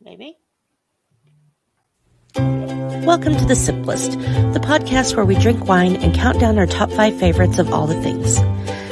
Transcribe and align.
maybe. 0.00 0.36
Welcome 3.04 3.34
to 3.36 3.44
The 3.44 3.56
Sip 3.56 3.86
List, 3.86 4.12
the 4.12 4.60
podcast 4.62 5.16
where 5.16 5.24
we 5.24 5.34
drink 5.36 5.66
wine 5.66 5.96
and 5.96 6.14
count 6.14 6.38
down 6.38 6.58
our 6.58 6.66
top 6.66 6.90
five 6.92 7.18
favorites 7.18 7.58
of 7.58 7.72
all 7.72 7.86
the 7.86 8.00
things. 8.00 8.36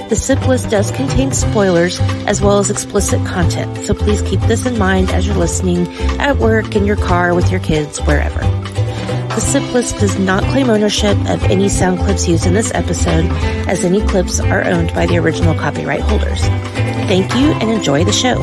The 0.09 0.17
Sip 0.17 0.47
List 0.49 0.71
does 0.71 0.91
contain 0.91 1.33
spoilers 1.33 2.01
as 2.27 2.41
well 2.41 2.59
as 2.59 2.71
explicit 2.71 3.25
content, 3.27 3.87
so 3.87 3.95
please 3.95 4.23
keep 4.23 4.41
this 4.41 4.67
in 4.67 4.79
mind 4.79 5.11
as 5.11 5.27
you're 5.27 5.37
listening 5.37 5.87
at 6.19 6.39
work, 6.39 6.75
in 6.75 6.85
your 6.85 6.97
car, 6.97 7.35
with 7.35 7.51
your 7.51 7.61
kids, 7.61 7.99
wherever. 8.01 8.41
The 8.41 9.41
Sip 9.41 9.73
List 9.73 9.99
does 9.99 10.19
not 10.19 10.43
claim 10.45 10.69
ownership 10.71 11.17
of 11.29 11.45
any 11.45 11.69
sound 11.69 11.99
clips 12.01 12.27
used 12.27 12.47
in 12.47 12.55
this 12.55 12.73
episode, 12.75 13.27
as 13.69 13.85
any 13.85 14.01
clips 14.07 14.41
are 14.41 14.65
owned 14.65 14.93
by 14.95 15.07
the 15.07 15.19
original 15.19 15.55
copyright 15.55 16.01
holders. 16.01 16.41
Thank 16.41 17.35
you 17.35 17.53
and 17.53 17.71
enjoy 17.71 18.05
the 18.05 18.13
show. 18.13 18.43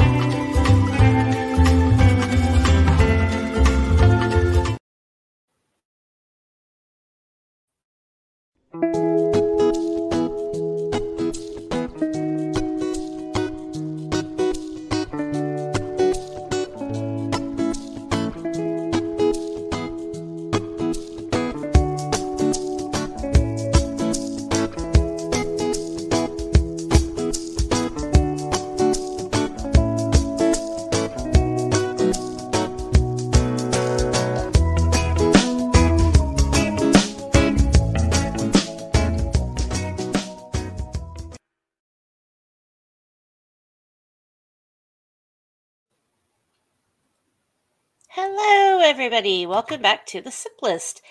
Everybody. 49.06 49.46
Welcome 49.46 49.84
back 49.84 50.08
to 50.08 50.22
the 50.22 50.32
Sip 50.32 50.54
List, 50.64 51.04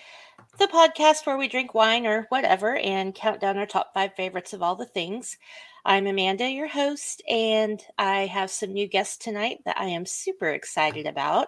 the 0.59 0.67
podcast 0.67 1.25
where 1.25 1.37
we 1.37 1.47
drink 1.47 1.73
wine 1.73 2.05
or 2.05 2.25
whatever 2.27 2.75
and 2.75 3.15
count 3.15 3.39
down 3.39 3.57
our 3.57 3.65
top 3.65 3.93
five 3.93 4.13
favorites 4.15 4.51
of 4.51 4.61
all 4.61 4.75
the 4.75 4.85
things. 4.85 5.37
I'm 5.85 6.05
Amanda, 6.05 6.49
your 6.49 6.67
host, 6.67 7.21
and 7.25 7.81
I 7.97 8.25
have 8.25 8.51
some 8.51 8.73
new 8.73 8.85
guests 8.85 9.15
tonight 9.15 9.59
that 9.63 9.79
I 9.79 9.85
am 9.85 10.05
super 10.05 10.49
excited 10.49 11.07
about. 11.07 11.47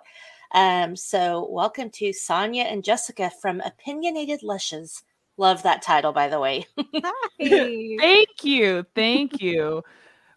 Um, 0.54 0.96
so, 0.96 1.46
welcome 1.52 1.90
to 1.96 2.14
Sonia 2.14 2.64
and 2.64 2.82
Jessica 2.82 3.30
from 3.42 3.60
Opinionated 3.60 4.42
Lushes. 4.42 5.04
Love 5.36 5.64
that 5.64 5.82
title, 5.82 6.14
by 6.14 6.30
the 6.30 6.40
way. 6.40 6.66
Thank 7.42 8.46
you. 8.46 8.86
Thank 8.96 9.42
you. 9.42 9.84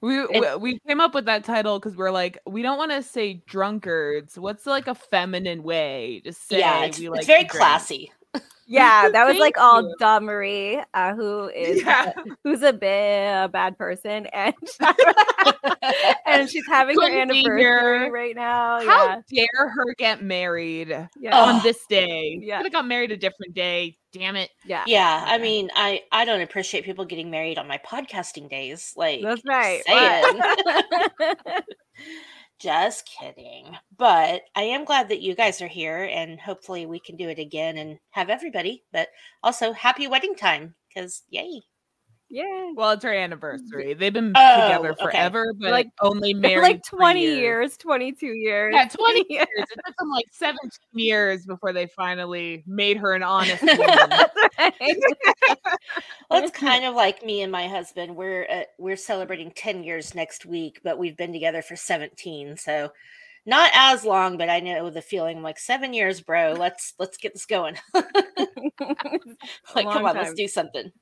We, 0.02 0.26
we 0.26 0.56
we 0.56 0.78
came 0.80 1.00
up 1.00 1.14
with 1.14 1.26
that 1.26 1.44
title 1.44 1.78
because 1.78 1.94
we're 1.94 2.10
like 2.10 2.38
we 2.46 2.62
don't 2.62 2.78
want 2.78 2.90
to 2.92 3.02
say 3.02 3.42
drunkards. 3.46 4.38
What's 4.38 4.64
like 4.64 4.86
a 4.86 4.94
feminine 4.94 5.62
way 5.62 6.22
to 6.24 6.32
say? 6.32 6.60
yeah, 6.60 6.84
it's, 6.84 6.98
we 6.98 7.06
it's 7.06 7.16
like 7.16 7.20
to 7.20 7.26
very 7.26 7.44
classy. 7.44 8.10
Yeah, 8.66 9.08
that 9.12 9.26
was 9.26 9.38
like 9.38 9.58
all 9.58 9.82
you. 9.82 9.94
Dawn 9.98 10.24
Marie, 10.24 10.80
uh, 10.94 11.14
who 11.14 11.48
is 11.48 11.82
Yeah. 11.82 12.12
who's 12.44 12.62
a 12.62 12.72
bit 12.72 13.44
a 13.44 13.48
bad 13.48 13.76
person, 13.76 14.26
and 14.26 14.54
and 16.26 16.48
she's 16.48 16.66
having 16.68 16.94
her 17.00 17.08
Couldn't 17.08 17.28
be 17.30 17.40
anniversary 17.40 17.58
here. 17.58 18.12
right 18.12 18.36
now. 18.36 18.80
How 18.86 19.22
dare 19.28 19.68
her 19.70 19.94
get 19.98 20.22
married 20.22 20.88
yeah, 20.88 21.30
Oh. 21.32 21.46
on 21.56 21.62
this 21.64 21.84
day? 21.88 22.38
Yeah. 22.40 22.58
Could 22.58 22.66
have 22.66 22.72
got 22.72 22.86
married 22.86 23.10
a 23.10 23.16
different 23.16 23.54
day. 23.54 23.96
Damn 24.12 24.34
it. 24.36 24.50
yeah, 24.64 24.82
Yeah, 24.86 25.24
I 25.26 25.38
mean, 25.38 25.70
I 25.74 26.02
I 26.10 26.24
don't 26.24 26.40
appreciate 26.40 26.84
people 26.84 27.04
getting 27.04 27.30
married 27.30 27.58
on 27.58 27.68
my 27.68 27.78
podcasting 27.78 28.48
days. 28.50 28.92
Like, 28.96 29.22
That's 29.22 29.42
right. 29.46 29.82
Just 32.60 33.06
kidding. 33.06 33.76
But 33.96 34.42
I 34.54 34.62
am 34.62 34.84
glad 34.84 35.08
that 35.08 35.20
you 35.20 35.34
guys 35.34 35.60
are 35.60 35.66
here, 35.66 36.04
and 36.04 36.40
hopefully 36.40 36.86
we 36.86 37.00
can 37.00 37.16
do 37.16 37.28
it 37.28 37.40
again 37.40 37.76
and 37.76 37.98
have 38.10 38.30
everybody. 38.30 38.84
But 38.92 39.08
also, 39.42 39.72
happy 39.72 40.06
wedding 40.06 40.36
time 40.36 40.76
because 40.88 41.24
yay! 41.28 41.62
Yeah, 42.30 42.70
Well, 42.74 42.92
it's 42.92 43.02
her 43.04 43.12
anniversary. 43.12 43.94
They've 43.94 44.12
been 44.12 44.32
Oh, 44.36 44.68
together 44.68 44.92
okay. 44.92 45.04
forever, 45.04 45.52
but 45.58 45.70
Like- 45.72 45.90
only 46.00 46.32
married 46.32 46.62
like 46.62 46.82
20 46.84 47.20
years. 47.22 47.36
years, 47.38 47.76
twenty 47.76 48.12
two 48.12 48.32
years. 48.34 48.72
Yeah, 48.74 48.86
20 48.88 49.26
years. 49.28 49.46
It 49.56 49.68
took 49.84 49.96
them 49.96 50.10
like 50.10 50.26
17 50.30 50.70
years 50.92 51.44
before 51.44 51.72
they 51.72 51.86
finally 51.86 52.62
made 52.66 52.96
her 52.98 53.14
an 53.14 53.22
honest 53.24 53.62
woman. 53.62 53.78
That's. 54.56 54.78
Well, 56.30 56.44
it's 56.44 56.56
kind 56.56 56.84
of 56.84 56.94
like 56.94 57.24
me 57.24 57.42
and 57.42 57.50
my 57.50 57.66
husband. 57.66 58.14
We're 58.14 58.46
uh, 58.48 58.62
we're 58.78 58.96
celebrating 58.96 59.50
ten 59.50 59.82
years 59.82 60.14
next 60.14 60.46
week, 60.46 60.80
but 60.84 60.96
we've 60.96 61.16
been 61.16 61.32
together 61.32 61.60
for 61.60 61.74
seventeen, 61.74 62.56
so 62.56 62.92
not 63.46 63.70
as 63.74 64.04
long. 64.04 64.36
But 64.38 64.48
I 64.48 64.60
know 64.60 64.90
the 64.90 65.02
feeling. 65.02 65.38
I'm 65.38 65.42
like 65.42 65.58
seven 65.58 65.92
years, 65.92 66.20
bro. 66.20 66.52
Let's 66.56 66.94
let's 67.00 67.16
get 67.16 67.32
this 67.32 67.46
going. 67.46 67.76
like, 69.74 69.86
come 69.88 70.04
on, 70.04 70.14
let's 70.16 70.34
do 70.34 70.46
something. 70.46 70.92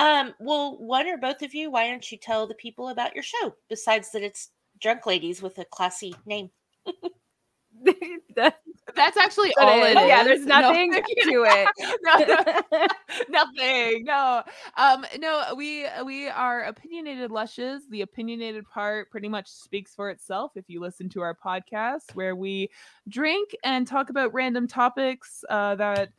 Um, 0.00 0.34
well, 0.40 0.78
one 0.78 1.06
or 1.06 1.18
both 1.18 1.42
of 1.42 1.54
you, 1.54 1.70
why 1.70 1.86
don't 1.88 2.10
you 2.10 2.16
tell 2.18 2.46
the 2.46 2.54
people 2.54 2.88
about 2.88 3.14
your 3.14 3.22
show? 3.22 3.54
Besides 3.68 4.10
that, 4.12 4.22
it's 4.22 4.48
drunk 4.80 5.04
ladies 5.06 5.42
with 5.42 5.58
a 5.58 5.64
classy 5.66 6.14
name. 6.26 6.50
That's 8.36 8.56
That's 8.96 9.16
actually 9.16 9.52
what 9.56 9.68
all 9.68 9.82
it 9.84 9.92
it 9.92 9.96
is. 9.96 10.02
is. 10.02 10.08
Yeah, 10.08 10.24
there's 10.24 10.46
No. 10.46 10.60
nothing 10.60 10.92
to 11.22 11.44
it. 11.46 11.68
no, 12.02 12.78
no, 12.78 12.86
nothing. 13.28 14.04
No, 14.04 14.42
um, 14.76 15.04
no. 15.18 15.54
We 15.56 15.86
we 16.04 16.28
are 16.28 16.64
opinionated 16.64 17.30
lushes. 17.30 17.82
The 17.90 18.02
opinionated 18.02 18.68
part 18.68 19.10
pretty 19.10 19.28
much 19.28 19.48
speaks 19.48 19.94
for 19.94 20.10
itself. 20.10 20.52
If 20.56 20.64
you 20.68 20.80
listen 20.80 21.08
to 21.10 21.20
our 21.20 21.34
podcast, 21.34 22.14
where 22.14 22.34
we 22.36 22.70
drink 23.08 23.50
and 23.64 23.86
talk 23.86 24.10
about 24.10 24.32
random 24.34 24.66
topics 24.66 25.44
uh, 25.50 25.74
that 25.76 26.10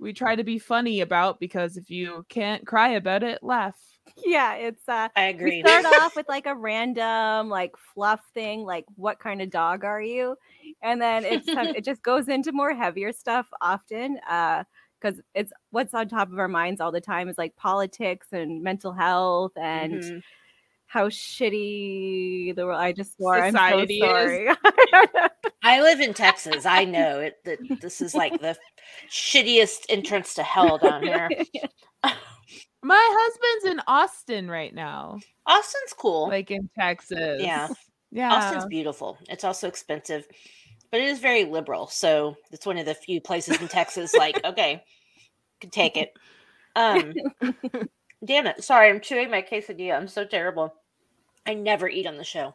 we 0.00 0.12
try 0.12 0.34
to 0.36 0.44
be 0.44 0.58
funny 0.58 1.00
about, 1.00 1.40
because 1.40 1.76
if 1.76 1.90
you 1.90 2.24
can't 2.28 2.66
cry 2.66 2.90
about 2.90 3.22
it, 3.22 3.42
laugh. 3.42 3.78
yeah, 4.24 4.54
it's 4.54 4.88
uh 4.88 5.08
I 5.16 5.28
we 5.38 5.50
start 5.52 5.84
off 5.86 6.14
with 6.16 6.28
like 6.28 6.46
a 6.46 6.54
random 6.54 7.48
like 7.48 7.76
fluff 7.76 8.20
thing 8.34 8.60
like 8.64 8.84
what 8.96 9.18
kind 9.18 9.40
of 9.40 9.50
dog 9.50 9.84
are 9.84 10.02
you 10.02 10.36
and 10.82 11.00
then 11.00 11.24
it's 11.24 11.48
it 11.54 11.84
just 11.84 12.02
goes 12.02 12.28
into 12.28 12.52
more 12.52 12.74
heavier 12.74 13.12
stuff 13.12 13.48
often 13.60 14.18
uh 14.28 14.64
because 15.00 15.20
it's 15.34 15.52
what's 15.70 15.94
on 15.94 16.08
top 16.08 16.30
of 16.30 16.38
our 16.38 16.48
minds 16.48 16.78
all 16.80 16.92
the 16.92 17.00
time 17.00 17.28
is 17.28 17.38
like 17.38 17.56
politics 17.56 18.28
and 18.32 18.62
mental 18.62 18.92
health 18.92 19.52
and 19.56 20.02
Mhm. 20.02 20.20
How 20.90 21.08
shitty 21.08 22.54
the 22.56 22.66
world 22.66 22.80
i 22.80 22.92
just 22.92 23.16
swore 23.16 23.36
Society 23.46 24.02
i'm 24.02 24.08
so 24.08 24.08
sorry 24.08 24.48
I 25.62 25.80
live 25.80 26.00
in 26.00 26.14
Texas. 26.14 26.66
I 26.66 26.84
know 26.84 27.20
it. 27.20 27.36
That 27.44 27.58
this 27.80 28.00
is 28.00 28.14
like 28.14 28.40
the 28.40 28.56
shittiest 29.10 29.86
entrance 29.88 30.34
to 30.34 30.42
hell 30.42 30.78
down 30.78 31.02
here. 31.02 31.28
My 32.82 33.08
husband's 33.12 33.72
in 33.72 33.82
Austin 33.86 34.50
right 34.50 34.74
now, 34.74 35.18
Austin's 35.46 35.92
cool. 35.92 36.28
like 36.28 36.50
in 36.50 36.70
Texas. 36.78 37.42
Yeah. 37.42 37.68
yeah. 38.10 38.32
Austin's 38.32 38.66
beautiful. 38.66 39.18
It's 39.28 39.44
also 39.44 39.68
expensive, 39.68 40.26
but 40.90 41.00
it 41.00 41.08
is 41.08 41.18
very 41.18 41.44
liberal. 41.44 41.88
So 41.88 42.36
it's 42.50 42.64
one 42.64 42.78
of 42.78 42.86
the 42.86 42.94
few 42.94 43.20
places 43.20 43.60
in 43.60 43.68
Texas 43.68 44.14
like, 44.14 44.42
okay, 44.44 44.82
could 45.60 45.72
take 45.72 45.98
it. 45.98 46.14
Um 46.74 47.12
damn 48.24 48.46
it. 48.46 48.62
Sorry, 48.64 48.88
I'm 48.90 49.00
chewing 49.00 49.30
my 49.30 49.42
quesadilla. 49.42 49.96
I'm 49.96 50.08
so 50.08 50.24
terrible. 50.24 50.74
I 51.46 51.54
never 51.54 51.88
eat 51.88 52.06
on 52.06 52.16
the 52.16 52.24
show. 52.24 52.54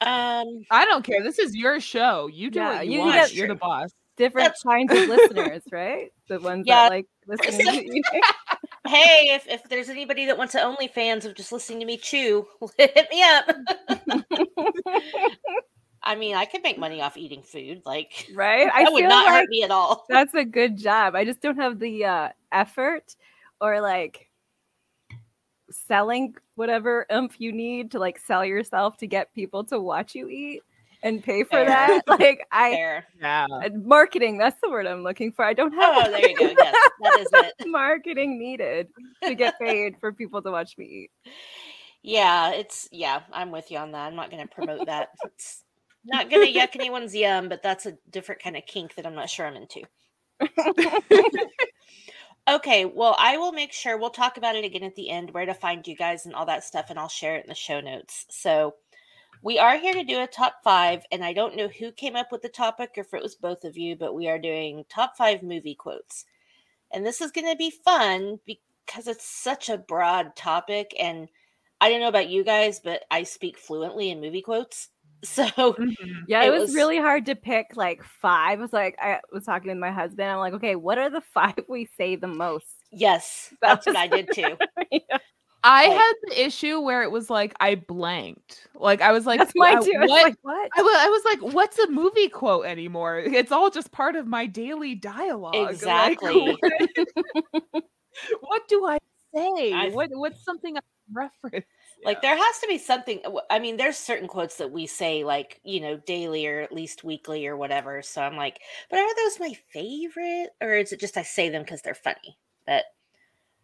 Um 0.00 0.64
I 0.70 0.84
don't 0.86 1.04
care. 1.04 1.22
This 1.22 1.38
is 1.38 1.54
your 1.54 1.80
show. 1.80 2.26
You 2.26 2.50
do 2.50 2.58
Yeah, 2.58 2.74
what 2.76 2.86
you, 2.86 2.92
you 2.92 2.98
want. 3.00 3.14
get- 3.14 3.34
You're 3.34 3.48
the 3.48 3.54
boss. 3.54 3.90
different 4.16 4.54
That's- 4.54 4.62
kinds 4.62 4.92
of 4.92 5.08
listeners 5.16 5.62
right 5.72 6.12
the 6.28 6.38
ones 6.40 6.64
Yeah. 6.66 6.88
that 6.88 6.90
like 6.90 7.06
listening 7.26 7.66
to 7.88 7.94
you. 7.96 8.02
hey, 8.86 9.30
if, 9.34 9.46
if 9.48 9.62
there's 9.64 9.88
anybody 9.88 10.26
that 10.26 10.36
wants 10.38 10.52
to 10.52 10.62
only 10.62 10.88
fans 10.88 11.24
of 11.24 11.34
just 11.34 11.52
listening 11.52 11.80
to 11.80 11.86
me 11.86 11.96
chew, 11.96 12.46
hit 12.78 13.08
me 13.10 13.22
up. 13.22 13.50
I 16.02 16.16
mean, 16.16 16.36
I 16.36 16.44
could 16.44 16.62
make 16.62 16.76
money 16.78 17.00
off 17.00 17.16
eating 17.16 17.42
food. 17.42 17.82
Like 17.86 18.28
right 18.34 18.70
i 18.74 18.84
that 18.84 18.92
would 18.92 19.04
not 19.04 19.24
like 19.26 19.34
hurt 19.34 19.48
me 19.48 19.62
at 19.62 19.70
all. 19.70 20.04
that's 20.08 20.34
a 20.34 20.44
good 20.44 20.76
job. 20.76 21.14
I 21.14 21.24
just 21.24 21.40
don't 21.40 21.56
have 21.56 21.78
the 21.78 22.04
uh, 22.04 22.28
effort 22.52 23.16
or 23.60 23.80
like 23.80 24.23
selling 25.74 26.34
whatever 26.54 27.06
oomph 27.12 27.34
you 27.38 27.52
need 27.52 27.90
to 27.92 27.98
like 27.98 28.18
sell 28.18 28.44
yourself 28.44 28.96
to 28.98 29.06
get 29.06 29.34
people 29.34 29.64
to 29.64 29.80
watch 29.80 30.14
you 30.14 30.28
eat 30.28 30.62
and 31.02 31.22
pay 31.22 31.42
for 31.44 31.50
Fair. 31.50 31.66
that. 31.66 32.02
Like 32.08 32.46
I 32.50 32.70
Fair. 32.70 33.06
Yeah. 33.20 33.46
uh, 33.50 33.68
marketing, 33.82 34.38
that's 34.38 34.58
the 34.62 34.70
word 34.70 34.86
I'm 34.86 35.02
looking 35.02 35.32
for. 35.32 35.44
I 35.44 35.52
don't 35.52 35.72
have 35.72 36.06
Oh, 36.06 36.10
there 36.10 36.28
you 36.28 36.36
go. 36.36 36.46
Yes, 36.58 36.74
that 37.00 37.18
is 37.20 37.28
it. 37.32 37.54
marketing 37.68 38.38
needed 38.38 38.88
to 39.22 39.34
get 39.34 39.58
paid 39.58 39.96
for 40.00 40.12
people 40.12 40.42
to 40.42 40.50
watch 40.50 40.76
me 40.78 40.84
eat. 40.86 41.10
Yeah, 42.02 42.52
it's 42.52 42.88
yeah, 42.92 43.20
I'm 43.32 43.50
with 43.50 43.70
you 43.70 43.78
on 43.78 43.92
that. 43.92 44.06
I'm 44.06 44.16
not 44.16 44.30
going 44.30 44.46
to 44.46 44.54
promote 44.54 44.86
that. 44.86 45.08
It's 45.24 45.64
Not 46.04 46.30
gonna 46.30 46.46
yuck 46.46 46.74
anyone's 46.74 47.14
yum, 47.14 47.48
but 47.48 47.62
that's 47.62 47.86
a 47.86 47.96
different 48.10 48.42
kind 48.42 48.56
of 48.56 48.66
kink 48.66 48.94
that 48.96 49.06
I'm 49.06 49.14
not 49.14 49.30
sure 49.30 49.46
I'm 49.46 49.56
into. 49.56 49.82
Okay, 52.48 52.84
well, 52.84 53.16
I 53.18 53.36
will 53.38 53.52
make 53.52 53.72
sure 53.72 53.96
we'll 53.96 54.10
talk 54.10 54.36
about 54.36 54.56
it 54.56 54.64
again 54.64 54.82
at 54.82 54.96
the 54.96 55.10
end, 55.10 55.30
where 55.30 55.46
to 55.46 55.54
find 55.54 55.86
you 55.86 55.96
guys 55.96 56.26
and 56.26 56.34
all 56.34 56.46
that 56.46 56.64
stuff, 56.64 56.86
and 56.90 56.98
I'll 56.98 57.08
share 57.08 57.36
it 57.36 57.44
in 57.44 57.48
the 57.48 57.54
show 57.54 57.80
notes. 57.80 58.26
So 58.30 58.74
we 59.42 59.58
are 59.58 59.78
here 59.78 59.94
to 59.94 60.04
do 60.04 60.20
a 60.20 60.26
top 60.26 60.56
five, 60.64 61.02
and 61.12 61.24
I 61.24 61.32
don't 61.32 61.56
know 61.56 61.68
who 61.68 61.92
came 61.92 62.16
up 62.16 62.32
with 62.32 62.42
the 62.42 62.48
topic 62.48 62.92
or 62.96 63.02
if 63.02 63.12
it 63.12 63.22
was 63.22 63.34
both 63.34 63.64
of 63.64 63.76
you, 63.76 63.96
but 63.96 64.14
we 64.14 64.28
are 64.28 64.38
doing 64.38 64.84
top 64.88 65.16
five 65.16 65.42
movie 65.42 65.74
quotes. 65.74 66.24
And 66.92 67.04
this 67.04 67.20
is 67.20 67.30
going 67.30 67.50
to 67.50 67.56
be 67.56 67.70
fun 67.70 68.38
because 68.46 69.06
it's 69.06 69.26
such 69.26 69.68
a 69.68 69.76
broad 69.76 70.36
topic. 70.36 70.94
And 70.98 71.28
I 71.80 71.90
don't 71.90 72.00
know 72.00 72.08
about 72.08 72.30
you 72.30 72.44
guys, 72.44 72.80
but 72.82 73.02
I 73.10 73.24
speak 73.24 73.58
fluently 73.58 74.10
in 74.10 74.20
movie 74.20 74.42
quotes. 74.42 74.88
So 75.24 75.44
mm-hmm. 75.46 76.24
yeah, 76.28 76.42
it, 76.42 76.48
it 76.48 76.50
was, 76.50 76.62
was, 76.62 76.74
really 76.74 76.98
hard 76.98 77.26
to 77.26 77.34
pick 77.34 77.76
like 77.76 78.04
five. 78.04 78.58
I 78.58 78.62
was 78.62 78.72
like, 78.72 78.96
I 79.00 79.20
was 79.32 79.44
talking 79.44 79.68
with 79.70 79.78
my 79.78 79.90
husband. 79.90 80.28
I'm 80.28 80.38
like, 80.38 80.52
okay, 80.54 80.76
what 80.76 80.98
are 80.98 81.10
the 81.10 81.22
five 81.22 81.54
we 81.68 81.88
say 81.96 82.16
the 82.16 82.28
most? 82.28 82.66
Yes, 82.92 83.52
that's 83.60 83.86
what 83.86 83.96
I 83.96 84.06
did 84.06 84.28
too. 84.34 84.56
yeah. 84.90 85.18
I 85.66 85.88
like, 85.88 85.96
had 85.96 86.12
the 86.24 86.44
issue 86.44 86.78
where 86.80 87.02
it 87.02 87.10
was 87.10 87.30
like 87.30 87.54
I 87.58 87.76
blanked. 87.76 88.68
Like 88.74 89.00
I 89.00 89.12
was 89.12 89.24
like, 89.24 89.38
that's 89.38 89.54
my 89.54 89.76
too. 89.76 89.92
What? 89.92 89.96
I 89.96 90.00
was 90.00 90.10
like, 90.10 90.36
what? 90.42 90.70
I 90.76 90.82
was, 90.82 90.96
I 90.98 91.08
was 91.08 91.22
like, 91.24 91.54
what's 91.54 91.78
a 91.78 91.90
movie 91.90 92.28
quote 92.28 92.66
anymore? 92.66 93.18
It's 93.18 93.50
all 93.50 93.70
just 93.70 93.90
part 93.90 94.14
of 94.14 94.26
my 94.26 94.44
daily 94.44 94.94
dialogue. 94.94 95.54
Exactly. 95.54 96.58
Like, 96.62 97.84
what 98.40 98.68
do 98.68 98.86
I 98.86 98.98
say? 99.34 99.72
I, 99.72 99.88
what 99.88 100.10
what's 100.12 100.44
something 100.44 100.76
I 100.76 100.80
reference? 101.10 101.64
Like 102.04 102.22
there 102.22 102.36
has 102.36 102.58
to 102.60 102.66
be 102.66 102.78
something. 102.78 103.20
I 103.50 103.58
mean, 103.58 103.76
there's 103.76 103.96
certain 103.96 104.28
quotes 104.28 104.56
that 104.56 104.70
we 104.70 104.86
say 104.86 105.24
like 105.24 105.60
you 105.64 105.80
know 105.80 105.96
daily 105.96 106.46
or 106.46 106.60
at 106.60 106.72
least 106.72 107.04
weekly 107.04 107.46
or 107.46 107.56
whatever. 107.56 108.02
So 108.02 108.22
I'm 108.22 108.36
like, 108.36 108.60
but 108.90 108.98
are 108.98 109.14
those 109.16 109.40
my 109.40 109.54
favorite, 109.72 110.50
or 110.60 110.74
is 110.74 110.92
it 110.92 111.00
just 111.00 111.16
I 111.16 111.22
say 111.22 111.48
them 111.48 111.62
because 111.62 111.82
they're 111.82 111.94
funny? 111.94 112.38
But 112.66 112.84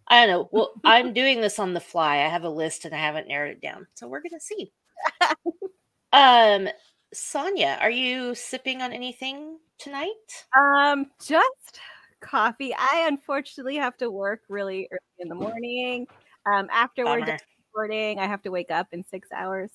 I 0.08 0.26
don't 0.26 0.34
know. 0.34 0.48
Well, 0.52 0.72
I'm 0.84 1.12
doing 1.12 1.40
this 1.40 1.58
on 1.58 1.74
the 1.74 1.80
fly. 1.80 2.16
I 2.16 2.28
have 2.28 2.44
a 2.44 2.50
list 2.50 2.84
and 2.84 2.94
I 2.94 2.98
haven't 2.98 3.28
narrowed 3.28 3.52
it 3.52 3.62
down, 3.62 3.86
so 3.94 4.08
we're 4.08 4.22
gonna 4.22 4.40
see. 4.40 4.72
um, 6.12 6.68
Sonia, 7.12 7.78
are 7.80 7.90
you 7.90 8.34
sipping 8.34 8.82
on 8.82 8.92
anything 8.92 9.58
tonight? 9.78 10.46
Um, 10.56 11.06
just 11.20 11.80
coffee. 12.20 12.74
I 12.74 13.06
unfortunately 13.08 13.76
have 13.76 13.96
to 13.98 14.10
work 14.10 14.42
really 14.48 14.88
early 14.90 15.00
in 15.18 15.28
the 15.28 15.34
morning. 15.34 16.06
Um, 16.46 16.68
after 16.70 17.04
Bummer. 17.04 17.38
We're 17.80 17.88
done 17.88 17.96
recording, 17.96 18.18
I 18.18 18.26
have 18.26 18.42
to 18.42 18.50
wake 18.50 18.70
up 18.70 18.88
in 18.92 19.04
six 19.04 19.28
hours. 19.32 19.70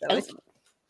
So 0.00 0.06
oh. 0.10 0.16
it's, 0.16 0.34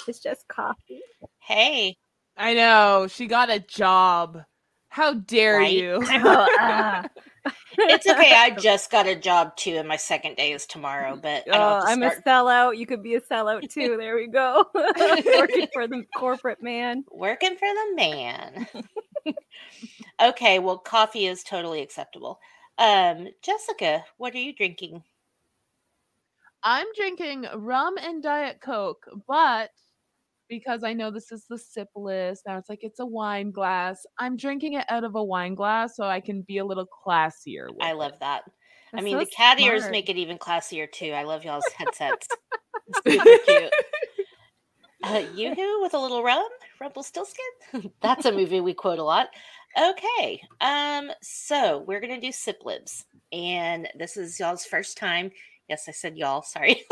it's 0.09 0.21
just 0.21 0.49
coffee. 0.49 1.03
Hey, 1.39 1.97
I 2.37 2.55
know 2.55 3.07
she 3.09 3.27
got 3.27 3.51
a 3.51 3.61
job. 3.61 4.43
How 4.89 5.15
dare 5.15 5.59
right? 5.59 5.73
you? 5.73 6.03
uh, 6.11 7.03
it's 7.79 8.07
okay. 8.07 8.33
I 8.35 8.51
just 8.51 8.91
got 8.91 9.07
a 9.07 9.15
job 9.15 9.57
too, 9.57 9.77
and 9.77 9.87
my 9.87 9.97
second 9.97 10.37
day 10.37 10.53
is 10.53 10.65
tomorrow. 10.67 11.19
But 11.23 11.45
oh, 11.53 11.83
I'm 11.85 11.99
start... 11.99 12.19
a 12.19 12.29
sellout. 12.29 12.79
You 12.79 12.87
could 12.87 13.03
be 13.03 13.15
a 13.15 13.21
sellout 13.21 13.69
too. 13.71 13.97
There 13.99 14.17
we 14.17 14.27
go. 14.27 14.65
Working 14.75 15.67
for 15.73 15.87
the 15.87 16.05
corporate 16.17 16.63
man. 16.63 17.05
Working 17.11 17.57
for 17.57 17.69
the 17.69 17.95
man. 17.97 18.67
okay, 20.23 20.59
well, 20.59 20.79
coffee 20.79 21.27
is 21.27 21.43
totally 21.43 21.83
acceptable. 21.83 22.41
Um, 22.79 23.29
Jessica, 23.43 24.05
what 24.17 24.35
are 24.35 24.39
you 24.39 24.55
drinking? 24.55 25.03
I'm 26.69 26.89
drinking 26.97 27.47
rum 27.55 27.97
and 27.97 28.21
diet 28.21 28.61
coke, 28.61 29.07
but 29.29 29.71
because 30.49 30.83
I 30.83 30.95
know 30.95 31.13
this 31.13 31.31
is 31.31 31.45
the 31.49 31.59
sip 31.59 31.87
list. 31.95 32.43
Now 32.45 32.59
it's 32.59 32.69
like 32.69 32.83
it's 32.83 32.99
a 32.99 33.07
wine 33.07 33.53
glass. 33.53 34.05
I'm 34.19 34.37
drinking 34.37 34.73
it 34.73 34.85
out 34.89 35.05
of 35.05 35.15
a 35.15 35.23
wine 35.23 35.55
glass 35.55 35.95
so 35.95 36.03
I 36.05 36.19
can 36.19 36.43
be 36.43 36.59
a 36.59 36.65
little 36.65 36.87
classier. 36.87 37.69
I 37.81 37.93
love 37.93 38.15
it. 38.15 38.21
that. 38.21 38.43
That's 38.91 39.01
I 39.01 39.05
mean, 39.05 39.15
so 39.15 39.21
the 39.21 39.27
cat 39.27 39.59
smart. 39.59 39.75
ears 39.75 39.91
make 39.93 40.09
it 40.09 40.17
even 40.17 40.39
classier 40.39 40.91
too. 40.91 41.13
I 41.13 41.23
love 41.23 41.45
y'all's 41.45 41.65
headsets. 41.77 42.27
cute. 43.07 43.73
Uh, 45.05 45.23
Yoo-hoo 45.37 45.83
with 45.83 45.95
a 45.95 45.99
little 45.99 46.25
rum, 46.25 46.49
Rumpelstiltskin. 46.81 47.45
That's 48.03 48.25
a 48.25 48.33
movie 48.33 48.61
we 48.61 48.75
quote 48.75 48.99
a 48.99 49.05
lot. 49.05 49.29
Okay, 49.81 50.41
um, 50.61 51.13
so 51.23 51.85
we're 51.87 52.01
gonna 52.01 52.21
do 52.21 52.33
sip 52.33 52.63
libs, 52.65 53.05
and 53.31 53.89
this 53.97 54.17
is 54.17 54.41
y'all's 54.41 54.65
first 54.65 54.97
time 54.97 55.31
Yes, 55.69 55.89
I 55.89 55.93
said 55.93 56.17
y'all. 56.17 56.43
Sorry. 56.43 56.83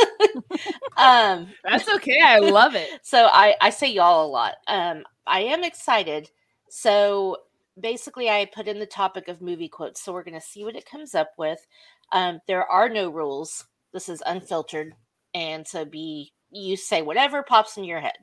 um, 0.97 1.49
That's 1.63 1.89
okay. 1.97 2.21
I 2.23 2.39
love 2.39 2.75
it. 2.75 2.89
So 3.03 3.29
I, 3.33 3.55
I 3.61 3.71
say 3.71 3.93
y'all 3.93 4.27
a 4.27 4.29
lot. 4.29 4.55
Um, 4.67 5.05
I 5.27 5.41
am 5.41 5.63
excited. 5.63 6.31
So 6.71 7.39
basically, 7.79 8.29
I 8.29 8.47
put 8.53 8.67
in 8.67 8.79
the 8.79 8.87
topic 8.87 9.29
of 9.29 9.41
movie 9.41 9.69
quotes. 9.69 10.03
So 10.03 10.13
we're 10.13 10.25
going 10.25 10.41
to 10.41 10.47
see 10.47 10.65
what 10.65 10.77
it 10.77 10.89
comes 10.89 11.15
up 11.15 11.33
with. 11.39 11.65
Um, 12.13 12.41
there 12.49 12.67
are 12.67 12.89
no 12.89 13.11
rules. 13.11 13.65
This 13.93 14.09
is 14.09 14.23
unfiltered. 14.27 14.95
And 15.35 15.67
so 15.67 15.85
be 15.85 16.33
you 16.51 16.77
say 16.77 17.03
whatever 17.03 17.43
pops 17.43 17.77
in 17.77 17.85
your 17.85 18.01
head. 18.01 18.15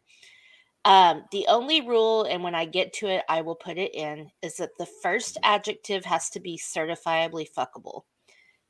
Um, 0.83 1.25
the 1.31 1.45
only 1.47 1.81
rule, 1.81 2.23
and 2.23 2.43
when 2.43 2.55
I 2.55 2.65
get 2.65 2.91
to 2.93 3.07
it, 3.07 3.23
I 3.29 3.41
will 3.41 3.55
put 3.55 3.77
it 3.77 3.93
in, 3.93 4.31
is 4.41 4.55
that 4.55 4.71
the 4.79 4.87
first 5.03 5.37
adjective 5.43 6.03
has 6.05 6.29
to 6.31 6.39
be 6.39 6.57
certifiably 6.57 7.47
fuckable. 7.55 8.03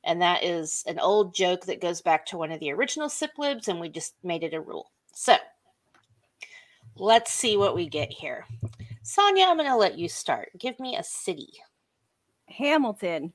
And 0.04 0.20
that 0.20 0.42
is 0.42 0.84
an 0.86 0.98
old 0.98 1.34
joke 1.34 1.66
that 1.66 1.80
goes 1.80 2.00
back 2.00 2.26
to 2.26 2.36
one 2.36 2.50
of 2.50 2.60
the 2.60 2.72
original 2.72 3.08
Siplibs, 3.08 3.68
and 3.68 3.80
we 3.80 3.88
just 3.88 4.14
made 4.22 4.42
it 4.42 4.54
a 4.54 4.60
rule. 4.60 4.90
So 5.14 5.36
let's 6.96 7.30
see 7.30 7.56
what 7.56 7.74
we 7.74 7.88
get 7.88 8.12
here. 8.12 8.46
Sonia, 9.02 9.46
I'm 9.46 9.56
going 9.56 9.68
to 9.68 9.76
let 9.76 9.98
you 9.98 10.08
start. 10.08 10.50
Give 10.58 10.78
me 10.80 10.96
a 10.96 11.04
city. 11.04 11.52
Hamilton. 12.48 13.32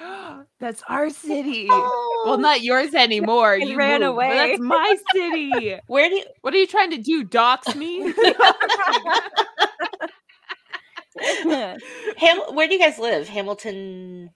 that's 0.60 0.82
our 0.88 1.10
city. 1.10 1.68
Oh. 1.70 2.24
Well, 2.26 2.38
not 2.38 2.62
yours 2.62 2.94
anymore. 2.94 3.56
you 3.56 3.76
ran 3.76 4.00
moved, 4.00 4.10
away. 4.10 4.34
That's 4.34 4.60
my 4.60 4.96
city. 5.12 5.78
Where 5.86 6.08
do 6.08 6.16
you? 6.16 6.24
What 6.40 6.54
are 6.54 6.58
you 6.58 6.66
trying 6.66 6.90
to 6.90 6.98
do? 6.98 7.24
Dox 7.24 7.74
me? 7.74 8.12
Ham- 11.22 12.54
where 12.54 12.66
do 12.68 12.74
you 12.74 12.80
guys 12.80 12.98
live? 12.98 13.28
Hamilton. 13.28 14.30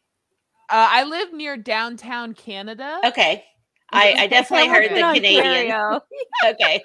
Uh, 0.68 0.88
I 0.90 1.04
live 1.04 1.32
near 1.32 1.56
downtown 1.56 2.34
Canada. 2.34 2.98
Okay. 3.04 3.44
I, 3.92 4.14
I 4.18 4.26
definitely 4.26 4.68
heard 4.68 4.90
the 4.90 5.20
Canadian. 5.20 5.74
okay. 6.44 6.82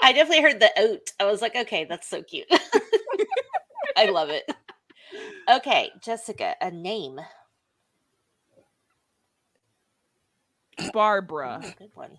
I 0.00 0.12
definitely 0.12 0.42
heard 0.42 0.60
the 0.60 0.70
oat. 0.78 1.10
I 1.18 1.24
was 1.24 1.42
like, 1.42 1.56
okay, 1.56 1.84
that's 1.88 2.08
so 2.08 2.22
cute. 2.22 2.46
I 3.96 4.06
love 4.06 4.30
it. 4.30 4.44
Okay, 5.50 5.90
Jessica, 6.00 6.54
a 6.60 6.70
name. 6.70 7.20
Barbara. 10.92 11.60
Oh, 11.64 11.72
good 11.78 11.90
one. 11.94 12.18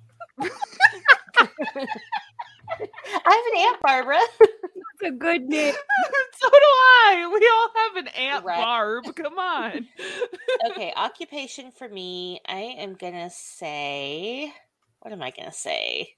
I 2.82 2.84
have 2.84 3.53
an 3.53 3.67
aunt 3.67 3.82
Barbara. 3.82 4.20
That's 4.39 5.13
a 5.13 5.17
good 5.17 5.44
name. 5.44 5.74
so 6.38 6.50
do 6.50 6.55
I. 6.55 7.29
We 7.34 7.50
all 7.53 7.70
have 7.75 7.96
an 8.05 8.08
aunt 8.08 8.46
right. 8.46 8.58
Barb. 8.58 9.15
Come 9.15 9.38
on. 9.38 9.88
okay, 10.72 10.94
occupation 10.96 11.72
for 11.72 11.88
me. 11.88 12.39
I 12.48 12.75
am 12.77 12.96
gonna 12.96 13.29
say. 13.29 14.53
What 15.00 15.13
am 15.13 15.22
I 15.22 15.32
gonna 15.32 15.51
say? 15.51 16.15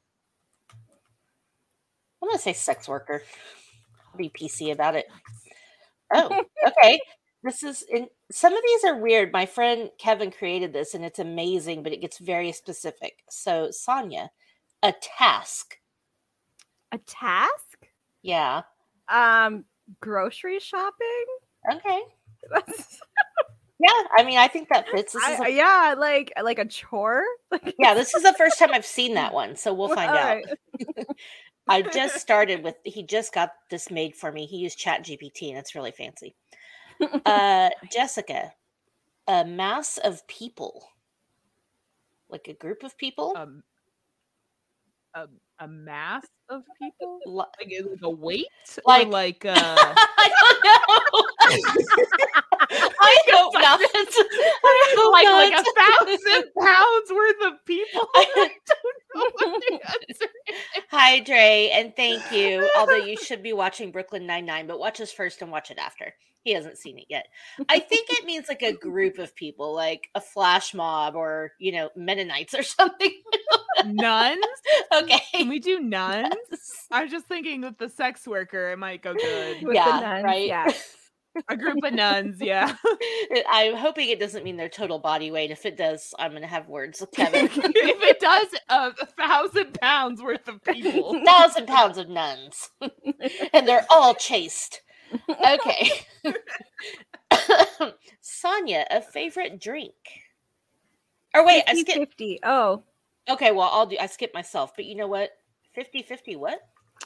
I'm 2.21 2.29
gonna 2.29 2.39
say 2.39 2.53
sex 2.53 2.87
worker. 2.87 3.23
I'll 4.11 4.17
be 4.17 4.29
PC 4.29 4.71
about 4.71 4.95
it. 4.95 5.05
Oh, 6.13 6.43
okay. 6.67 6.99
this 7.43 7.63
is 7.63 7.83
in, 7.91 8.07
some 8.31 8.53
of 8.53 8.61
these 8.65 8.83
are 8.85 8.97
weird. 8.97 9.31
My 9.33 9.45
friend 9.45 9.89
Kevin 9.99 10.31
created 10.31 10.73
this 10.73 10.93
and 10.93 11.03
it's 11.03 11.19
amazing, 11.19 11.83
but 11.83 11.91
it 11.93 12.01
gets 12.01 12.17
very 12.17 12.51
specific. 12.51 13.23
So, 13.29 13.69
Sonia, 13.71 14.29
a 14.83 14.93
task 15.01 15.76
a 16.91 16.98
task? 17.00 17.88
Yeah. 18.22 18.63
Um, 19.10 19.65
grocery 20.00 20.60
shopping. 20.60 21.25
Okay. 21.74 22.00
yeah, 23.82 24.03
I 24.17 24.24
mean, 24.24 24.38
I 24.38 24.48
think 24.48 24.70
that 24.70 24.88
fits. 24.91 25.13
I, 25.22 25.48
a, 25.48 25.50
yeah, 25.50 25.96
like 25.98 26.32
like 26.41 26.60
a 26.60 26.65
chore. 26.65 27.24
yeah, 27.77 27.94
this 27.94 28.13
is 28.13 28.24
the 28.24 28.34
first 28.38 28.58
time 28.58 28.70
I've 28.74 28.86
seen 28.86 29.15
that 29.15 29.34
one, 29.34 29.58
so 29.58 29.74
we'll 29.74 29.94
find 29.94 30.12
All 30.12 30.17
out. 30.17 30.38
Right. 30.38 31.06
I 31.67 31.82
just 31.82 32.20
started 32.20 32.63
with. 32.63 32.75
He 32.86 33.03
just 33.03 33.34
got 33.34 33.51
this 33.70 33.91
made 33.91 34.15
for 34.15 34.32
me. 34.32 34.46
He 34.46 34.58
used 34.58 34.77
Chat 34.77 35.03
GPT, 35.03 35.50
and 35.50 35.58
it's 35.58 35.75
really 35.75 35.91
fancy. 35.91 36.36
Uh, 37.25 37.70
Jessica, 37.91 38.53
a 39.27 39.44
mass 39.44 39.98
of 39.98 40.25
people, 40.27 40.88
like 42.29 42.48
a 42.48 42.53
group 42.53 42.84
of 42.84 42.98
people. 42.98 43.34
Um, 43.36 43.63
a, 45.13 45.27
a 45.59 45.67
mass 45.67 46.25
of 46.49 46.63
people? 46.81 47.19
Like, 47.25 47.47
like 47.59 47.99
a 48.01 48.09
weight? 48.09 48.47
Like, 48.85 49.07
or 49.07 49.11
like 49.11 49.45
uh... 49.45 49.53
I 49.55 50.29
don't 50.41 50.63
know. 50.63 51.23
I 52.99 53.17
don't 53.27 53.37
mouth. 53.67 53.79
I 53.81 54.93
hope 54.95 55.13
like 55.13 55.25
not. 55.25 55.37
like 55.37 55.53
a 55.53 55.63
thousand 55.81 56.43
pounds 56.59 57.11
worth 57.11 57.53
of 57.53 57.65
people. 57.65 58.07
I 58.15 58.25
don't 58.35 58.51
know 59.15 59.31
what 59.33 59.61
the 59.67 59.73
answer 59.73 60.25
is. 60.47 60.83
Hi, 60.91 61.19
Dre, 61.19 61.69
and 61.73 61.95
thank 61.95 62.31
you. 62.31 62.69
Although 62.77 62.95
you 62.95 63.17
should 63.17 63.43
be 63.43 63.53
watching 63.53 63.91
Brooklyn 63.91 64.25
Nine 64.25 64.45
Nine, 64.45 64.67
but 64.67 64.79
watch 64.79 65.01
us 65.01 65.11
first 65.11 65.41
and 65.41 65.51
watch 65.51 65.71
it 65.71 65.77
after. 65.77 66.13
He 66.44 66.53
hasn't 66.53 66.77
seen 66.77 66.98
it 66.98 67.06
yet. 67.10 67.27
I 67.67 67.79
think 67.79 68.08
it 68.10 68.25
means 68.25 68.48
like 68.48 68.62
a 68.62 68.72
group 68.72 69.17
of 69.17 69.36
people, 69.36 69.75
like 69.75 70.10
a 70.15 70.22
flash 70.22 70.74
mob 70.74 71.15
or 71.15 71.51
you 71.60 71.72
know 71.72 71.89
Mennonites 71.96 72.53
or 72.53 72.63
something. 72.63 73.12
Nuns? 73.86 74.46
okay. 74.94 75.22
Can 75.34 75.50
we 75.50 75.60
do 75.60 75.79
nuns? 75.79 76.36
I 76.91 77.03
was 77.03 77.12
just 77.12 77.27
thinking 77.27 77.62
with 77.62 77.77
the 77.77 77.89
sex 77.89 78.27
worker, 78.27 78.72
it 78.72 78.77
might 78.77 79.01
go 79.01 79.13
good. 79.13 79.62
With 79.62 79.70
the 79.70 79.75
yeah, 79.75 80.00
nuns, 80.00 80.24
right. 80.24 80.48
yeah. 80.48 80.72
A 81.50 81.56
group 81.56 81.84
of 81.84 81.94
nuns, 81.94 82.38
yeah. 82.41 82.75
I'm 83.51 83.75
hoping 83.75 84.10
it 84.10 84.20
doesn't 84.20 84.44
mean 84.44 84.58
their 84.58 84.70
total 84.70 84.98
body 84.98 85.29
weight. 85.29 85.51
If 85.51 85.67
it 85.67 85.77
does, 85.77 86.15
I'm 86.17 86.34
gonna 86.34 86.48
have 86.48 86.67
words 86.67 87.00
with 87.00 87.12
Kevin. 87.12 87.46
if 87.46 87.56
it 87.56 88.20
does 88.20 88.48
uh, 88.70 88.91
a 89.00 89.06
thousand 89.06 89.79
pounds 89.79 90.20
worth 90.20 90.48
of 90.48 90.63
people. 90.63 91.22
Thousand 91.24 91.67
pounds 91.67 92.00
of 92.00 92.10
nuns, 92.10 92.72
and 93.53 93.67
they're 93.67 93.86
all 93.91 94.15
chaste. 94.15 94.82
Okay. 95.29 95.91
Sonia, 98.21 98.85
a 98.91 99.01
favorite 99.01 99.59
drink? 99.59 99.93
Or 101.33 101.45
wait, 101.45 101.63
I 101.67 101.71
50, 101.75 101.81
skipped. 101.81 102.11
50. 102.11 102.39
Oh, 102.43 102.83
Okay, 103.29 103.51
well, 103.51 103.69
I'll 103.71 103.85
do. 103.85 103.97
I 103.99 104.05
skipped 104.05 104.33
myself, 104.33 104.71
but 104.75 104.85
you 104.85 104.95
know 104.95 105.07
what? 105.07 105.31
50-50 105.77 106.37
What? 106.37 106.59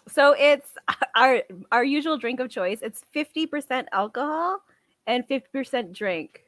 so 0.07 0.33
it's 0.37 0.73
our 1.15 1.43
our 1.71 1.83
usual 1.83 2.17
drink 2.17 2.39
of 2.39 2.49
choice. 2.49 2.79
It's 2.81 3.01
50% 3.15 3.85
alcohol 3.91 4.59
and 5.07 5.27
50% 5.27 5.93
drink. 5.93 6.43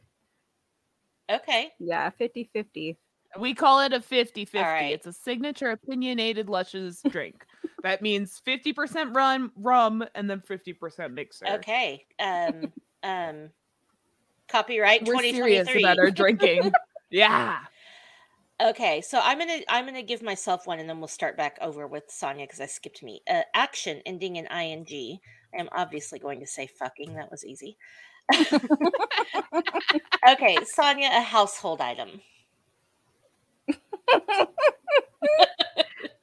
Okay. 1.29 1.71
Yeah, 1.79 2.09
50 2.11 2.49
50. 2.53 2.97
We 3.39 3.53
call 3.55 3.81
it 3.81 3.93
a 3.93 3.99
50 4.01 4.45
50. 4.45 4.59
right. 4.59 4.93
It's 4.93 5.07
a 5.07 5.13
signature 5.13 5.71
opinionated 5.71 6.49
Lushes 6.49 7.01
drink. 7.09 7.45
That 7.83 8.01
means 8.01 8.41
50% 8.45 9.15
rum, 9.15 9.51
rum 9.55 10.03
and 10.15 10.29
then 10.29 10.39
50% 10.41 11.13
mixer. 11.13 11.45
Okay. 11.47 12.05
Um. 12.19 12.71
um. 13.03 13.49
Copyright 14.49 15.05
We're 15.05 15.13
twenty 15.13 15.31
twenty 15.37 15.63
serious 15.63 15.83
about 15.83 15.99
our 15.99 16.11
drinking. 16.11 16.71
yeah. 17.09 17.59
Okay, 18.61 19.01
so 19.01 19.19
I'm 19.23 19.39
gonna 19.39 19.61
I'm 19.67 19.85
gonna 19.85 20.03
give 20.03 20.21
myself 20.21 20.67
one, 20.67 20.79
and 20.79 20.87
then 20.87 20.99
we'll 20.99 21.07
start 21.07 21.35
back 21.35 21.57
over 21.59 21.87
with 21.87 22.03
Sonia 22.07 22.45
because 22.45 22.61
I 22.61 22.67
skipped 22.67 23.01
me. 23.01 23.21
Uh, 23.27 23.41
action 23.55 24.01
ending 24.05 24.35
in 24.35 24.45
ing. 24.45 24.85
I 24.91 25.59
am 25.59 25.69
obviously 25.71 26.19
going 26.19 26.39
to 26.39 26.47
say 26.47 26.67
fucking. 26.67 27.15
That 27.15 27.31
was 27.31 27.43
easy. 27.45 27.77
okay, 30.29 30.57
Sonia, 30.65 31.09
a 31.11 31.21
household 31.21 31.81
item. 31.81 32.21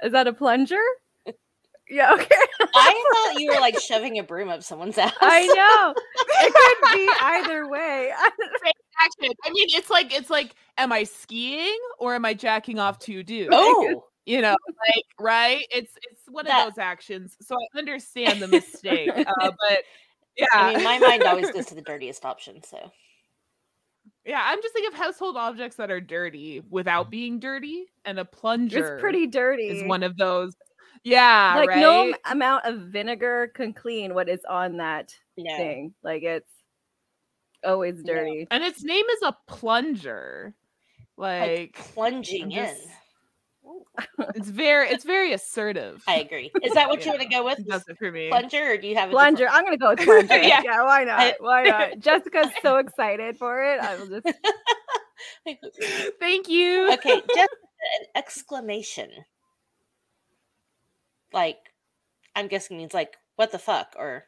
Is 0.03 0.13
that 0.13 0.27
a 0.27 0.33
plunger? 0.33 0.81
Yeah, 1.91 2.13
okay. 2.15 2.37
I 2.75 3.05
thought 3.33 3.41
you 3.41 3.53
were 3.53 3.61
like 3.61 3.79
shoving 3.81 4.19
a 4.19 4.23
broom 4.23 4.49
up 4.49 4.63
someone's 4.63 4.97
ass. 4.97 5.13
I 5.21 5.47
know. 5.47 5.95
It 6.43 6.55
could 6.83 6.97
be 6.97 7.09
either 7.21 7.69
way. 7.69 8.13
Action. 9.03 9.33
I 9.45 9.51
mean, 9.51 9.67
it's 9.71 9.91
like 9.91 10.15
it's 10.15 10.31
like, 10.31 10.55
am 10.79 10.93
I 10.93 11.05
skiing 11.05 11.77
or 11.99 12.15
am 12.15 12.25
I 12.25 12.35
jacking 12.35 12.79
off 12.79 12.99
to 13.01 13.23
do? 13.23 13.49
Oh, 13.51 14.05
You 14.27 14.43
know, 14.43 14.57
like 14.89 15.05
right? 15.19 15.65
It's 15.71 15.93
it's 16.11 16.23
one 16.29 16.45
That- 16.47 16.69
of 16.69 16.75
those 16.75 16.79
actions. 16.83 17.37
So 17.41 17.57
I 17.57 17.79
understand 17.79 18.41
the 18.43 18.49
mistake. 18.49 19.11
uh, 19.17 19.25
but 19.41 19.83
yeah, 20.37 20.47
I 20.53 20.75
mean, 20.75 20.85
my 20.85 20.99
mind 20.99 21.23
always 21.25 21.51
goes 21.51 21.67
to 21.67 21.75
the 21.75 21.83
dirtiest 21.83 22.25
option. 22.25 22.63
So 22.63 22.93
yeah. 24.25 24.43
I'm 24.45 24.61
just 24.63 24.75
thinking 24.75 24.93
of 24.93 24.99
household 24.99 25.37
objects 25.37 25.77
that 25.77 25.91
are 25.91 26.01
dirty 26.01 26.63
without 26.71 27.11
being 27.11 27.41
dirty, 27.41 27.87
and 28.05 28.19
a 28.19 28.25
plunger 28.25 28.95
It's 28.95 29.01
pretty 29.01 29.27
dirty. 29.27 29.69
is 29.69 29.83
one 29.85 30.03
of 30.03 30.17
those. 30.19 30.55
Yeah, 31.05 31.55
like 31.57 31.69
right. 31.71 31.81
no 31.81 32.15
amount 32.31 32.65
of 32.67 32.81
vinegar 32.93 33.51
can 33.55 33.73
clean 33.73 34.13
what 34.15 34.29
is 34.29 34.45
on 34.49 34.77
that 34.79 35.15
no, 35.39 35.57
thing. 35.57 35.95
Like 36.03 36.23
it's 36.23 36.51
always 37.65 37.97
No. 38.05 38.15
dirty. 38.15 38.47
and 38.51 38.63
its 38.63 38.83
name 38.85 39.05
is 39.07 39.23
a 39.23 39.37
plunger. 39.47 40.55
like 41.17 41.51
Like 41.51 41.75
plunging 41.95 42.53
I'm 42.53 42.67
in. 42.67 42.77
it's 44.35 44.49
very 44.49 44.89
it's 44.89 45.05
very 45.05 45.33
assertive. 45.33 46.03
I 46.09 46.17
agree. 46.17 46.51
Is 46.63 46.73
that 46.75 46.89
what 46.89 47.05
you 47.05 47.11
want 47.13 47.23
to 47.23 47.29
go 47.29 47.45
with? 47.45 47.59
It 47.61 47.69
does 47.69 47.87
it 47.89 47.97
for 47.99 48.11
me. 48.11 48.29
Plunger, 48.29 48.73
or 48.73 48.77
do 48.77 48.87
you 48.89 48.97
have 48.97 49.09
a 49.11 49.13
Plunger. 49.13 49.45
different- 49.45 49.55
I'm 49.57 49.65
gonna 49.65 49.77
go 49.79 49.91
with 49.91 49.99
plunger. 50.29 50.43
Yeah. 50.47 50.61
yeah. 50.65 50.83
why 50.83 51.05
not? 51.05 51.35
Why 51.41 51.65
not? 51.65 51.99
Jessica's 52.01 52.51
so 52.63 52.77
excited 52.77 53.37
for 53.39 53.63
it. 53.63 53.81
I 53.81 53.97
will 53.97 54.07
just 54.07 54.27
Thank 56.21 56.49
you. 56.49 56.93
okay, 56.95 57.23
just 57.35 57.51
an 58.01 58.07
exclamation. 58.17 59.11
Like, 61.33 61.59
I'm 62.35 62.49
guessing 62.49 62.77
means 62.77 62.95
like, 62.95 63.17
what 63.37 63.53
the 63.53 63.59
fuck, 63.59 63.95
or 63.99 64.25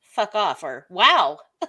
fuck 0.00 0.34
off, 0.34 0.62
or 0.62 0.86
wow. 0.90 1.38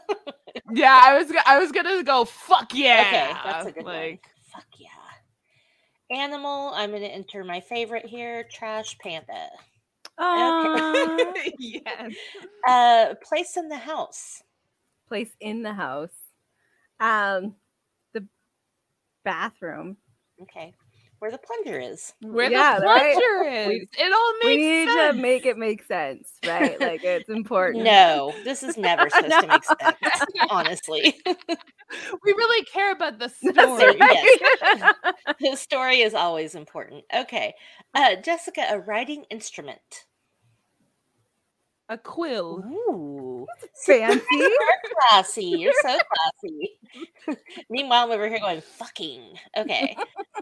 Yeah, 0.71 0.99
I 1.03 1.17
was 1.17 1.31
I 1.45 1.59
was 1.59 1.71
gonna 1.71 2.03
go 2.03 2.25
fuck 2.25 2.73
yeah. 2.75 3.05
Okay, 3.07 3.39
that's 3.43 3.67
a 3.67 3.71
good 3.71 3.85
one. 3.85 4.19
Fuck 4.51 4.65
yeah. 4.77 4.87
Animal, 6.11 6.71
I'm 6.73 6.89
going 6.89 7.03
to 7.03 7.07
enter 7.07 7.43
my 7.43 7.59
favorite 7.59 8.05
here 8.05 8.43
Trash 8.51 8.97
Panda. 8.97 9.49
Aw. 10.17 11.33
yes. 11.59 12.13
Uh, 12.67 13.13
place 13.23 13.57
in 13.57 13.69
the 13.69 13.77
house. 13.77 14.41
place 15.07 15.29
in 15.39 15.61
the 15.61 15.73
house. 15.73 16.09
Um 16.99 17.55
the 18.13 18.25
bathroom. 19.23 19.97
Okay. 20.41 20.73
Where 21.19 21.31
the 21.31 21.37
plunger 21.37 21.79
is. 21.79 22.13
Where 22.21 22.49
Yeah, 22.49 22.79
the 22.79 22.85
right? 22.85 23.13
plunger 23.13 23.49
is. 23.49 23.67
We- 23.67 23.89
it 23.97 24.13
all 24.13 24.33
makes 24.41 24.45
We 24.45 24.55
makes 24.57 24.67
need 24.67 24.87
sense. 24.93 25.15
to 25.15 25.21
make 25.21 25.45
it 25.45 25.57
make 25.57 25.83
sense, 25.83 26.31
right? 26.47 26.79
Like 26.79 27.03
it's 27.03 27.27
important. 27.29 27.83
No, 27.83 28.33
this 28.45 28.63
is 28.63 28.77
never 28.77 29.09
supposed 29.09 29.31
to 29.41 29.47
make 29.47 29.63
sense, 29.63 29.97
honestly. 30.49 31.13
we 31.25 32.31
really 32.33 32.65
care 32.65 32.91
about 32.93 33.19
the 33.19 33.27
story. 33.51 33.97
right. 33.99 34.37
right. 34.61 35.15
the 35.41 35.55
story 35.57 36.01
is 36.01 36.13
always 36.13 36.55
important. 36.55 37.03
Okay. 37.13 37.53
Uh, 37.93 38.15
Jessica, 38.17 38.65
a 38.69 38.79
writing 38.79 39.25
instrument. 39.29 40.05
A 41.89 41.97
quill. 41.97 42.63
Ooh. 42.65 43.28
Fancy. 43.85 44.25
You're 44.31 44.51
classy. 44.99 45.43
You're 45.45 45.73
so 45.81 45.97
classy. 45.97 47.37
Meanwhile, 47.69 48.05
I'm 48.05 48.11
over 48.11 48.27
here 48.27 48.39
going, 48.39 48.61
fucking. 48.61 49.37
Okay. 49.57 49.95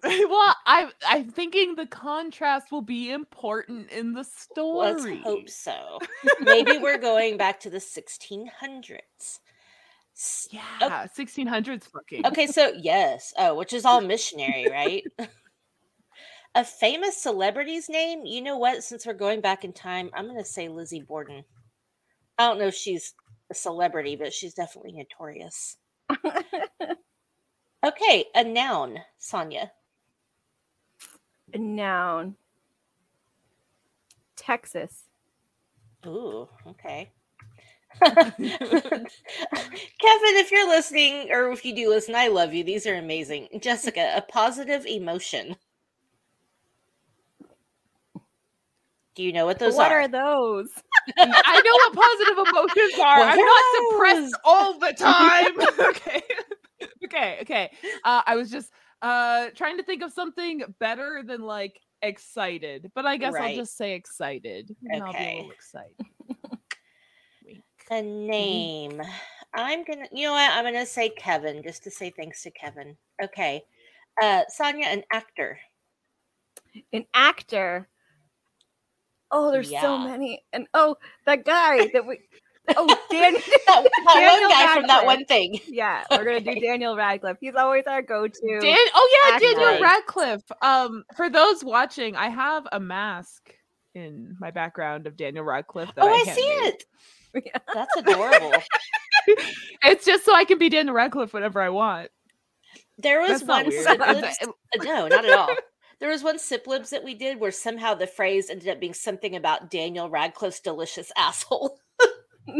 well, 0.04 0.56
I 0.66 0.90
I'm 1.08 1.30
thinking 1.30 1.76
the 1.76 1.88
contrast 1.88 2.72
will 2.72 2.82
be 2.82 3.12
important 3.12 3.92
in 3.92 4.14
the 4.14 4.24
story. 4.24 5.22
Let's 5.22 5.24
hope 5.24 5.50
so. 5.50 6.00
Maybe 6.42 6.78
we're 6.78 6.98
going 6.98 7.38
back 7.38 7.60
to 7.62 7.70
the 7.70 7.78
1600s. 7.78 8.50
S- 10.16 10.48
oh 10.52 10.58
Yeah, 10.82 11.08
1600s 11.16 11.84
fucking. 11.92 12.26
Okay, 12.26 12.48
so 12.48 12.74
yes. 12.78 13.34
Oh, 13.38 13.56
which 13.56 13.74
is 13.74 13.86
all 13.86 14.02
missionary, 14.02 14.68
right? 14.72 15.04
a 16.56 16.64
famous 16.64 17.22
celebrity's 17.22 17.88
name? 17.88 18.26
You 18.26 18.42
know 18.42 18.58
what? 18.58 18.84
Since 18.84 19.06
we're 19.06 19.14
going 19.14 19.42
back 19.42 19.64
in 19.64 19.74
time, 19.74 20.10
I'm 20.14 20.26
going 20.26 20.40
to 20.40 20.46
say 20.46 20.68
Lizzie 20.70 21.02
Borden. 21.02 21.44
I 22.40 22.48
don't 22.48 22.60
know 22.60 22.68
if 22.68 22.76
she's 22.76 23.14
a 23.52 23.56
celebrity, 23.56 24.16
but 24.16 24.34
she's 24.34 24.54
definitely 24.54 24.94
notorious. 24.94 25.78
Okay, 27.86 28.26
a 28.36 28.44
noun, 28.44 29.00
Sonia. 29.18 29.72
A 31.54 31.58
noun. 31.58 32.36
Texas. 34.36 35.06
Ooh, 36.06 36.48
okay. 36.68 37.12
Kevin, 38.02 38.28
if 40.02 40.52
you're 40.52 40.68
listening, 40.70 41.32
or 41.32 41.52
if 41.52 41.66
you 41.66 41.76
do 41.76 41.90
listen, 41.90 42.16
I 42.16 42.28
love 42.28 42.54
you. 42.54 42.64
These 42.64 42.88
are 42.88 42.96
amazing. 42.96 43.48
Jessica, 43.62 44.14
a 44.16 44.22
positive 44.22 44.86
emotion. 44.86 45.56
Do 49.18 49.24
you 49.24 49.34
know 49.34 49.48
what 49.48 49.58
those 49.58 49.74
are? 49.74 49.78
what 49.78 49.92
are? 49.92 50.02
are 50.02 50.08
those? 50.08 50.70
I 51.18 51.62
know 51.66 51.72
what 51.74 51.94
positive 51.96 52.38
emotions 52.38 53.00
are. 53.00 53.18
What 53.20 53.30
I'm 53.30 53.40
are 53.40 53.46
not 53.46 53.64
those? 53.74 53.92
depressed 53.92 54.38
all 54.44 54.80
the 54.80 54.94
time. 54.94 55.60
okay. 55.90 56.22
okay. 57.06 57.38
Okay. 57.42 57.72
Uh, 58.04 58.22
I 58.28 58.36
was 58.36 58.52
just 58.52 58.72
uh 59.02 59.48
trying 59.56 59.78
to 59.78 59.84
think 59.84 60.04
of 60.04 60.14
something 60.14 60.62
better 60.80 61.24
than 61.26 61.42
like 61.42 61.80
excited, 62.04 62.92
but 62.94 63.08
I 63.08 63.18
guess 63.18 63.34
Right. 63.34 63.50
I'll 63.50 63.56
just 63.56 63.76
say 63.76 63.94
excited. 63.96 64.76
and 64.92 65.02
I'll 65.04 65.12
be 65.12 65.18
a 65.18 65.22
Okay. 65.22 65.36
little 65.38 65.52
excited. 65.52 65.96
Wink. 67.44 67.64
A 67.90 68.02
name. 68.04 69.02
I'm 69.56 69.84
gonna. 69.84 70.06
You 70.12 70.28
know 70.28 70.34
what? 70.34 70.52
I'm 70.52 70.64
gonna 70.64 70.86
say 70.86 71.10
Kevin, 71.10 71.64
just 71.64 71.84
to 71.86 71.90
say 71.92 72.12
thanks 72.16 72.44
to 72.44 72.52
Kevin. 72.52 72.96
Okay. 73.24 73.64
Uh, 74.22 74.44
Sonia, 74.50 74.86
an 74.86 75.04
actor. 75.12 75.58
An 76.94 77.06
actor. 77.16 77.90
Oh, 79.32 79.52
there's 79.52 79.70
so 79.70 79.98
many. 79.98 80.44
And 80.54 80.68
oh, 80.74 80.96
that 81.26 81.44
guy 81.46 81.90
that 81.94 82.06
we 82.06 82.20
Oh, 82.76 82.86
Daniel. 83.12 83.42
that, 83.68 83.84
that 84.06 84.14
Daniel 84.14 84.42
one 84.42 84.52
guy 84.52 84.76
from 84.76 84.88
that 84.88 85.06
one 85.06 85.26
thing. 85.26 85.60
yeah, 85.68 86.04
we're 86.12 86.26
gonna 86.26 86.42
do 86.42 86.60
Daniel 86.60 86.96
Radcliffe. 86.98 87.38
He's 87.40 87.56
always 87.56 87.86
our 87.88 88.02
go-to. 88.02 88.60
Dan- 88.60 88.76
oh 88.94 89.26
yeah, 89.30 89.36
actor. 89.36 89.46
Daniel 89.54 89.82
Radcliffe. 89.82 90.44
Um, 90.62 91.04
for 91.16 91.30
those 91.30 91.64
watching, 91.64 92.16
I 92.18 92.28
have 92.30 92.68
a 92.72 92.80
mask 92.80 93.54
in 93.96 94.36
my 94.40 94.52
background 94.52 95.08
of 95.08 95.16
Daniel 95.16 95.46
Radcliffe. 95.46 95.96
That 95.96 96.04
Oh, 96.04 96.10
I 96.10 96.24
see 96.24 96.46
handmade. 96.46 96.74
it. 97.44 97.52
That's 97.74 97.96
adorable. 97.98 98.52
It's 99.84 100.06
just 100.06 100.26
so 100.26 100.34
I 100.34 100.44
can 100.46 100.58
be 100.58 100.70
Daniel 100.70 100.96
Radcliffe 100.96 101.34
whenever 101.34 101.62
I 101.62 101.70
want. 101.70 102.10
There 102.98 103.22
was 103.22 103.30
That's 103.30 103.44
not 103.44 103.66
one 103.66 103.70
weird. 103.74 103.86
Siplibs- 103.86 104.44
uh, 104.44 104.84
no, 104.84 105.08
not 105.08 105.24
at 105.26 105.32
all. 105.38 105.50
There 106.00 106.10
was 106.10 106.24
one 106.24 106.38
Siplibs 106.38 106.90
that 106.90 107.04
we 107.04 107.16
did 107.16 107.40
where 107.40 107.52
somehow 107.52 107.94
the 107.96 108.06
phrase 108.08 108.50
ended 108.50 108.70
up 108.70 108.80
being 108.80 108.94
something 108.94 109.36
about 109.36 109.72
Daniel 109.72 110.10
Radcliffe's 110.10 110.60
delicious 110.60 111.12
asshole. 111.18 111.80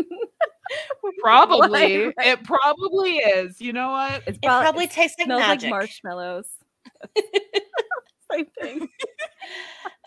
Probably, 1.22 2.06
Right. 2.06 2.14
it 2.20 2.44
probably 2.44 3.18
is. 3.18 3.62
You 3.62 3.74
know 3.74 3.90
what? 3.92 4.24
It's 4.28 4.38
It 4.42 4.46
probably 4.48 4.86
it 4.86 4.92
tastes 4.92 5.18
like 5.20 5.28
magic. 5.30 5.64
like 5.64 5.70
marshmallows. 5.70 6.48
Same 8.32 8.46
thing. 8.62 8.88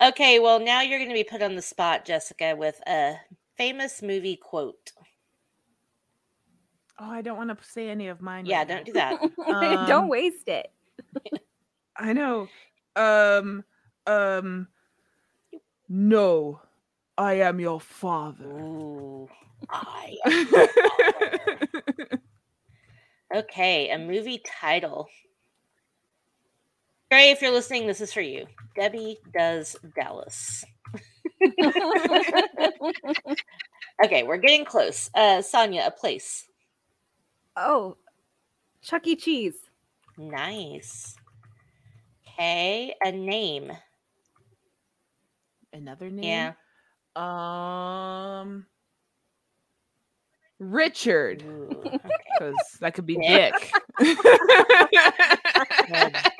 Okay, 0.03 0.39
well 0.39 0.59
now 0.59 0.81
you're 0.81 0.97
going 0.97 1.09
to 1.11 1.15
be 1.15 1.23
put 1.23 1.43
on 1.43 1.55
the 1.55 1.61
spot, 1.61 2.05
Jessica, 2.05 2.55
with 2.57 2.79
a 2.87 3.15
famous 3.55 4.01
movie 4.01 4.35
quote. 4.35 4.91
Oh, 6.99 7.09
I 7.11 7.21
don't 7.21 7.37
want 7.37 7.55
to 7.55 7.63
say 7.69 7.87
any 7.89 8.07
of 8.07 8.19
mine. 8.19 8.47
Yeah, 8.47 8.59
right 8.59 8.67
don't 8.67 8.85
do 8.85 8.93
that. 8.93 9.21
Um, 9.47 9.87
Don't 9.87 10.07
waste 10.07 10.47
it. 10.47 10.71
I 11.97 12.13
know. 12.13 12.47
Um, 12.95 13.63
um, 14.07 14.67
no, 15.89 16.61
I 17.17 17.33
am 17.35 17.59
your 17.59 17.79
father. 17.79 18.45
Ooh, 18.45 19.29
I. 19.69 20.17
am 20.25 20.47
your 20.51 20.67
father. 20.67 22.07
Okay, 23.33 23.89
a 23.91 23.97
movie 23.97 24.43
title. 24.45 25.07
Gray, 27.09 27.31
if 27.31 27.41
you're 27.41 27.51
listening, 27.53 27.87
this 27.87 28.01
is 28.01 28.11
for 28.11 28.19
you. 28.19 28.45
Debbie 28.75 29.19
does 29.33 29.77
Dallas. 29.95 30.65
Okay, 34.03 34.23
we're 34.23 34.37
getting 34.37 34.65
close. 34.65 35.09
Uh, 35.13 35.41
Sonia, 35.41 35.83
a 35.85 35.91
place. 35.91 36.47
oh, 37.55 37.95
Chuck 38.81 39.05
E. 39.05 39.15
Cheese. 39.15 39.55
Nice. 40.17 41.15
Okay, 42.41 42.95
a 43.03 43.11
name. 43.11 43.71
Another 45.71 46.09
name. 46.09 46.23
Yeah. 46.23 46.53
Um, 48.41 48.65
Richard, 50.57 51.43
Ooh, 51.43 51.69
okay. 51.85 51.99
because 52.33 52.55
that 52.79 52.95
could 52.95 53.05
be 53.05 53.17
Dick. 53.17 53.53
Dick. 53.99 54.17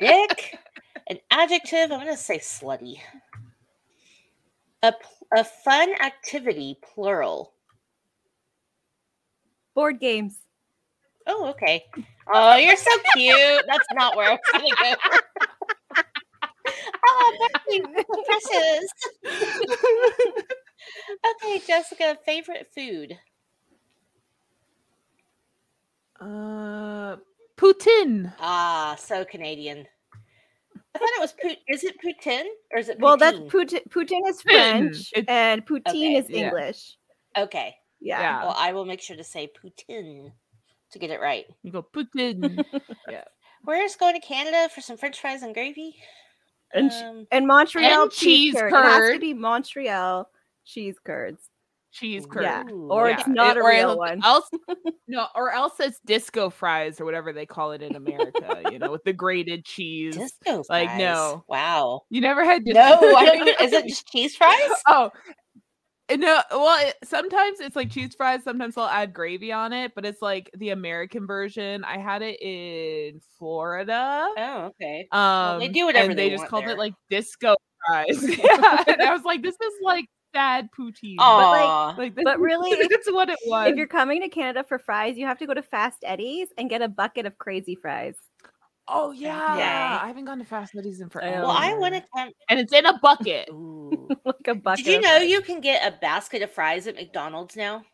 Dick. 0.00 0.58
An 1.08 1.20
adjective. 1.30 1.92
I'm 1.92 2.00
gonna 2.00 2.16
say 2.16 2.38
slutty. 2.38 2.96
A 4.82 4.92
a 5.36 5.44
fun 5.44 5.94
activity, 6.00 6.80
plural. 6.82 7.52
Board 9.76 10.00
games. 10.00 10.36
Oh, 11.28 11.46
okay. 11.50 11.84
Oh, 12.32 12.56
you're 12.56 12.74
so 12.74 12.90
cute. 13.14 13.62
That's 13.68 13.86
not 13.92 14.16
where 14.16 14.30
I 14.30 14.32
was 14.32 14.40
gonna 14.50 14.96
go. 14.96 15.18
oh, 17.06 17.48
Becky, 17.52 17.80
precious. 18.26 18.92
okay, 21.44 21.60
Jessica, 21.66 22.16
favorite 22.24 22.66
food. 22.74 23.18
uh, 26.20 27.16
Putin. 27.56 28.32
Ah, 28.40 28.96
so 28.98 29.24
Canadian. 29.24 29.86
I 30.94 30.98
thought 30.98 31.08
it 31.16 31.20
was 31.20 31.32
Put. 31.32 31.56
Is 31.68 31.84
it 31.84 31.96
Putin 32.04 32.44
or 32.72 32.78
is 32.78 32.88
it? 32.88 32.98
Well, 33.00 33.16
that's 33.16 33.38
poutine? 33.38 33.50
Putin. 33.50 33.88
Putin 33.88 34.28
is 34.28 34.42
Putin. 34.42 34.44
French, 34.44 35.12
It's- 35.14 35.24
and 35.28 35.66
poutine 35.66 35.88
Okay. 35.88 36.16
is 36.16 36.28
Yeah. 36.30 36.44
English. 36.46 36.96
Okay. 37.36 37.74
Yeah. 38.00 38.20
Yeah. 38.20 38.42
Well, 38.44 38.54
I 38.56 38.72
will 38.72 38.84
make 38.84 39.00
sure 39.00 39.16
to 39.16 39.24
say 39.24 39.50
Putin 39.62 40.32
to 40.90 40.98
get 40.98 41.10
it 41.10 41.20
right. 41.20 41.46
You 41.62 41.72
go 41.72 41.82
Putin. 41.82 42.64
Yeah. 43.08 43.24
Where's 43.64 43.94
going 43.96 44.20
to 44.20 44.26
Canada 44.26 44.68
for 44.74 44.80
some 44.80 44.96
French 44.96 45.20
fries 45.20 45.42
and 45.42 45.54
gravy? 45.54 45.96
And, 46.74 46.90
Um, 46.90 47.26
and 47.30 47.46
Montreal 47.46 48.02
And 48.04 48.10
cheese 48.12 48.54
curd. 48.54 48.72
It 48.72 48.76
has 48.76 49.12
to 49.12 49.18
be 49.18 49.34
Montreal 49.34 50.28
cheese 50.64 50.96
curds. 51.04 51.42
Cheese 51.92 52.24
curd. 52.24 52.44
Yeah. 52.44 52.64
Or 52.72 53.08
Yeah, 53.10 53.18
it's 53.18 53.28
not 53.28 53.58
it- 53.58 53.60
a 53.60 53.66
real 53.66 53.98
one. 53.98 54.24
Else, 54.24 54.48
no, 55.08 55.26
or 55.34 55.50
else 55.50 55.74
it's 55.78 56.00
disco 56.06 56.48
fries 56.48 56.98
or 56.98 57.04
whatever 57.04 57.34
they 57.34 57.44
call 57.44 57.72
it 57.72 57.82
in 57.82 57.94
America. 57.96 58.62
you 58.72 58.78
know, 58.78 58.90
with 58.90 59.04
the 59.04 59.12
grated 59.12 59.66
cheese. 59.66 60.16
disco 60.16 60.62
like, 60.70 60.88
fries. 60.88 60.98
no. 60.98 61.44
Wow. 61.48 62.02
You 62.08 62.22
never 62.22 62.44
had 62.44 62.64
dis- 62.64 62.74
No, 62.74 62.94
I 63.14 63.26
don't. 63.26 63.46
Even, 63.46 63.54
is 63.66 63.72
it 63.74 63.86
just 63.88 64.06
cheese 64.08 64.34
fries? 64.34 64.70
oh 64.86 65.10
no 66.16 66.40
well 66.50 66.86
it, 66.86 66.96
sometimes 67.04 67.60
it's 67.60 67.76
like 67.76 67.90
cheese 67.90 68.14
fries 68.14 68.42
sometimes 68.44 68.76
i'll 68.76 68.88
add 68.88 69.12
gravy 69.12 69.52
on 69.52 69.72
it 69.72 69.92
but 69.94 70.04
it's 70.04 70.22
like 70.22 70.50
the 70.56 70.70
american 70.70 71.26
version 71.26 71.84
i 71.84 71.98
had 71.98 72.22
it 72.22 72.40
in 72.42 73.20
florida 73.38 74.26
Oh, 74.36 74.70
okay. 74.80 75.08
um 75.12 75.58
they 75.60 75.68
do 75.68 75.86
whatever 75.86 76.10
and 76.10 76.18
they 76.18 76.28
they 76.28 76.36
just 76.36 76.48
called 76.48 76.64
there. 76.64 76.72
it 76.72 76.78
like 76.78 76.94
disco 77.10 77.56
fries 77.86 78.22
yeah 78.38 78.84
and 78.86 79.02
i 79.02 79.12
was 79.12 79.22
like 79.24 79.42
this 79.42 79.54
is 79.54 79.72
like 79.82 80.06
sad 80.34 80.68
poutine 80.76 81.16
Aw. 81.18 81.94
like 81.98 82.14
this 82.14 82.24
But 82.24 82.40
really, 82.40 82.70
that's 82.90 83.10
what 83.12 83.28
it 83.28 83.38
was 83.46 83.68
If 83.70 83.76
you're 83.76 83.86
coming 83.86 84.22
to 84.22 84.28
Canada 84.28 84.64
for 84.64 84.78
fries, 84.78 85.16
you 85.18 85.26
have 85.26 85.38
to 85.38 85.46
go 85.46 85.54
to 85.54 85.62
Fast 85.62 85.98
Eddie's 86.04 86.48
and 86.56 86.70
get 86.70 86.80
a 86.82 86.88
bucket 86.88 87.26
of 87.26 87.36
crazy 87.38 87.74
fries. 87.74 88.14
Oh 88.88 89.12
yeah 89.12 89.56
Yeah. 89.56 90.00
i 90.02 90.06
haven't 90.08 90.24
gone 90.24 90.38
to 90.38 90.44
fast 90.44 90.74
Eddie's 90.76 91.00
in 91.00 91.08
forever 91.08 91.42
well, 91.42 91.50
I 91.50 91.74
want 91.74 91.94
to 91.94 92.02
come. 92.14 92.30
and 92.48 92.58
it's 92.60 92.72
in 92.72 92.84
a 92.86 92.98
bucket 92.98 93.48
like 94.24 94.48
a 94.48 94.54
bucket. 94.54 94.84
Did 94.84 94.92
you 94.94 95.00
know 95.00 95.16
fries. 95.18 95.30
you 95.30 95.40
can 95.40 95.60
get 95.60 95.86
a 95.86 95.96
basket 95.98 96.42
of 96.42 96.50
fries 96.50 96.86
at 96.86 96.96
McDonald's 96.96 97.56
now? 97.56 97.84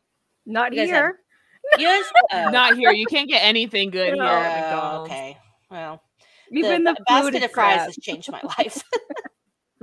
Not 0.46 0.72
you 0.72 0.81
guys 0.81 0.90
have- 0.90 0.96
here. 0.96 1.18
Yes. 1.79 2.11
Oh. 2.33 2.48
not 2.51 2.77
here 2.79 2.92
you 2.92 3.05
can't 3.07 3.29
get 3.29 3.40
anything 3.44 3.90
good 3.90 4.14
here 4.14 4.22
at 4.22 4.72
Oh, 4.72 5.03
okay. 5.03 5.37
Well, 5.70 6.03
Even 6.51 6.85
the 6.85 6.94
the, 6.94 7.05
ba- 7.07 7.22
food 7.22 7.33
basket 7.33 7.44
of 7.44 7.53
fries 7.53 7.74
crap. 7.77 7.87
has 7.87 7.96
changed 8.01 8.31
my 8.33 8.40
life. 8.59 8.83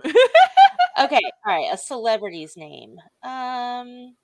okay, 0.03 1.21
all 1.45 1.53
right. 1.55 1.69
A 1.71 1.77
celebrity's 1.77 2.57
name. 2.57 2.95
Um, 3.23 4.15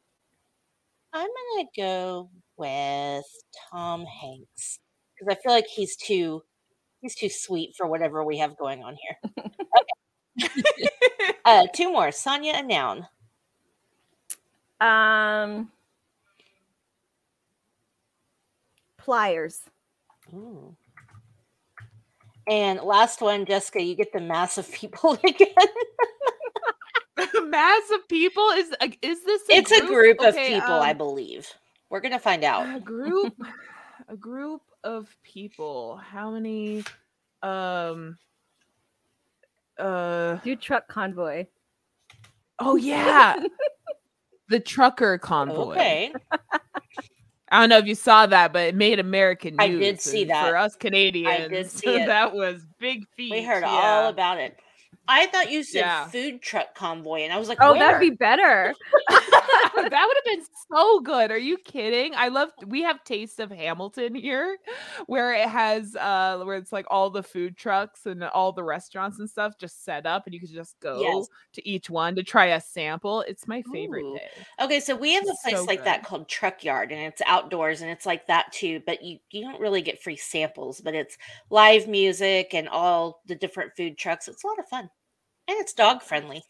I'm 1.14 1.28
gonna 1.28 1.68
go 1.78 2.30
with 2.58 3.26
Tom 3.70 4.06
Hanks 4.06 4.80
because 5.20 5.36
I 5.38 5.42
feel 5.44 5.52
like 5.54 5.68
he's 5.68 5.96
too 5.96 6.42
he's 7.02 7.16
too 7.16 7.30
sweet 7.30 7.76
for 7.76 7.88
whatever 7.88 8.24
we 8.24 8.38
have 8.38 8.58
going 8.58 8.84
on 8.84 8.96
here. 8.96 9.46
Okay. 10.40 10.90
uh, 11.46 11.68
two 11.76 11.92
more. 11.92 12.12
Sonia, 12.12 12.54
a 12.56 12.64
noun. 12.64 13.06
Um, 14.80 15.70
pliers. 18.98 19.60
Ooh. 20.34 20.76
And 22.48 22.80
last 22.80 23.22
one, 23.22 23.46
Jessica. 23.46 23.82
You 23.82 23.96
get 23.96 24.14
the 24.14 24.22
mass 24.22 24.58
of 24.58 24.72
people 24.72 25.14
again. 25.24 25.54
mass 27.50 27.82
of 27.94 28.08
people 28.08 28.50
is 28.52 28.70
is 29.02 29.24
this 29.24 29.42
a 29.50 29.54
it's 29.56 29.72
a 29.72 29.86
group 29.86 30.20
of 30.22 30.34
Okay, 30.34 30.56
people, 30.56 30.74
I 30.74 30.92
um, 30.92 30.98
believe. 30.98 31.48
We're 31.90 32.00
gonna 32.00 32.20
find 32.20 32.44
out. 32.44 32.74
a 32.76 32.80
group 32.80 33.36
a 34.08 34.16
group 34.16 34.62
of 34.84 35.16
people 35.24 35.98
how 35.98 36.32
many 36.32 36.84
um 37.44 38.18
uh 39.78 40.36
Do 40.44 40.56
truck 40.56 40.88
convoy. 40.88 41.46
oh 42.60 42.76
yeah 42.76 43.36
the 44.50 44.60
trucker 44.60 45.18
convoy 45.18 45.72
Okay. 45.74 46.14
i 47.50 47.60
don't 47.60 47.70
know 47.70 47.78
if 47.78 47.86
you 47.86 47.96
saw 47.96 48.26
that 48.26 48.54
but 48.54 48.62
it 48.70 48.76
made 48.76 49.00
american 49.00 49.56
news 49.56 49.60
I 49.60 49.68
did 49.70 50.02
see 50.02 50.22
and 50.24 50.32
that. 50.32 50.50
for 50.50 50.58
us 50.58 50.76
canadians 50.76 51.72
see 51.74 51.90
it. 51.96 52.06
that 52.08 52.34
was 52.34 52.66
big 52.80 53.06
feat 53.16 53.32
We 53.32 53.44
heard 53.44 53.62
yeah. 53.64 53.70
all 53.70 54.10
about 54.10 54.40
it. 54.40 54.58
I 55.08 55.26
thought 55.28 55.52
you 55.52 55.64
said 55.64 55.80
Yeah. 55.80 56.08
food 56.08 56.42
truck 56.42 56.74
convoy, 56.76 57.22
and 57.22 57.34
I 57.34 57.38
was 57.38 57.50
like, 57.50 57.58
Oh, 57.60 57.72
Where? 57.72 57.80
that'd 57.80 58.00
be 58.00 58.12
better. 58.16 58.74
that 59.76 60.06
would 60.08 60.18
have 60.18 60.26
been 60.26 60.46
so 60.72 61.00
good. 61.02 61.32
Are 61.32 61.38
you 61.38 61.58
kidding? 61.58 62.14
I 62.16 62.28
love 62.30 62.50
we 62.68 62.82
have 62.84 63.04
Taste 63.04 63.40
of 63.40 63.52
Hamilton 63.52 64.16
here 64.16 64.58
where 65.08 65.34
it 65.34 65.48
has 65.50 65.96
uh 65.96 66.42
where 66.44 66.56
it's 66.58 66.72
like 66.72 66.86
all 66.90 67.10
the 67.10 67.24
food 67.24 67.58
trucks 67.58 68.06
and 68.06 68.24
all 68.24 68.52
the 68.52 68.64
restaurants 68.64 69.20
and 69.20 69.30
stuff 69.30 69.58
just 69.58 69.84
set 69.84 70.06
up 70.06 70.26
and 70.26 70.34
you 70.34 70.40
can 70.40 70.50
just 70.50 70.80
go 70.80 71.02
Yes. 71.02 71.28
to 71.54 71.68
each 71.68 71.90
one 71.90 72.16
to 72.16 72.24
try 72.24 72.48
a 72.48 72.62
sample. 72.62 73.22
It's 73.22 73.48
my 73.48 73.62
favorite 73.64 74.04
Ooh. 74.04 74.18
day. 74.18 74.46
Okay, 74.62 74.80
so 74.80 74.96
we 74.96 75.14
have 75.14 75.24
a 75.24 75.36
place 75.44 75.58
so 75.58 75.64
like 75.66 75.84
that 75.84 76.04
called 76.04 76.28
Truck 76.28 76.64
Yard, 76.64 76.92
and 76.92 77.02
it's 77.02 77.22
outdoors, 77.26 77.82
and 77.82 77.90
it's 77.90 78.06
like 78.06 78.28
that 78.28 78.52
too. 78.52 78.82
But 78.86 79.04
you 79.04 79.20
you 79.32 79.42
don't 79.42 79.60
really 79.60 79.82
get 79.82 80.02
free 80.02 80.16
samples, 80.18 80.82
but 80.82 80.96
it's 80.96 81.18
live 81.50 81.88
music 81.88 82.54
and 82.54 82.70
all 82.70 83.22
the 83.26 83.36
different 83.36 83.76
food 83.76 83.98
trucks. 83.98 84.28
It's 84.28 84.44
a 84.44 84.48
lot 84.48 84.60
of 84.60 84.68
fun, 84.68 84.90
and 85.48 85.58
it's 85.60 85.74
dog 85.74 86.02
friendly. 86.02 86.44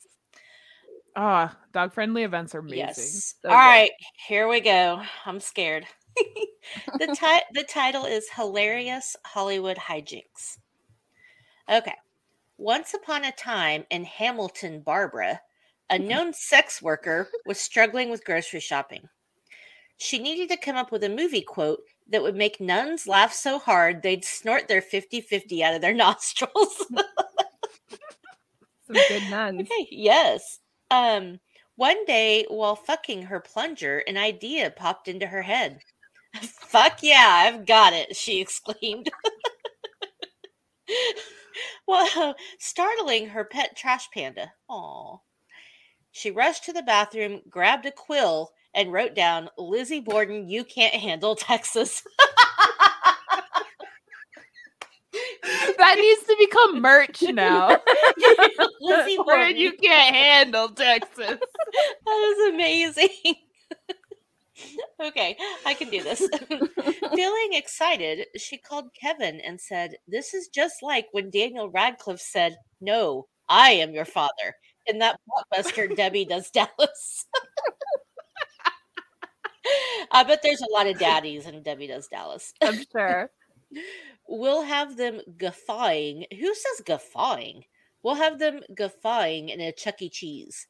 Ah, 1.16 1.58
dog 1.74 1.94
friendly 1.94 2.24
events 2.24 2.56
are 2.56 2.60
amazing. 2.60 2.78
Yes. 2.78 3.36
So 3.42 3.50
All 3.50 3.56
good. 3.56 3.58
right, 3.58 3.92
here 4.28 4.48
we 4.48 4.60
go. 4.62 5.02
I'm 5.26 5.40
scared. 5.40 5.86
the 7.00 7.08
ti- 7.08 7.46
the 7.60 7.64
title 7.64 8.06
is 8.06 8.30
Hilarious 8.36 9.16
Hollywood 9.26 9.78
Hijinks. 9.78 10.58
Okay. 11.70 11.96
Once 12.58 12.94
upon 12.94 13.26
a 13.26 13.32
time 13.32 13.86
in 13.90 14.04
Hamilton, 14.04 14.82
Barbara, 14.82 15.42
a 15.90 15.98
known 16.00 16.32
sex 16.34 16.82
worker 16.82 17.28
was 17.46 17.60
struggling 17.60 18.10
with 18.10 18.24
grocery 18.24 18.60
shopping. 18.60 19.08
She 19.98 20.20
needed 20.20 20.50
to 20.50 20.58
come 20.58 20.76
up 20.76 20.92
with 20.92 21.04
a 21.04 21.10
movie 21.10 21.42
quote 21.42 21.82
that 22.10 22.22
would 22.22 22.36
make 22.36 22.62
nuns 22.62 23.08
laugh 23.08 23.34
so 23.34 23.60
hard 23.60 24.02
they'd 24.02 24.24
snort 24.26 24.68
their 24.68 24.82
50 24.82 25.22
50 25.22 25.64
out 25.64 25.74
of 25.76 25.82
their 25.82 25.94
nostrils. 26.06 26.86
Some 28.88 28.96
good 29.08 29.30
nuns. 29.30 29.62
Okay, 29.62 29.88
yes. 29.92 30.60
Um, 30.92 31.40
one 31.78 32.06
day 32.06 32.46
while 32.50 32.76
fucking 32.76 33.24
her 33.24 33.40
plunger, 33.40 34.00
an 34.00 34.18
idea 34.18 34.70
popped 34.70 35.08
into 35.08 35.26
her 35.26 35.42
head. 35.42 35.80
Fuck 36.42 37.00
yeah, 37.02 37.48
I've 37.48 37.66
got 37.66 37.94
it, 37.94 38.16
she 38.16 38.42
exclaimed. 38.42 39.10
well, 41.88 42.36
startling 42.60 43.30
her 43.30 43.46
pet 43.46 43.76
trash 43.76 44.10
panda. 44.14 44.52
Aw. 44.70 45.18
She 46.12 46.30
rushed 46.30 46.66
to 46.66 46.74
the 46.74 46.84
bathroom, 46.84 47.42
grabbed 47.50 47.86
a 47.86 47.92
quill, 47.92 48.52
and 48.74 48.92
wrote 48.92 49.16
down 49.16 49.50
Lizzie 49.58 50.02
Borden, 50.02 50.50
you 50.50 50.64
can't 50.66 50.94
handle 50.94 51.36
Texas. 51.36 52.04
That 55.78 55.96
needs 55.98 56.24
to 56.24 56.36
become 56.40 56.82
merch 56.82 57.22
now. 57.34 57.70
Lizzie 58.82 59.12
you 59.60 59.74
can't 59.74 60.16
handle 60.16 60.70
Texas. 60.70 61.38
That 62.06 62.36
is 62.38 62.54
amazing. 62.54 63.36
okay, 65.04 65.36
I 65.66 65.74
can 65.74 65.90
do 65.90 66.04
this. 66.04 66.20
Feeling 67.14 67.50
excited, 67.54 68.28
she 68.38 68.58
called 68.58 68.94
Kevin 68.94 69.42
and 69.42 69.60
said, 69.60 69.96
This 70.08 70.34
is 70.34 70.48
just 70.48 70.82
like 70.82 71.08
when 71.12 71.30
Daniel 71.30 71.70
Radcliffe 71.70 72.22
said, 72.22 72.56
No, 72.80 73.28
I 73.50 73.72
am 73.72 73.94
your 73.94 74.06
father 74.06 74.56
in 74.88 75.00
that 75.00 75.20
blockbuster 75.28 75.96
Debbie 75.96 76.26
Does 76.26 76.50
Dallas. 76.52 77.26
I 80.12 80.24
bet 80.24 80.42
there's 80.44 80.62
a 80.62 80.72
lot 80.72 80.88
of 80.88 81.00
daddies 81.00 81.48
in 81.48 81.62
Debbie 81.64 81.88
Does 81.88 82.08
Dallas. 82.08 82.54
I'm 82.62 82.84
sure. 82.92 83.30
We'll 84.28 84.64
have 84.64 84.98
them 84.98 85.22
guffawing. 85.38 86.26
Who 86.32 86.54
says 86.54 86.86
guffawing? 86.86 87.66
We'll 88.04 88.16
have 88.16 88.40
them 88.40 88.62
guffawing 88.76 89.50
in 89.50 89.62
a 89.62 89.72
Chuck 89.72 90.02
E. 90.02 90.10
Cheese. 90.10 90.68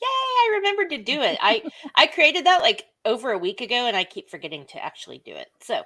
Yay, 0.01 0.03
I 0.03 0.51
remembered 0.57 0.91
to 0.91 0.99
do 0.99 1.23
it. 1.23 1.39
I 1.41 1.63
I 1.95 2.09
created 2.09 2.47
that 2.47 2.63
like 2.63 2.85
over 3.05 3.31
a 3.31 3.39
week 3.39 3.61
ago 3.61 3.87
and 3.87 3.97
I 3.97 4.03
keep 4.03 4.29
forgetting 4.29 4.67
to 4.73 4.85
actually 4.85 5.23
do 5.25 5.37
it. 5.37 5.47
So, 5.61 5.83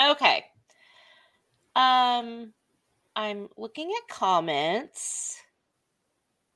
okay. 0.00 0.44
Um 1.76 2.52
I'm 3.16 3.48
looking 3.56 3.92
at 3.92 4.08
comments. 4.08 5.42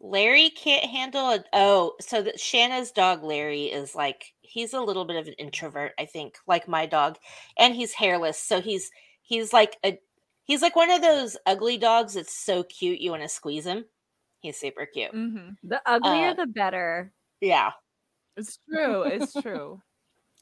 Larry 0.00 0.50
can't 0.50 0.84
handle 0.90 1.30
it. 1.30 1.46
Oh, 1.52 1.94
so 2.00 2.22
that 2.22 2.40
Shanna's 2.40 2.90
dog 2.92 3.22
Larry 3.22 3.64
is 3.66 3.94
like 3.94 4.34
he's 4.42 4.72
a 4.74 4.80
little 4.80 5.04
bit 5.04 5.16
of 5.16 5.26
an 5.26 5.34
introvert, 5.34 5.92
I 5.98 6.04
think, 6.06 6.36
like 6.46 6.68
my 6.68 6.86
dog, 6.86 7.18
and 7.58 7.74
he's 7.74 7.92
hairless. 7.94 8.38
So 8.38 8.60
he's 8.60 8.90
he's 9.22 9.52
like 9.52 9.78
a 9.84 9.98
he's 10.44 10.62
like 10.62 10.76
one 10.76 10.90
of 10.90 11.00
those 11.02 11.36
ugly 11.46 11.78
dogs 11.78 12.14
that's 12.14 12.34
so 12.36 12.62
cute 12.64 13.00
you 13.00 13.10
want 13.10 13.22
to 13.22 13.28
squeeze 13.28 13.66
him. 13.66 13.86
He's 14.40 14.58
super 14.60 14.86
cute. 14.86 15.12
Mhm. 15.12 15.56
the 15.62 15.80
uglier, 15.88 16.32
Uh, 16.32 16.34
the 16.34 16.46
better. 16.46 17.14
Yeah. 17.40 17.72
It's 18.36 18.58
true. 18.68 19.02
It's 19.02 19.34
true. 19.34 19.82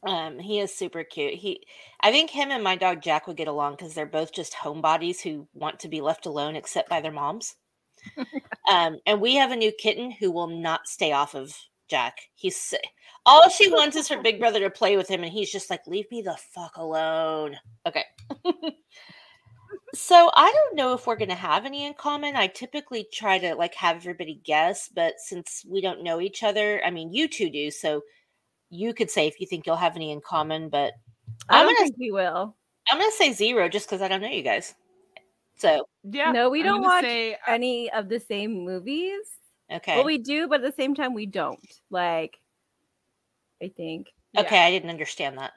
Um, 0.05 0.38
he 0.38 0.59
is 0.59 0.75
super 0.75 1.05
cute. 1.05 1.35
He, 1.35 1.65
I 2.01 2.11
think 2.11 2.31
him 2.31 2.51
and 2.51 2.65
my 2.65 2.77
dog 2.77 3.03
Jack 3.03 3.27
would 3.27 3.37
get 3.37 3.49
along 3.49 3.77
because 3.77 3.95
they're 3.95 4.07
both 4.07 4.33
just 4.33 4.53
homebodies 4.53 5.21
who 5.21 5.47
want 5.55 5.79
to 5.81 5.88
be 5.88 6.01
left 6.01 6.27
alone 6.27 6.57
except 6.57 6.88
by 6.88 7.01
their 7.01 7.12
moms. 7.12 7.55
um, 8.71 8.99
and 9.07 9.21
we 9.21 9.37
have 9.37 9.53
a 9.53 9.57
new 9.57 9.73
kitten 9.79 10.11
who 10.11 10.33
will 10.33 10.49
not 10.49 10.88
stay 10.88 11.12
off 11.12 11.35
of 11.35 11.55
Jack. 11.88 12.19
He's 12.35 12.75
all 13.25 13.49
she 13.49 13.71
wants 13.71 13.97
is 13.97 14.09
her 14.09 14.21
big 14.21 14.41
brother 14.41 14.61
to 14.61 14.71
play 14.71 14.97
with 14.97 15.09
him, 15.09 15.23
and 15.23 15.33
he's 15.33 15.53
just 15.53 15.71
like, 15.71 15.87
"Leave 15.87 16.11
me 16.11 16.23
the 16.23 16.37
fuck 16.53 16.77
alone." 16.77 17.57
Okay. 17.87 18.05
so 19.95 20.31
I 20.35 20.51
don't 20.53 20.77
know 20.77 20.95
if 20.95 21.07
we're 21.07 21.17
gonna 21.17 21.35
have 21.35 21.65
any 21.65 21.87
in 21.87 21.95
common. 21.95 22.35
I 22.35 22.49
typically 22.49 23.07
try 23.12 23.38
to 23.38 23.55
like 23.55 23.75
have 23.75 23.97
everybody 23.97 24.41
guess, 24.45 24.88
but 24.88 25.15
since 25.19 25.65
we 25.69 25.81
don't 25.81 26.03
know 26.03 26.21
each 26.21 26.43
other, 26.43 26.83
I 26.85 26.91
mean, 26.91 27.12
you 27.12 27.29
two 27.29 27.51
do, 27.51 27.71
so 27.71 28.03
you 28.73 28.95
could 28.95 29.11
say 29.11 29.27
if 29.29 29.39
you 29.39 29.47
think 29.47 29.67
you'll 29.67 29.77
have 29.77 29.97
any 29.97 30.11
in 30.11 30.21
common, 30.23 30.69
but 30.71 30.95
I 31.49 31.61
I'm 31.61 31.67
don't 31.67 31.75
gonna 31.77 31.85
think 31.87 31.97
we 31.99 32.11
will. 32.11 32.57
I'm 32.91 32.99
gonna 32.99 33.13
say 33.13 33.33
zero 33.33 33.69
just 33.69 33.87
because 33.87 34.01
I 34.03 34.09
don't 34.09 34.23
know 34.23 34.29
you 34.29 34.43
guys. 34.43 34.75
So 35.57 35.87
Yeah. 36.03 36.33
No, 36.33 36.49
we 36.51 36.61
I'm 36.61 36.67
don't 36.67 36.83
watch 36.83 37.05
say, 37.05 37.35
uh, 37.35 37.37
any 37.49 37.93
of 37.93 38.09
the 38.09 38.19
same 38.19 38.65
movies. 38.65 39.21
okay, 39.71 39.97
Well, 39.97 40.05
we 40.07 40.19
do, 40.19 40.49
but 40.49 40.65
at 40.65 40.71
the 40.71 40.73
same 40.83 40.95
time, 40.95 41.15
we 41.15 41.27
don't. 41.27 41.61
Like, 41.91 42.41
I 43.63 43.69
think. 43.69 44.09
okay, 44.37 44.59
I 44.67 44.71
didn't 44.71 44.91
understand 44.91 45.39
that. 45.39 45.53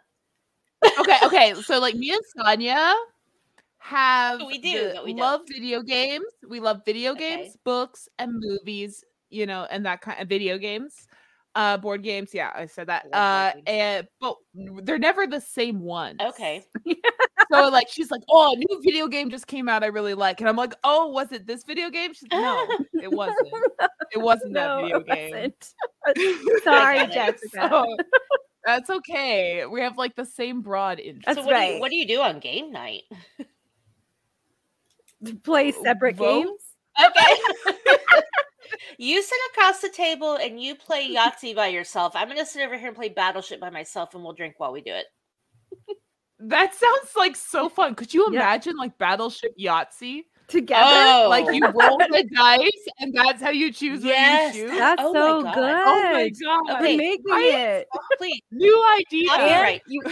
okay, 0.99 1.17
okay. 1.23 1.53
So 1.55 1.79
like 1.79 1.95
me 1.95 2.11
and 2.11 2.21
Sonia 2.35 2.93
have 3.79 4.41
We 4.41 4.57
do, 4.59 4.87
the- 4.89 4.93
but 4.95 5.05
we 5.05 5.11
don't. 5.13 5.19
love 5.21 5.41
video 5.47 5.81
games. 5.81 6.25
We 6.47 6.59
love 6.59 6.81
video 6.85 7.13
Okay. 7.13 7.37
games, 7.43 7.57
books, 7.63 8.09
and 8.19 8.33
movies. 8.35 9.03
You 9.29 9.45
know, 9.47 9.65
and 9.71 9.85
that 9.85 10.01
kind 10.01 10.21
of 10.21 10.29
video 10.29 10.57
games, 10.57 11.07
uh, 11.55 11.77
board 11.77 12.03
games. 12.03 12.33
Yeah, 12.33 12.51
I 12.53 12.65
said 12.65 12.87
that. 12.87 13.07
I 13.13 13.47
Uh, 13.47 13.53
and 13.65 14.07
but 14.19 14.35
they're 14.83 14.99
never 14.99 15.25
the 15.25 15.39
same 15.39 15.79
ones. 15.79 16.19
Okay, 16.21 16.65
so 17.51 17.69
like 17.69 17.87
she's 17.89 18.11
like, 18.11 18.21
"Oh, 18.29 18.53
a 18.53 18.57
new 18.57 18.81
video 18.83 19.07
game 19.07 19.29
just 19.29 19.47
came 19.47 19.67
out. 19.69 19.83
I 19.83 19.87
really 19.87 20.13
like." 20.13 20.41
And 20.41 20.49
I'm 20.49 20.57
like, 20.57 20.73
"Oh, 20.83 21.07
was 21.07 21.31
it 21.31 21.47
this 21.47 21.63
video 21.63 21.89
game?" 21.89 22.13
She's 22.13 22.29
no, 22.31 22.67
it 22.93 23.11
wasn't. 23.11 23.47
It 24.13 24.19
wasn't 24.19 24.53
that 24.53 24.81
video 24.81 24.99
game. 25.01 25.31
wasn't. 25.31 26.63
Sorry, 26.63 26.99
get. 26.99 27.11
Jessica. 27.11 27.69
So, 27.69 27.97
that's 28.63 28.89
okay. 28.89 29.65
We 29.65 29.81
have 29.81 29.97
like 29.97 30.15
the 30.15 30.25
same 30.25 30.61
broad 30.61 30.99
interest. 30.99 31.25
That's 31.25 31.39
so 31.39 31.45
what 31.45 31.59
do 31.59 31.65
you 31.65 31.79
what 31.79 31.89
do 31.89 31.97
you 31.97 32.07
do 32.07 32.21
on 32.21 32.39
game 32.39 32.71
night? 32.71 33.01
Play 35.43 35.71
separate 35.71 36.15
Vote? 36.15 36.45
games. 36.45 36.61
Okay. 37.03 38.21
You 38.97 39.21
sit 39.21 39.37
across 39.53 39.79
the 39.81 39.89
table 39.89 40.35
and 40.35 40.61
you 40.61 40.75
play 40.75 41.09
Yahtzee 41.15 41.55
by 41.55 41.67
yourself. 41.67 42.13
I'm 42.15 42.27
gonna 42.27 42.45
sit 42.45 42.63
over 42.65 42.77
here 42.77 42.87
and 42.87 42.95
play 42.95 43.09
Battleship 43.09 43.59
by 43.59 43.69
myself, 43.69 44.13
and 44.13 44.23
we'll 44.23 44.33
drink 44.33 44.55
while 44.57 44.71
we 44.71 44.81
do 44.81 44.93
it. 44.93 45.05
That 46.39 46.75
sounds 46.75 47.15
like 47.15 47.35
so 47.35 47.69
fun. 47.69 47.95
Could 47.95 48.13
you 48.13 48.27
Yeah. 48.31 48.41
imagine 48.41 48.75
like 48.75 48.97
Battleship 48.97 49.53
Yahtzee? 49.57 50.23
Together. 50.47 50.83
Oh, 50.85 51.27
Like 51.27 51.45
you 51.55 51.65
roll 51.65 51.97
the 51.97 52.23
dice 52.35 52.85
and 52.99 53.11
that's 53.15 53.41
how 53.41 53.49
you 53.49 53.71
choose 53.71 54.03
Yes, 54.03 54.49
what 54.53 54.55
you 54.55 54.67
choose. 54.67 54.77
That's 54.77 55.01
Oh 55.03 55.11
so 55.13 55.41
good. 55.41 55.53
Oh 55.57 56.11
my 56.13 56.29
god. 56.29 56.69
Okay, 56.75 56.91
We're 56.93 56.97
making 56.97 57.23
it. 57.25 57.87
Oh, 57.95 57.99
please. 58.19 58.41
New 58.51 58.85
idea. 58.95 59.29
I'll 59.31 59.37
be 59.39 59.43
And 59.53 59.61
right. 59.63 59.81
you 59.87 60.03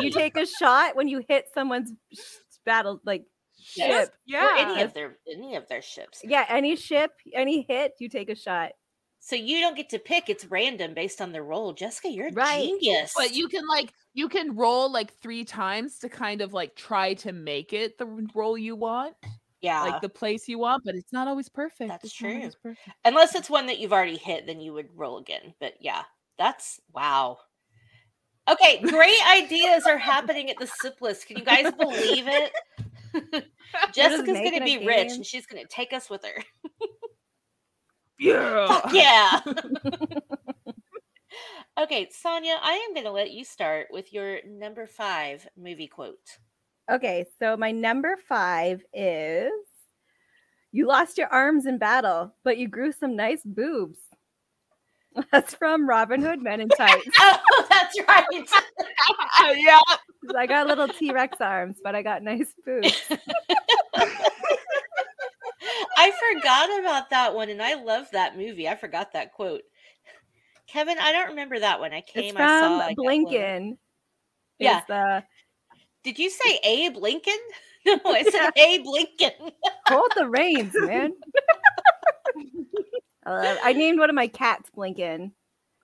you 0.00 0.10
take 0.10 0.36
a 0.36 0.46
shot 0.46 0.94
when 0.94 1.08
you 1.08 1.24
hit 1.28 1.46
someone's 1.52 1.92
sh- 2.12 2.20
battle 2.64 3.00
like 3.04 3.22
Yes. 3.22 3.28
Ship. 3.74 4.14
Yeah. 4.26 4.46
or 4.46 4.56
any 4.72 4.82
of 4.82 4.94
their 4.94 5.16
any 5.30 5.56
of 5.56 5.68
their 5.68 5.82
ships. 5.82 6.20
Yeah, 6.24 6.44
any 6.48 6.76
ship, 6.76 7.12
any 7.34 7.62
hit, 7.68 7.92
you 7.98 8.08
take 8.08 8.28
a 8.30 8.34
shot. 8.36 8.72
So 9.20 9.36
you 9.36 9.60
don't 9.60 9.76
get 9.76 9.88
to 9.90 9.98
pick; 9.98 10.28
it's 10.28 10.44
random 10.44 10.92
based 10.94 11.20
on 11.20 11.32
the 11.32 11.42
roll. 11.42 11.72
Jessica, 11.72 12.10
you're 12.10 12.28
a 12.28 12.32
Right. 12.32 12.62
genius. 12.62 13.14
But 13.16 13.34
you 13.34 13.48
can 13.48 13.66
like 13.66 13.92
you 14.12 14.28
can 14.28 14.54
roll 14.54 14.90
like 14.92 15.12
three 15.20 15.44
times 15.44 15.98
to 16.00 16.08
kind 16.08 16.40
of 16.42 16.52
like 16.52 16.76
try 16.76 17.14
to 17.14 17.32
make 17.32 17.72
it 17.72 17.96
the 17.98 18.06
roll 18.34 18.58
you 18.58 18.76
want, 18.76 19.14
yeah, 19.62 19.80
like 19.82 20.02
the 20.02 20.08
place 20.10 20.46
you 20.46 20.58
want, 20.58 20.82
but 20.84 20.94
it's 20.94 21.12
not 21.12 21.26
always 21.26 21.48
perfect. 21.48 21.88
That's 21.88 22.04
It's 22.04 22.12
true. 22.14 22.50
perfect. 22.62 22.88
unless 23.06 23.34
it's 23.34 23.48
one 23.48 23.66
that 23.66 23.78
you've 23.78 23.92
already 23.94 24.18
hit, 24.18 24.46
then 24.46 24.60
you 24.60 24.74
would 24.74 24.88
roll 24.94 25.16
again. 25.18 25.54
But 25.58 25.74
yeah, 25.80 26.02
that's 26.38 26.78
wow. 26.92 27.38
Okay, 28.46 28.78
great 28.82 29.18
ideas 29.26 29.86
are 29.86 29.96
happening 29.96 30.50
at 30.50 30.58
the 30.58 30.66
Sip 30.66 31.00
List. 31.00 31.26
Can 31.28 31.38
you 31.38 31.44
guys 31.46 31.72
believe 31.72 32.28
it? 32.28 32.52
Jessica's 33.94 34.26
going 34.26 34.52
to 34.52 34.62
a 34.62 34.64
be 34.64 34.86
rich 34.86 35.12
and 35.12 35.24
she's 35.24 35.46
going 35.46 35.62
to 35.62 35.68
take 35.68 35.92
us 35.92 36.10
with 36.10 36.24
her. 36.24 36.42
Yeah. 38.18 38.66
Fuck 38.68 38.92
yeah. 38.92 39.40
okay, 41.80 42.08
Sonia, 42.10 42.58
I 42.62 42.72
am 42.74 42.94
going 42.94 43.06
to 43.06 43.12
let 43.12 43.32
you 43.32 43.44
start 43.44 43.88
with 43.90 44.12
your 44.12 44.38
number 44.46 44.86
five 44.86 45.46
movie 45.56 45.88
quote. 45.88 46.16
Okay, 46.90 47.24
so 47.38 47.56
my 47.56 47.70
number 47.70 48.16
five 48.28 48.82
is 48.92 49.50
you 50.72 50.86
lost 50.86 51.18
your 51.18 51.28
arms 51.28 51.66
in 51.66 51.78
battle, 51.78 52.34
but 52.44 52.58
you 52.58 52.68
grew 52.68 52.92
some 52.92 53.16
nice 53.16 53.42
boobs. 53.44 53.98
That's 55.32 55.54
from 55.54 55.88
Robin 55.88 56.20
Hood 56.20 56.42
Men 56.42 56.60
in 56.60 56.68
Tights. 56.68 57.06
Oh, 57.20 57.66
that's 57.70 57.96
right. 58.08 58.24
yeah. 59.56 59.78
I 60.36 60.46
got 60.46 60.66
little 60.66 60.88
T 60.88 61.12
Rex 61.12 61.40
arms, 61.40 61.76
but 61.82 61.94
I 61.94 62.02
got 62.02 62.22
nice 62.22 62.52
boobs. 62.66 63.02
I 65.96 66.12
forgot 66.32 66.80
about 66.80 67.10
that 67.10 67.34
one, 67.34 67.48
and 67.50 67.62
I 67.62 67.74
love 67.74 68.06
that 68.12 68.36
movie. 68.36 68.68
I 68.68 68.74
forgot 68.76 69.12
that 69.12 69.32
quote. 69.32 69.62
Kevin, 70.66 70.96
I 71.00 71.12
don't 71.12 71.28
remember 71.28 71.58
that 71.60 71.78
one. 71.78 71.92
I 71.92 72.00
came, 72.00 72.24
It's 72.30 72.36
I 72.36 72.46
saw. 72.46 72.60
from 72.60 72.72
I 72.80 72.88
got 72.88 72.96
blown. 72.96 73.06
Blinkin. 73.24 73.78
Yeah. 74.58 74.82
The 74.88 75.22
Did 76.02 76.18
you 76.18 76.30
say 76.30 76.58
Abe 76.64 76.96
Lincoln? 76.96 77.38
No, 77.86 78.00
I 78.06 78.22
said 78.22 78.50
Abe 78.56 78.86
Lincoln. 78.86 79.52
hold 79.86 80.10
the 80.16 80.26
reins, 80.28 80.72
man. 80.74 81.12
I 83.26 83.30
love- 83.30 83.58
I 83.62 83.72
named 83.72 83.98
one 83.98 84.10
of 84.10 84.16
my 84.16 84.28
cats 84.28 84.70
Blinkin 84.70 85.32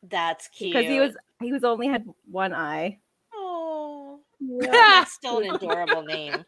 That's 0.02 0.48
cute. 0.48 0.72
because 0.72 0.88
he 0.88 1.00
was 1.00 1.16
he 1.40 1.52
was 1.52 1.64
only 1.64 1.88
had 1.88 2.06
one 2.30 2.52
eye. 2.52 2.98
Oh, 3.34 4.20
Yeah. 4.40 4.66
that's 4.70 5.12
still 5.12 5.38
an 5.38 5.54
adorable 5.54 6.02
name. 6.02 6.44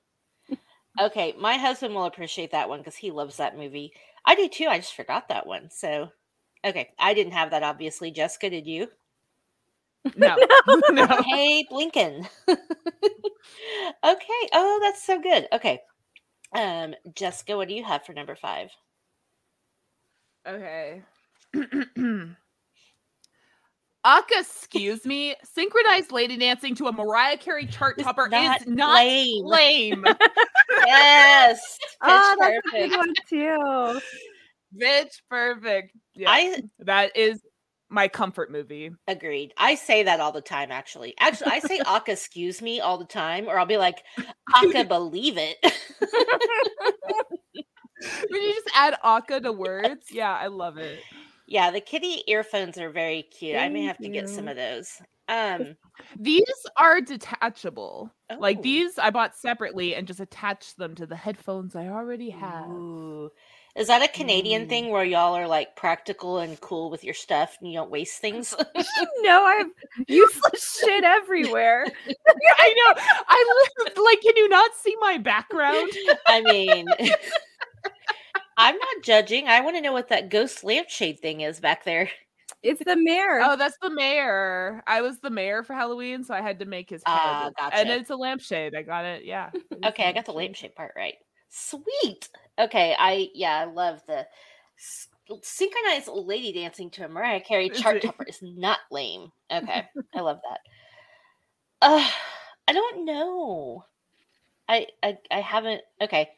Okay, 1.00 1.34
my 1.38 1.56
husband 1.56 1.94
will 1.94 2.04
appreciate 2.04 2.50
that 2.52 2.68
one 2.68 2.80
because 2.80 2.96
he 2.96 3.10
loves 3.10 3.38
that 3.38 3.56
movie. 3.56 3.92
I 4.26 4.34
do 4.34 4.48
too. 4.48 4.66
I 4.68 4.78
just 4.78 4.94
forgot 4.94 5.28
that 5.28 5.46
one. 5.46 5.70
So, 5.70 6.10
okay, 6.64 6.90
I 6.98 7.14
didn't 7.14 7.32
have 7.32 7.50
that. 7.52 7.62
Obviously, 7.62 8.10
Jessica, 8.10 8.50
did 8.50 8.66
you? 8.66 8.88
No. 10.16 10.36
no. 10.90 11.06
hey 11.30 11.64
blinkin 11.70 12.26
okay 12.48 12.58
oh 14.52 14.78
that's 14.82 15.04
so 15.04 15.20
good 15.20 15.46
okay 15.52 15.80
um 16.54 16.94
jessica 17.14 17.56
what 17.56 17.68
do 17.68 17.74
you 17.74 17.84
have 17.84 18.04
for 18.04 18.12
number 18.12 18.34
five 18.34 18.70
Okay. 20.46 21.02
Aka, 24.04 24.40
excuse 24.40 25.04
me. 25.06 25.36
Synchronized 25.44 26.10
lady 26.10 26.36
dancing 26.36 26.74
to 26.76 26.86
a 26.88 26.92
Mariah 26.92 27.36
Carey 27.36 27.66
chart 27.66 27.94
It's 27.98 28.04
topper 28.04 28.28
not 28.28 28.60
is 28.62 28.66
not 28.66 28.96
lame. 28.96 29.44
lame. 29.46 30.04
yes 30.86 31.78
Oh, 32.02 32.34
pitch 32.38 32.38
that's 32.40 32.56
a 32.56 32.70
perfect 32.70 32.92
good 32.92 32.98
one 32.98 33.14
too. 33.28 34.00
Bitch, 34.76 35.20
perfect. 35.30 35.92
Yeah, 36.14 36.30
i 36.30 36.62
that 36.80 37.16
is 37.16 37.40
my 37.90 38.08
comfort 38.08 38.50
movie. 38.50 38.90
agreed 39.06 39.52
i 39.58 39.74
say 39.74 40.02
that 40.02 40.18
all 40.18 40.32
the 40.32 40.40
time 40.40 40.72
actually 40.72 41.14
actually 41.20 41.50
i 41.52 41.58
say 41.58 41.78
aka 41.86 42.12
excuse 42.14 42.62
me 42.62 42.80
all 42.80 42.96
the 42.96 43.04
time 43.04 43.46
or 43.48 43.58
i'll 43.58 43.66
be 43.66 43.76
like 43.76 44.02
aka 44.56 44.82
believe 44.82 45.36
it 45.36 45.58
When 48.30 48.42
you 48.42 48.52
just 48.54 48.70
add 48.74 48.94
Aka 49.02 49.40
to 49.40 49.52
words, 49.52 50.06
yeah, 50.10 50.32
I 50.36 50.46
love 50.48 50.78
it. 50.78 51.00
yeah 51.46 51.70
the 51.70 51.80
kitty 51.80 52.22
earphones 52.28 52.78
are 52.78 52.90
very 52.90 53.22
cute 53.24 53.56
i 53.56 53.68
may 53.68 53.82
have 53.82 53.98
to 53.98 54.08
get 54.08 54.28
some 54.28 54.46
of 54.48 54.56
those 54.56 55.02
um 55.28 55.76
These 56.18 56.44
are 56.76 57.00
detachable. 57.00 58.10
Like 58.38 58.58
oh. 58.58 58.62
these, 58.62 58.98
I 58.98 59.10
bought 59.10 59.36
separately 59.36 59.94
and 59.94 60.06
just 60.06 60.20
attached 60.20 60.78
them 60.78 60.94
to 60.96 61.06
the 61.06 61.14
headphones 61.16 61.76
I 61.76 61.88
already 61.88 62.30
have. 62.30 62.68
Ooh. 62.68 63.30
Is 63.76 63.86
that 63.86 64.02
a 64.02 64.08
Canadian 64.08 64.66
Mm. 64.66 64.68
thing 64.68 64.88
where 64.90 65.04
y'all 65.04 65.34
are 65.34 65.46
like 65.46 65.76
practical 65.76 66.38
and 66.38 66.60
cool 66.60 66.90
with 66.90 67.04
your 67.04 67.14
stuff 67.14 67.56
and 67.60 67.70
you 67.70 67.78
don't 67.78 67.90
waste 67.90 68.20
things? 68.20 68.54
no, 69.20 69.44
I 69.44 69.54
have 69.56 69.70
useless 70.08 70.80
shit 70.82 71.04
everywhere. 71.04 71.84
I 72.28 72.74
know. 72.96 73.02
I 73.28 73.64
li- 73.86 74.02
like. 74.04 74.20
Can 74.22 74.36
you 74.36 74.48
not 74.48 74.70
see 74.82 74.96
my 75.00 75.18
background? 75.18 75.92
I 76.26 76.40
mean, 76.42 76.86
I'm 78.56 78.76
not 78.76 79.02
judging. 79.02 79.48
I 79.48 79.60
want 79.60 79.76
to 79.76 79.80
know 79.82 79.92
what 79.92 80.08
that 80.08 80.28
ghost 80.30 80.64
lampshade 80.64 81.20
thing 81.20 81.40
is 81.40 81.60
back 81.60 81.84
there. 81.84 82.10
It's 82.62 82.82
the 82.84 82.96
mayor. 82.96 83.40
Oh, 83.42 83.56
that's 83.56 83.76
the 83.82 83.90
mayor. 83.90 84.82
I 84.86 85.00
was 85.02 85.18
the 85.20 85.30
mayor 85.30 85.62
for 85.64 85.74
Halloween, 85.74 86.22
so 86.22 86.32
I 86.34 86.40
had 86.42 86.58
to 86.60 86.64
make 86.64 86.88
his 86.90 87.02
head. 87.02 87.52
Ah, 87.58 87.70
And 87.72 87.90
it's 87.90 88.10
a 88.10 88.16
lampshade. 88.16 88.74
I 88.74 88.82
got 88.82 89.04
it. 89.04 89.24
Yeah. 89.24 89.50
it 89.70 89.78
is 89.78 89.82
a 89.84 89.88
Okay, 89.88 90.04
I 90.08 90.12
got 90.12 90.26
the 90.26 90.32
lampshade. 90.32 90.70
lampshade 90.72 90.74
part 90.76 90.92
right. 90.96 91.14
Sweet. 91.48 92.28
Okay, 92.58 92.94
I 92.98 93.30
yeah, 93.34 93.58
I 93.58 93.64
love 93.64 94.02
the 94.06 94.26
s- 94.78 95.08
synchronized 95.42 96.08
lady 96.08 96.52
dancing 96.52 96.90
to 96.92 97.04
a 97.04 97.08
Mariah 97.08 97.40
Carey 97.40 97.70
chart 97.70 98.00
it? 98.02 98.02
topper 98.02 98.24
is 98.26 98.40
not 98.42 98.80
lame. 98.90 99.32
Okay, 99.50 99.84
I 100.14 100.20
love 100.20 100.40
that. 100.48 100.60
Uh, 101.80 102.08
I 102.68 102.72
don't 102.72 103.04
know. 103.04 103.84
I, 104.68 104.88
I 105.02 105.18
I 105.30 105.40
haven't. 105.40 105.82
Okay, 106.00 106.30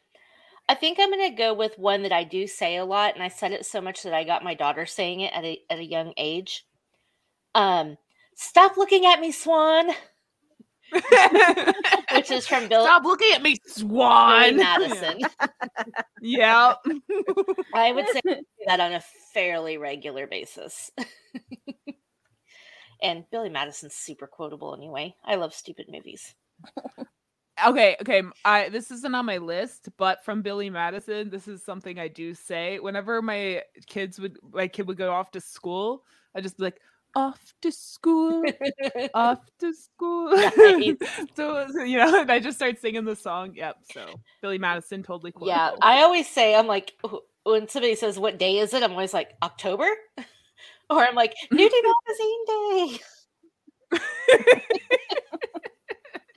I 0.67 0.75
think 0.75 0.97
I'm 0.99 1.11
gonna 1.11 1.35
go 1.35 1.53
with 1.53 1.77
one 1.77 2.03
that 2.03 2.11
I 2.11 2.23
do 2.23 2.47
say 2.47 2.77
a 2.77 2.85
lot, 2.85 3.13
and 3.13 3.23
I 3.23 3.27
said 3.27 3.51
it 3.51 3.65
so 3.65 3.81
much 3.81 4.03
that 4.03 4.13
I 4.13 4.23
got 4.23 4.43
my 4.43 4.55
daughter 4.55 4.85
saying 4.85 5.21
it 5.21 5.33
at 5.33 5.45
a 5.45 5.59
at 5.69 5.79
a 5.79 5.85
young 5.85 6.13
age. 6.17 6.65
Um, 7.53 7.97
stop 8.35 8.77
looking 8.77 9.05
at 9.05 9.19
me, 9.19 9.31
Swan. 9.31 9.91
Which 12.13 12.31
is 12.31 12.47
from 12.47 12.67
Bill 12.67 12.83
Stop 12.83 13.03
looking 13.03 13.31
at 13.33 13.41
me, 13.41 13.55
Billy 13.55 13.61
Swan. 13.65 14.57
Madison. 14.57 15.19
yeah. 16.21 16.75
I 17.73 17.91
would 17.91 18.07
say 18.09 18.21
that 18.67 18.79
on 18.79 18.93
a 18.93 19.03
fairly 19.33 19.77
regular 19.77 20.27
basis. 20.27 20.91
and 23.01 23.25
Billy 23.31 23.49
Madison's 23.49 23.95
super 23.95 24.27
quotable 24.27 24.75
anyway. 24.75 25.15
I 25.25 25.35
love 25.35 25.53
stupid 25.53 25.87
movies. 25.89 26.35
Okay, 27.63 27.95
okay. 28.01 28.21
I 28.43 28.69
this 28.69 28.91
isn't 28.91 29.15
on 29.15 29.25
my 29.25 29.37
list, 29.37 29.89
but 29.97 30.25
from 30.25 30.41
Billy 30.41 30.69
Madison, 30.69 31.29
this 31.29 31.47
is 31.47 31.63
something 31.63 31.97
I 31.99 32.09
do 32.09 32.33
say. 32.33 32.79
Whenever 32.79 33.21
my 33.21 33.63
kids 33.87 34.19
would 34.19 34.37
my 34.51 34.67
kid 34.67 34.87
would 34.87 34.97
go 34.97 35.11
off 35.11 35.31
to 35.31 35.41
school, 35.41 36.03
I 36.35 36.41
just 36.41 36.57
be 36.57 36.65
like, 36.65 36.81
off 37.15 37.53
to 37.61 37.71
school, 37.71 38.43
off 39.13 39.39
to 39.59 39.73
school. 39.73 40.31
Nice. 40.31 40.97
so 41.35 41.65
you 41.83 41.97
know, 41.97 42.21
and 42.21 42.31
I 42.31 42.39
just 42.39 42.57
start 42.57 42.79
singing 42.79 43.05
the 43.05 43.15
song. 43.15 43.53
Yep. 43.55 43.77
So 43.93 44.05
Billy 44.41 44.57
Madison 44.57 45.01
totally 45.01 45.31
quotable. 45.31 45.55
yeah, 45.55 45.71
I 45.81 46.01
always 46.01 46.29
say 46.29 46.55
I'm 46.55 46.67
like 46.67 46.93
when 47.43 47.69
somebody 47.69 47.95
says 47.95 48.19
what 48.19 48.37
day 48.37 48.57
is 48.57 48.73
it, 48.73 48.83
I'm 48.83 48.91
always 48.91 49.13
like 49.13 49.31
October, 49.41 49.87
or 50.89 51.05
I'm 51.05 51.15
like 51.15 51.33
Nudie 51.53 51.69
Magazine 52.07 52.45
Day. 52.47 52.99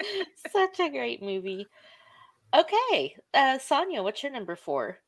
Such 0.03 0.53
such 0.53 0.81
a 0.81 0.91
great 0.91 1.23
movie. 1.23 1.67
Okay, 2.57 3.17
uh, 3.35 3.59
Sonia, 3.59 4.03
what's 4.03 4.23
your 4.23 4.33
number 4.33 4.57
four? 4.57 4.99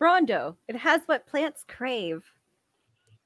Brawndo. 0.00 0.56
It 0.68 0.76
has 0.76 1.00
what 1.06 1.26
plants 1.26 1.64
crave. 1.66 2.22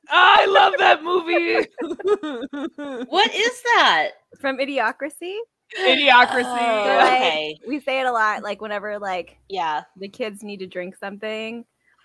I 0.08 0.46
love 0.46 0.74
that 0.78 1.02
movie. 1.04 1.66
What 3.08 3.34
is 3.34 3.62
that? 3.62 4.12
From 4.40 4.58
Idiocracy. 4.58 5.36
Idiocracy. 5.78 6.44
Oh, 6.44 6.84
So, 6.84 6.96
like, 6.96 7.12
okay. 7.12 7.58
We 7.68 7.80
say 7.80 8.00
it 8.00 8.06
a 8.06 8.12
lot, 8.12 8.42
like 8.42 8.60
whenever 8.60 8.98
like 8.98 9.36
Yeah. 9.48 9.82
the 9.96 10.08
kids 10.08 10.42
need 10.42 10.58
to 10.58 10.66
drink 10.66 10.96
something. 10.96 11.64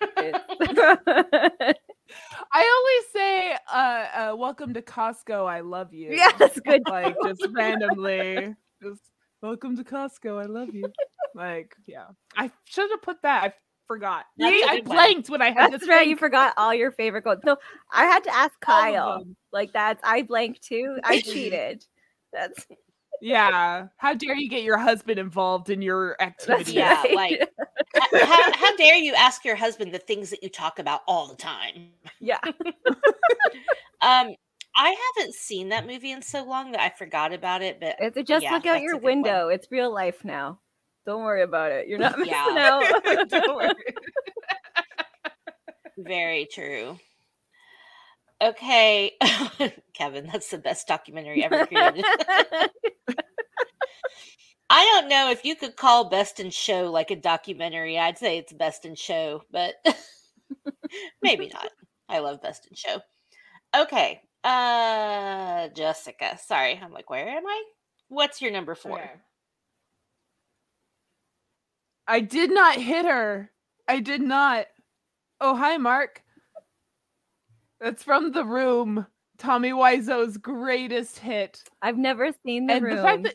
I 2.52 2.78
always 2.78 3.12
say, 3.12 3.56
uh, 3.72 4.32
uh, 4.32 4.36
"Welcome 4.36 4.74
to 4.74 4.82
Costco. 4.82 5.46
I 5.46 5.60
love 5.60 5.92
you." 5.94 6.12
yeah, 6.12 6.30
that's 6.38 6.58
good. 6.66 6.82
like 6.88 7.16
just 7.24 7.46
randomly, 7.52 8.54
just 8.82 9.00
welcome 9.42 9.76
to 9.76 9.84
Costco. 9.84 10.40
I 10.42 10.46
love 10.46 10.74
you. 10.74 10.90
Like, 11.34 11.76
yeah, 11.86 12.06
I 12.36 12.50
should 12.64 12.90
have 12.90 13.02
put 13.02 13.22
that. 13.22 13.44
I 13.44 13.52
forgot. 13.86 14.24
That's 14.38 14.50
See, 14.50 14.62
a 14.62 14.66
I 14.66 14.76
good 14.76 14.88
one. 14.88 14.96
blanked 14.96 15.30
when 15.30 15.42
I 15.42 15.50
had 15.50 15.72
That's 15.72 15.86
right. 15.86 16.08
You 16.08 16.16
forgot 16.16 16.54
all 16.56 16.74
your 16.74 16.90
favorite 16.90 17.22
quotes. 17.22 17.44
No, 17.44 17.56
I 17.92 18.06
had 18.06 18.24
to 18.24 18.34
ask 18.34 18.58
Kyle. 18.60 19.22
Like 19.52 19.72
that's 19.72 20.00
I 20.02 20.22
blanked 20.22 20.62
too. 20.62 20.98
I 21.04 21.20
cheated. 21.20 21.84
That's 22.32 22.66
Yeah. 23.20 23.88
How 23.96 24.14
dare 24.14 24.36
you 24.36 24.48
get 24.48 24.62
your 24.62 24.78
husband 24.78 25.18
involved 25.18 25.70
in 25.70 25.82
your 25.82 26.16
activity? 26.20 26.72
Yeah, 26.72 27.02
right. 27.02 27.14
like 27.14 27.48
how, 28.22 28.52
how 28.52 28.76
dare 28.76 28.96
you 28.96 29.14
ask 29.14 29.44
your 29.44 29.56
husband 29.56 29.92
the 29.92 29.98
things 29.98 30.30
that 30.30 30.42
you 30.42 30.48
talk 30.48 30.78
about 30.78 31.00
all 31.08 31.26
the 31.28 31.36
time? 31.36 31.90
yeah. 32.20 32.38
Um, 34.00 34.28
I 34.76 34.94
haven't 35.16 35.34
seen 35.34 35.70
that 35.70 35.84
movie 35.84 36.12
in 36.12 36.22
so 36.22 36.44
long 36.44 36.70
that 36.70 36.80
I 36.80 36.90
forgot 36.90 37.32
about 37.32 37.62
it, 37.62 37.80
but 37.80 37.96
It's 37.98 38.28
just 38.28 38.44
Yeah, 38.44 38.52
look 38.52 38.64
out 38.66 38.80
your 38.80 38.92
good 38.92 39.02
one. 39.02 39.22
window. 39.22 39.48
It's 39.48 39.66
real 39.72 39.92
life 39.92 40.24
now. 40.24 40.60
Don't 41.04 41.24
worry 41.24 41.42
about 41.42 41.72
it. 41.72 41.88
You're 41.88 41.98
not 41.98 42.16
missing 42.16 42.32
Yeah. 42.32 42.80
out. 43.04 43.28
Don't 43.28 43.56
worry. 43.56 43.74
very 45.98 46.46
true. 46.52 46.96
Okay, 48.40 49.12
Kevin, 49.94 50.28
that's 50.32 50.50
the 50.50 50.58
best 50.58 50.86
documentary 50.86 51.44
ever 51.44 51.66
created. 51.66 52.04
I 54.70 54.84
don't 54.84 55.08
know 55.08 55.30
if 55.30 55.44
you 55.44 55.56
could 55.56 55.76
call 55.76 56.08
Best 56.08 56.38
in 56.38 56.50
Show 56.50 56.90
like 56.90 57.10
a 57.10 57.16
documentary. 57.16 57.98
I'd 57.98 58.18
say 58.18 58.38
it's 58.38 58.52
Best 58.52 58.84
in 58.84 58.94
Show, 58.94 59.42
but 59.50 59.74
maybe 61.22 61.48
not. 61.52 61.70
I 62.08 62.20
love 62.20 62.42
Best 62.42 62.66
in 62.66 62.76
Show. 62.76 63.00
Okay. 63.76 64.20
Uh 64.44 65.68
Jessica. 65.68 66.38
Sorry. 66.46 66.78
I'm 66.80 66.92
like, 66.92 67.10
where 67.10 67.26
am 67.28 67.46
I? 67.46 67.62
What's 68.08 68.40
your 68.40 68.52
number 68.52 68.74
4? 68.74 68.98
Okay. 68.98 69.10
I 72.06 72.20
did 72.20 72.50
not 72.50 72.76
hit 72.76 73.04
her. 73.04 73.50
I 73.88 74.00
did 74.00 74.22
not. 74.22 74.66
Oh, 75.40 75.56
hi, 75.56 75.76
Mark. 75.76 76.22
That's 77.80 78.02
from 78.02 78.32
The 78.32 78.44
Room. 78.44 79.06
Tommy 79.38 79.70
Wiseau's 79.70 80.36
greatest 80.36 81.18
hit. 81.18 81.62
I've 81.80 81.96
never 81.98 82.30
seen 82.44 82.66
the 82.66 82.74
and 82.74 82.84
room. 82.84 82.96
the 82.96 83.02
fact 83.02 83.22
that 83.22 83.34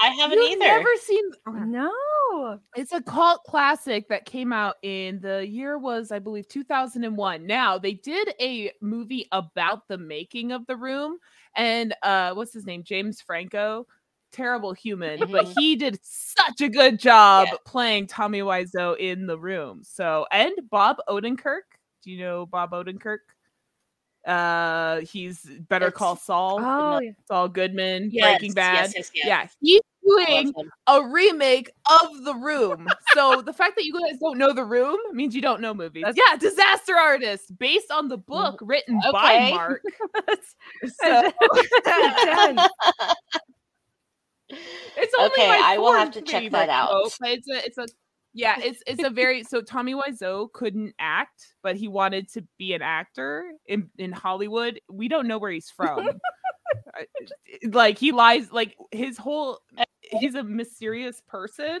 I 0.00 0.08
haven't 0.10 0.38
you've 0.38 0.52
either. 0.52 0.64
never 0.64 0.90
seen 1.00 1.30
no. 1.66 2.58
it's 2.76 2.92
a 2.92 3.02
cult 3.02 3.42
classic 3.44 4.08
that 4.08 4.24
came 4.26 4.52
out 4.52 4.74
in 4.82 5.20
the 5.20 5.46
year 5.46 5.78
was 5.78 6.10
i 6.10 6.18
believe 6.18 6.48
2001 6.48 7.46
now 7.46 7.78
they 7.78 7.92
did 7.92 8.34
a 8.40 8.72
movie 8.80 9.26
about 9.30 9.86
the 9.86 9.96
making 9.96 10.50
of 10.50 10.66
the 10.66 10.74
room 10.76 11.16
and 11.54 11.94
uh 12.02 12.32
what's 12.34 12.52
his 12.52 12.66
name 12.66 12.82
james 12.82 13.20
franco 13.20 13.86
terrible 14.32 14.72
human 14.72 15.20
but 15.30 15.44
Mhm. 15.46 15.54
he 15.56 15.76
did 15.76 15.98
such 16.02 16.60
a 16.60 16.68
good 16.68 16.98
job 16.98 17.46
Yeah. 17.52 17.58
playing 17.64 18.08
tommy 18.08 18.40
wiseau 18.40 18.96
in 18.98 19.26
the 19.28 19.38
room 19.38 19.82
so 19.84 20.26
and 20.32 20.52
bob 20.70 20.96
odenkirk 21.08 21.60
do 22.02 22.10
you 22.10 22.18
know 22.18 22.46
bob 22.46 22.72
odenkirk 22.72 23.18
uh 24.26 25.00
he's 25.00 25.40
better 25.68 25.86
It's- 25.88 25.98
call 25.98 26.16
saul 26.16 26.58
Oh, 26.60 26.98
yeah. 27.00 27.10
saul 27.28 27.48
goodman 27.48 28.08
Yes, 28.12 28.24
breaking 28.38 28.52
bad 28.54 28.92
yes, 28.96 29.10
yes. 29.14 29.26
yeah 29.26 29.46
he's 29.60 29.80
doing 30.06 30.52
a 30.86 31.02
remake 31.08 31.70
of 32.02 32.24
The 32.24 32.34
Room. 32.34 32.86
So 33.14 33.40
the 33.40 33.54
fact 33.54 33.74
that 33.76 33.84
you 33.86 33.92
guys 33.94 34.18
don't 34.20 34.36
know 34.36 34.52
The 34.52 34.64
Room 34.64 34.98
means 35.12 35.34
you 35.34 35.40
don't 35.40 35.62
know 35.62 35.72
movies. 35.72 36.04
That's- 36.06 36.22
yeah, 36.30 36.36
Disaster 36.36 36.94
Artist, 36.94 37.58
based 37.58 37.90
on 37.90 38.08
the 38.08 38.18
book 38.18 38.58
written 38.60 39.00
by 39.12 39.50
Mark. 39.50 39.82
So 40.84 41.32
it's 44.50 45.14
only 45.18 45.30
Okay, 45.32 45.58
I 45.62 45.78
will 45.78 45.94
have 45.94 46.10
to 46.12 46.20
check 46.22 46.50
that 46.50 46.68
out. 46.68 46.90
it's 47.22 47.48
a, 47.48 47.64
it's 47.64 47.78
a, 47.78 47.86
yeah, 48.34 48.56
it's 48.60 48.82
it's 48.86 49.02
a 49.02 49.10
very 49.10 49.44
so 49.44 49.62
Tommy 49.62 49.94
Wiseau 49.94 50.52
couldn't 50.52 50.94
act, 50.98 51.54
but 51.62 51.76
he 51.76 51.88
wanted 51.88 52.28
to 52.32 52.44
be 52.58 52.74
an 52.74 52.82
actor 52.82 53.52
in 53.66 53.88
in 53.96 54.12
Hollywood. 54.12 54.80
We 54.90 55.08
don't 55.08 55.28
know 55.28 55.38
where 55.38 55.52
he's 55.52 55.70
from. 55.70 56.10
Uh, 56.98 57.02
like 57.70 57.98
he 57.98 58.10
lies 58.10 58.50
like 58.50 58.74
his 58.90 59.16
whole 59.16 59.60
he's 60.00 60.34
a 60.34 60.42
mysterious 60.42 61.20
person 61.28 61.78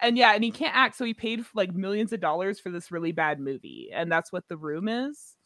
and 0.00 0.18
yeah 0.18 0.32
and 0.34 0.44
he 0.44 0.50
can't 0.50 0.74
act 0.74 0.96
so 0.96 1.04
he 1.04 1.14
paid 1.14 1.44
like 1.54 1.72
millions 1.74 2.12
of 2.12 2.20
dollars 2.20 2.60
for 2.60 2.70
this 2.70 2.90
really 2.90 3.12
bad 3.12 3.40
movie 3.40 3.90
and 3.94 4.10
that's 4.10 4.32
what 4.32 4.46
the 4.48 4.56
room 4.56 4.88
is 4.88 5.36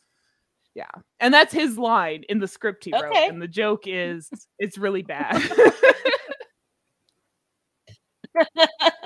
yeah 0.75 0.91
and 1.21 1.33
that's 1.33 1.53
his 1.53 1.79
line 1.79 2.25
in 2.29 2.39
the 2.39 2.49
script 2.49 2.85
he 2.85 2.93
wrote 2.93 3.15
and 3.15 3.43
the 3.43 3.47
joke 3.47 3.83
is 3.87 4.31
it's 4.59 4.79
really 4.79 5.03
bad 5.03 5.41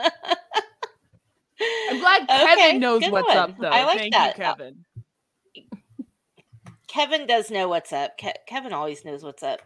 Okay, 2.42 2.54
kevin 2.56 2.80
knows 2.80 3.08
what's 3.08 3.28
one. 3.28 3.36
up 3.36 3.58
though 3.58 3.68
I 3.70 3.84
like 3.84 3.98
thank 3.98 4.12
that. 4.12 4.36
you 4.38 4.44
kevin 4.44 4.84
Kevin 6.88 7.26
does 7.26 7.50
know 7.50 7.68
what's 7.68 7.92
up. 7.92 8.18
Ke- 8.18 8.46
Kevin 8.46 8.72
always 8.72 9.04
knows 9.04 9.24
what's 9.24 9.42
up. 9.42 9.60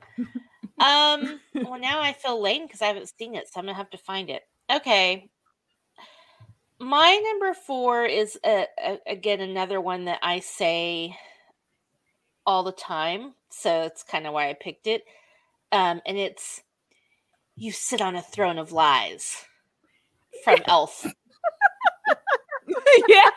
Um, 0.81 1.41
well, 1.55 1.81
now 1.81 2.01
I 2.01 2.13
feel 2.13 2.41
lame 2.41 2.67
because 2.67 2.83
I 2.83 2.87
haven't 2.87 3.13
seen 3.19 3.35
it, 3.35 3.49
so 3.49 3.61
I'm 3.61 3.67
gonna 3.67 3.77
have 3.77 3.91
to 3.91 3.99
find 3.99 4.31
it. 4.31 4.43
Okay. 4.73 5.29
My 6.81 7.17
number 7.31 7.55
four 7.55 8.05
is 8.05 8.39
uh 8.45 8.65
a, 8.83 8.99
again 9.07 9.41
another 9.41 9.81
one 9.81 10.07
that 10.07 10.21
I 10.23 10.41
say 10.41 11.17
all 12.47 12.63
the 12.65 12.73
time, 12.73 13.35
so 13.51 13.83
it's 13.83 14.03
kind 14.03 14.27
of 14.27 14.35
why 14.35 14.51
I 14.51 14.55
picked 14.55 14.87
it. 14.87 15.05
Um, 15.73 16.03
and 16.07 16.19
it's 16.19 16.63
"You 17.57 17.73
sit 17.73 18.03
on 18.03 18.17
a 18.17 18.23
throne 18.23 18.59
of 18.59 18.73
lies" 18.73 19.45
from 20.45 20.61
Elf. 20.69 21.07
yeah 23.09 23.31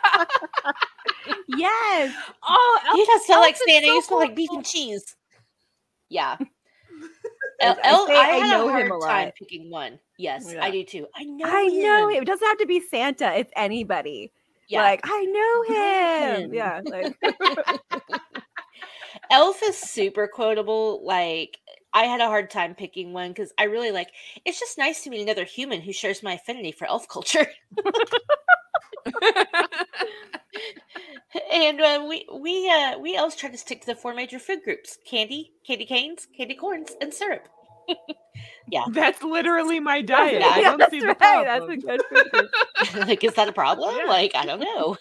yes. 1.48 2.14
oh 2.42 2.80
You 2.94 3.06
don't 3.06 3.22
smell 3.24 3.38
Elf 3.38 3.46
like 3.46 3.56
Santa. 3.56 3.86
so 3.86 3.92
you 3.92 4.02
smell 4.02 4.18
like 4.20 4.36
beef 4.36 4.50
and 4.52 4.64
cheese. 4.64 5.16
Yeah. 6.08 6.36
I- 7.62 7.76
El- 7.84 8.06
I 8.10 8.14
I, 8.14 8.40
I 8.42 8.48
know 8.48 8.68
him 8.74 8.86
a 8.86 8.98
time 9.06 9.26
lot. 9.26 9.34
picking 9.34 9.70
one. 9.70 9.98
Yes, 10.18 10.50
Yeah. 10.52 10.64
I 10.64 10.70
do 10.70 10.82
too. 10.84 11.06
I 11.14 11.24
know. 11.24 11.44
I 11.46 11.66
know 11.66 12.08
him. 12.08 12.16
him. 12.16 12.22
It 12.22 12.26
doesn't 12.26 12.46
have 12.46 12.58
to 12.58 12.66
be 12.66 12.80
Santa. 12.80 13.34
It's 13.36 13.52
anybody. 13.56 14.32
Yeah. 14.68 14.82
Like 14.82 15.00
I 15.04 15.24
know 15.24 15.62
him. 15.74 16.50
him. 16.50 16.54
Yeah. 16.54 16.80
Like 16.84 17.16
Elf 19.30 19.62
is 19.62 19.76
super 19.78 20.26
quotable. 20.26 21.04
Like 21.04 21.58
I 21.92 22.04
had 22.04 22.20
a 22.20 22.26
hard 22.26 22.50
time 22.50 22.74
picking 22.74 23.12
one 23.12 23.30
because 23.30 23.52
I 23.58 23.64
really 23.64 23.90
like. 23.90 24.08
It's 24.44 24.60
just 24.60 24.78
nice 24.78 25.02
to 25.04 25.10
meet 25.10 25.22
another 25.22 25.44
human 25.44 25.80
who 25.80 25.92
shares 25.92 26.22
my 26.22 26.34
affinity 26.34 26.72
for 26.72 26.86
elf 26.86 27.08
culture. 27.08 27.46
and 31.52 31.80
uh, 31.80 32.04
we 32.08 32.26
we 32.32 32.70
uh, 32.70 32.98
we 32.98 33.16
elves 33.16 33.36
try 33.36 33.50
to 33.50 33.58
stick 33.58 33.80
to 33.82 33.86
the 33.86 33.94
four 33.94 34.14
major 34.14 34.38
food 34.38 34.60
groups: 34.64 34.98
candy, 35.08 35.52
candy 35.66 35.86
canes, 35.86 36.26
candy 36.36 36.54
corns, 36.54 36.92
and 37.00 37.12
syrup. 37.12 37.48
Yeah, 38.68 38.84
that's 38.92 39.22
literally 39.22 39.80
my 39.80 40.00
diet 40.02 40.40
Yeah, 40.40 40.46
i 40.46 40.62
don't 40.62 40.78
that's 40.78 40.90
see 40.90 41.00
the 41.00 41.06
right. 41.06 41.18
problem. 41.18 41.46
That's 41.46 41.68
a 41.68 41.76
good 41.76 42.02
food 42.08 42.30
group. 42.30 42.50
like, 43.08 43.24
is 43.24 43.34
that 43.34 43.48
a 43.48 43.52
problem? 43.52 43.94
Yeah. 43.96 44.04
Like, 44.06 44.32
I 44.34 44.46
don't 44.46 44.60
know. 44.60 44.96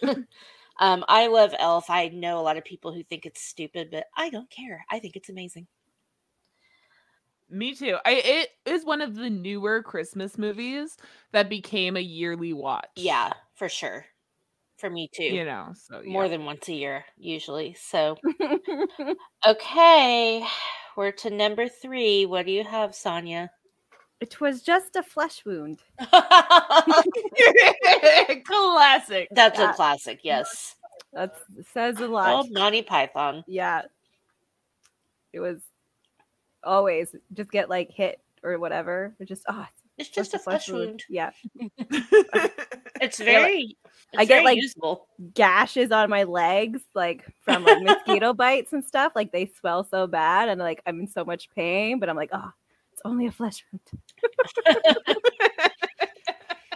um, 0.79 1.05
I 1.07 1.27
love 1.27 1.53
Elf. 1.57 1.89
I 1.89 2.07
know 2.09 2.39
a 2.39 2.41
lot 2.41 2.57
of 2.57 2.65
people 2.65 2.93
who 2.93 3.03
think 3.03 3.25
it's 3.25 3.41
stupid, 3.41 3.89
but 3.91 4.05
I 4.17 4.29
don't 4.29 4.49
care. 4.49 4.85
I 4.89 4.99
think 4.99 5.15
it's 5.15 5.29
amazing. 5.29 5.67
Me 7.49 7.73
too. 7.73 7.97
I 8.05 8.21
it 8.23 8.49
is 8.65 8.85
one 8.85 9.01
of 9.01 9.15
the 9.15 9.29
newer 9.29 9.81
Christmas 9.83 10.37
movies 10.37 10.97
that 11.31 11.49
became 11.49 11.97
a 11.97 12.01
yearly 12.01 12.53
watch. 12.53 12.89
Yeah, 12.95 13.31
for 13.55 13.69
sure. 13.69 14.05
For 14.77 14.89
me 14.89 15.09
too. 15.13 15.23
You 15.23 15.45
know, 15.45 15.73
so 15.75 16.01
More 16.05 16.29
than 16.29 16.45
once 16.45 16.67
a 16.69 16.73
year, 16.73 17.03
usually. 17.17 17.75
So, 17.79 18.17
okay, 19.45 20.43
we're 20.95 21.11
to 21.11 21.29
number 21.29 21.67
three. 21.67 22.25
What 22.25 22.45
do 22.45 22.51
you 22.51 22.63
have, 22.63 22.95
Sonia? 22.95 23.51
it 24.21 24.41
was 24.41 24.61
just 24.61 24.97
a 24.97 25.03
flesh 25.03 25.43
wound. 25.45 25.79
classic. 28.45 29.27
That's 29.31 29.59
Yeah. 29.59 29.71
a 29.71 29.73
classic. 29.73 30.19
Yes. 30.23 30.75
That 31.13 31.35
says 31.73 31.99
a 31.99 32.07
lot. 32.07 32.29
Old 32.33 32.51
Monty 32.51 32.81
Python. 32.81 33.43
yeah. 33.47 33.83
It 35.31 35.39
was 35.39 35.59
always 36.63 37.15
just 37.33 37.51
get 37.51 37.69
like 37.69 37.91
hit 37.91 38.19
or 38.43 38.57
whatever. 38.59 39.13
Ah, 39.13 39.19
it's 39.19 39.29
just 39.29 39.43
oh 39.49 39.65
It's 39.97 40.09
just 40.09 40.33
a 40.33 40.39
flesh 40.39 40.69
wound. 40.69 41.03
Yeah. 41.09 41.31
It's 43.01 43.17
very. 43.19 43.77
I 44.17 44.25
get, 44.25 44.35
very 44.35 44.43
like, 44.43 44.57
usable. 44.57 45.07
Gashes 45.33 45.91
on 45.91 46.09
my 46.09 46.23
legs, 46.23 46.81
like 46.93 47.25
from 47.41 47.63
like 47.63 47.81
mosquito 47.81 48.33
bites 48.33 48.73
and 48.73 48.83
stuff. 48.83 49.13
Like 49.15 49.31
they 49.31 49.45
swell 49.59 49.83
so 49.83 50.07
bad, 50.07 50.49
and 50.49 50.59
like 50.59 50.81
I'm 50.85 50.99
in 50.99 51.07
so 51.07 51.23
much 51.23 51.49
pain. 51.55 51.99
But 51.99 52.09
I'm 52.09 52.17
like, 52.17 52.31
oh, 52.33 52.51
it's 52.91 53.01
only 53.05 53.27
a 53.27 53.31
flesh 53.31 53.63
wound. 53.71 53.81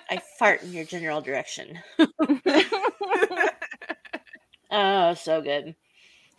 I 0.10 0.22
fart 0.38 0.64
in 0.64 0.72
your 0.72 0.86
general 0.86 1.22
direction. 1.22 1.80
Oh, 4.76 5.14
so 5.14 5.40
good. 5.42 5.76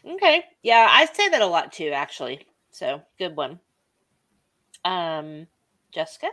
Okay. 0.05 0.45
Yeah, 0.63 0.89
I 0.91 1.07
say 1.07 1.29
that 1.29 1.41
a 1.41 1.47
lot 1.47 1.73
too, 1.73 1.91
actually. 1.91 2.47
So 2.75 3.01
good 3.19 3.37
one. 3.37 3.61
Um, 4.85 5.47
Jessica, 5.93 6.27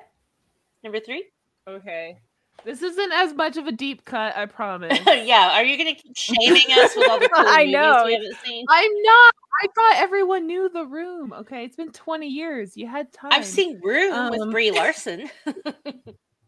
number 0.83 0.99
three. 0.99 1.25
okay. 1.67 2.17
This 2.65 2.81
isn't 2.81 3.11
as 3.11 3.33
much 3.33 3.57
of 3.57 3.65
a 3.67 3.71
deep 3.71 4.05
cut, 4.05 4.35
I 4.35 4.45
promise. 4.47 4.99
yeah, 5.07 5.51
are 5.57 5.63
you 5.63 5.77
gonna 5.77 5.93
keep 5.95 6.17
shaming 6.17 6.65
us 6.73 6.95
with 6.95 7.07
all 7.09 7.19
the 7.19 7.29
cool 7.33 7.45
I 7.47 7.59
movies 7.61 7.73
know. 7.73 8.03
we 8.05 8.13
haven't 8.13 8.35
seen? 8.43 8.65
I'm 8.69 8.91
not. 9.03 9.33
I 9.63 9.67
thought 9.75 9.93
everyone 10.03 10.47
knew 10.47 10.67
the 10.69 10.85
room. 10.85 11.31
Okay, 11.33 11.63
it's 11.63 11.75
been 11.75 11.91
20 11.91 12.27
years. 12.27 12.75
You 12.75 12.87
had 12.87 13.13
time. 13.13 13.31
I've 13.33 13.45
seen 13.45 13.79
Room 13.83 14.13
Um, 14.13 14.31
with 14.31 14.49
Brie 14.51 14.71
Larson. 14.75 15.29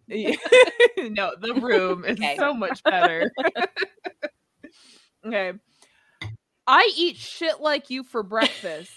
No, 0.08 1.32
the 1.40 1.60
room 1.62 2.04
is 2.06 2.18
Okay. 2.18 2.36
so 2.38 2.54
much 2.54 2.84
better. 2.84 3.32
okay. 5.26 5.54
I 6.66 6.92
eat 6.96 7.18
shit 7.18 7.60
like 7.62 7.90
you 7.90 8.04
for 8.04 8.24
breakfast. 8.24 8.92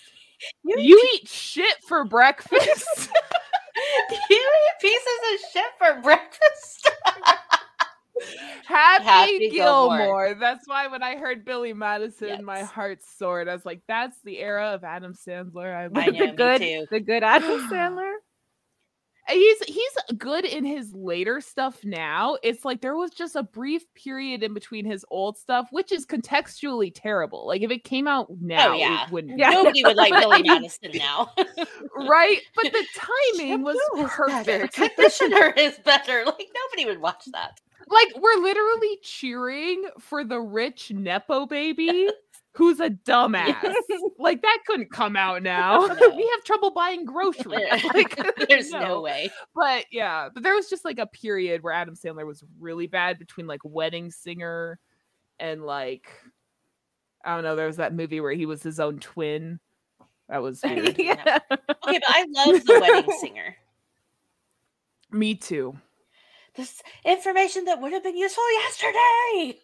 You 0.65 0.77
you 0.79 1.11
eat 1.15 1.29
shit 1.29 1.77
for 1.87 2.05
breakfast. 2.05 3.11
you 4.31 4.37
eat 4.37 4.81
pieces 4.81 5.19
of 5.35 5.51
shit 5.53 5.65
for 5.79 6.03
breakfast. 6.03 6.91
Happy, 8.67 9.05
Happy 9.05 9.51
Gilmore. 9.51 9.99
Gilmore. 9.99 10.35
That's 10.41 10.67
why 10.67 10.87
when 10.89 11.03
I 11.03 11.17
heard 11.17 11.45
Billy 11.45 11.73
Madison, 11.73 12.45
my 12.45 12.63
heart 12.63 13.01
soared. 13.05 13.49
I 13.49 13.53
was 13.55 13.67
like, 13.67 13.83
that's 13.87 14.21
the 14.23 14.39
era 14.39 14.69
of 14.75 14.85
Adam 14.85 15.15
Sandler. 15.15 15.75
I 15.75 15.85
I 16.01 16.07
know, 16.11 16.27
the 16.27 16.33
good, 16.33 16.59
too. 16.59 16.87
the 16.91 17.01
good 17.01 17.23
Adam 17.23 17.69
Sandler. 17.71 18.15
He's 19.29 19.63
he's 19.65 19.93
good 20.19 20.45
in 20.45 20.65
his 20.65 20.93
later 20.95 21.41
stuff 21.41 21.85
now. 21.85 22.37
It's 22.43 22.65
like 22.65 22.81
there 22.81 22.97
was 22.97 23.11
just 23.11 23.37
a 23.37 23.43
brief 23.43 23.83
period 23.95 24.43
in 24.43 24.55
between 24.55 24.85
his 24.85 25.05
old 25.11 25.37
stuff, 25.37 25.69
which 25.71 25.93
is 25.93 26.07
contextually 26.07 26.93
terrible. 26.95 27.47
Like 27.47 27.63
if 27.63 27.71
it 27.71 27.85
came 27.85 28.07
out 28.09 28.27
oh, 28.31 28.37
now, 28.41 28.73
Oh, 28.73 28.77
yeah. 28.77 29.07
wouldn't. 29.11 29.39
Yeah. 29.39 29.51
Nobody 29.51 29.83
would 29.85 29.97
like 29.97 30.13
Billy 30.21 30.43
Madison 30.43 30.91
now. 30.95 31.33
Right? 31.97 32.41
But 32.55 32.73
the 32.73 32.85
timing 33.39 33.63
was 33.63 33.77
Shampoo 33.97 34.05
is 34.05 34.11
better. 34.45 34.69
perfect. 34.69 34.75
Conditioner 34.97 35.55
is 35.57 35.79
better. 35.85 36.25
Like 36.25 36.49
nobody 36.55 36.87
would 36.87 37.01
watch 37.01 37.25
that. 37.33 37.61
like 37.89 38.09
we're 38.21 38.43
literally 38.43 38.99
cheering 39.03 39.85
for 40.01 40.25
the 40.25 40.41
rich 40.41 40.91
nepo 40.91 41.47
baby 41.47 42.09
who's 42.57 42.81
a 42.81 42.91
dumbass. 42.91 43.57
Like 44.19 44.41
that 44.43 44.59
couldn't 44.67 44.91
come 44.91 45.15
out 45.15 45.43
now. 45.43 45.87
No. 45.87 46.09
we 46.17 46.29
have 46.35 46.43
trouble 46.43 46.71
buying 46.71 47.05
groceries. 47.05 47.85
Like 47.95 48.19
There's 48.49 48.71
no. 48.71 49.03
way. 49.03 49.31
But 49.55 49.85
yeah, 49.93 50.31
but 50.33 50.43
there 50.43 50.55
was 50.55 50.71
just 50.71 50.85
like 50.85 50.99
a 50.99 51.07
period 51.07 51.63
where 51.63 51.75
Adam 51.75 51.95
Sandler 51.95 52.27
was 52.27 52.43
really 52.59 52.87
bad 52.87 53.19
between 53.19 53.47
like 53.47 53.61
Wedding 53.63 54.11
Singer 54.11 54.79
and 55.39 55.65
like 55.65 56.09
I 57.25 57.35
don't 57.35 57.45
know, 57.45 57.57
there 57.57 57.67
was 57.67 57.77
that 57.77 57.95
movie 57.95 58.21
where 58.21 58.33
he 58.33 58.47
was 58.47 58.63
his 58.63 58.81
own 58.81 59.01
twin. 59.01 59.61
That 60.31 60.43
was 60.43 60.63
weird. 60.65 60.97
yeah. 60.99 61.39
Okay, 61.51 62.01
but 62.01 62.03
I 62.09 62.27
love 62.31 62.65
the 62.65 62.81
wedding 62.81 63.19
singer. 63.21 63.57
Me 65.13 65.35
too. 65.35 65.77
This 66.55 66.83
information 67.05 67.67
that 67.67 67.83
would 67.83 67.93
have 67.93 68.03
been 68.03 68.17
useful 68.17 68.45
yesterday. 68.53 69.59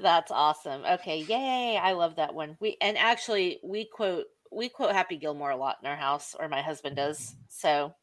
That's 0.00 0.30
awesome. 0.30 0.84
Okay, 0.84 1.20
yay! 1.20 1.78
I 1.80 1.92
love 1.92 2.16
that 2.16 2.34
one. 2.34 2.56
We 2.60 2.76
and 2.80 2.96
actually 2.98 3.60
we 3.64 3.86
quote 3.86 4.26
we 4.52 4.68
quote 4.68 4.92
Happy 4.92 5.16
Gilmore 5.16 5.50
a 5.50 5.56
lot 5.56 5.76
in 5.82 5.88
our 5.88 5.96
house, 5.96 6.34
or 6.38 6.48
my 6.48 6.62
husband 6.62 6.96
does. 6.96 7.18
Mm-hmm. 7.18 7.38
So, 7.48 7.94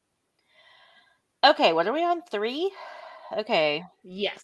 okay, 1.46 1.74
what 1.74 1.88
are 1.88 1.94
we 1.94 2.04
on 2.04 2.22
three? 2.24 2.72
Okay, 3.38 3.84
yes. 4.04 4.44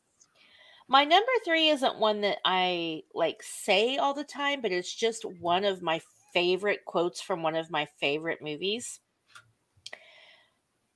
my 0.88 1.04
number 1.06 1.32
three 1.46 1.70
isn't 1.70 2.00
one 2.00 2.22
that 2.22 2.40
I 2.46 3.04
like 3.14 3.42
say 3.44 3.98
all 3.98 4.14
the 4.14 4.24
time, 4.24 4.62
but 4.62 4.72
it's 4.72 4.94
just 4.94 5.24
one 5.40 5.64
of 5.66 5.82
my 5.82 6.02
favorite 6.34 6.86
quotes 6.86 7.22
from 7.22 7.44
one 7.44 7.56
of 7.56 7.72
my 7.72 7.88
favorite 8.00 8.40
movies. 8.42 9.00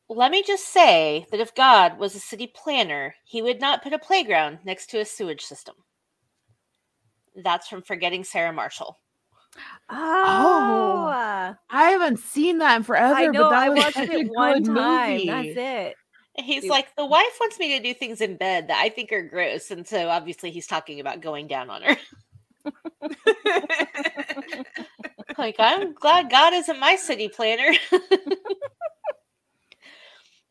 Let 0.09 0.31
me 0.31 0.43
just 0.43 0.71
say 0.71 1.25
that 1.31 1.39
if 1.39 1.55
God 1.55 1.97
was 1.97 2.15
a 2.15 2.19
city 2.19 2.47
planner, 2.47 3.15
he 3.25 3.41
would 3.41 3.59
not 3.59 3.81
put 3.83 3.93
a 3.93 3.99
playground 3.99 4.59
next 4.63 4.87
to 4.91 4.99
a 4.99 5.05
sewage 5.05 5.41
system. 5.41 5.75
That's 7.35 7.67
from 7.67 7.81
Forgetting 7.81 8.23
Sarah 8.23 8.53
Marshall. 8.53 8.99
Oh, 9.89 11.07
uh, 11.07 11.53
I 11.69 11.89
haven't 11.91 12.19
seen 12.19 12.57
that 12.57 12.77
in 12.77 12.83
forever. 12.83 13.13
I 13.13 13.27
know. 13.27 13.43
but 13.43 13.49
that 13.51 13.63
I 13.63 13.69
was 13.69 13.83
watched 13.83 13.97
a 13.97 14.11
it 14.11 14.27
one 14.27 14.63
good 14.63 14.75
time. 14.75 15.11
movie. 15.11 15.27
That's 15.27 15.57
it. 15.57 15.95
He's 16.43 16.63
Dude. 16.63 16.71
like, 16.71 16.93
the 16.97 17.05
wife 17.05 17.37
wants 17.39 17.57
me 17.59 17.77
to 17.77 17.83
do 17.83 17.93
things 17.93 18.19
in 18.19 18.35
bed 18.35 18.67
that 18.67 18.81
I 18.81 18.89
think 18.89 19.13
are 19.13 19.23
gross. 19.23 19.71
And 19.71 19.87
so 19.87 20.09
obviously 20.09 20.51
he's 20.51 20.67
talking 20.67 20.99
about 20.99 21.21
going 21.21 21.47
down 21.47 21.69
on 21.69 21.83
her. 21.83 21.95
like, 25.37 25.55
I'm 25.59 25.93
glad 25.93 26.29
God 26.29 26.53
isn't 26.53 26.79
my 26.79 26.95
city 26.95 27.29
planner. 27.29 27.73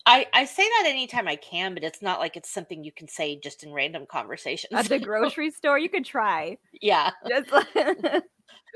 I, 0.07 0.27
I 0.35 0.45
say 0.45 0.63
that 0.63 0.85
anytime 0.87 1.29
I 1.29 1.37
can, 1.37 1.75
but 1.75 1.83
it's 1.83 2.03
not 2.03 2.21
like 2.21 2.37
it's 2.37 2.51
something 2.51 2.85
you 2.85 2.93
can 2.93 3.09
say 3.09 3.39
just 3.41 3.65
in 3.65 3.73
random 3.73 4.05
conversations. 4.07 4.73
At 4.75 4.87
the 4.87 4.99
grocery 5.01 5.51
store, 5.51 5.79
you 5.79 5.89
could 5.89 6.05
try. 6.05 6.59
yeah. 6.81 7.11
Just 7.27 7.51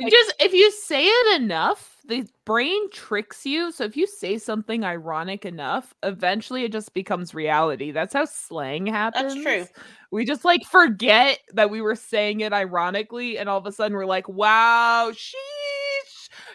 like, 0.01 0.11
just 0.11 0.35
if 0.41 0.53
you 0.55 0.71
say 0.71 1.05
it 1.05 1.41
enough, 1.41 1.97
the 2.07 2.27
brain 2.47 2.91
tricks 2.91 3.45
you. 3.45 3.71
So 3.73 3.85
if 3.85 3.97
you 3.97 4.07
say 4.07 4.39
something 4.39 4.85
ironic 4.85 5.45
enough, 5.45 5.95
eventually 6.03 6.65
it 6.65 6.73
just 6.73 6.95
becomes 6.95 7.35
reality. 7.35 7.91
That's 7.91 8.15
how 8.15 8.25
slang 8.25 8.87
happens. 8.87 9.35
That's 9.35 9.45
true. 9.45 9.67
We 10.11 10.25
just 10.25 10.45
like 10.45 10.63
forget 10.65 11.41
that 11.53 11.69
we 11.69 11.83
were 11.83 11.97
saying 11.97 12.41
it 12.41 12.55
ironically, 12.55 13.37
and 13.37 13.49
all 13.49 13.59
of 13.59 13.67
a 13.67 13.73
sudden 13.73 13.95
we're 13.95 14.07
like, 14.07 14.27
"Wow, 14.29 15.11
sheesh, 15.13 15.35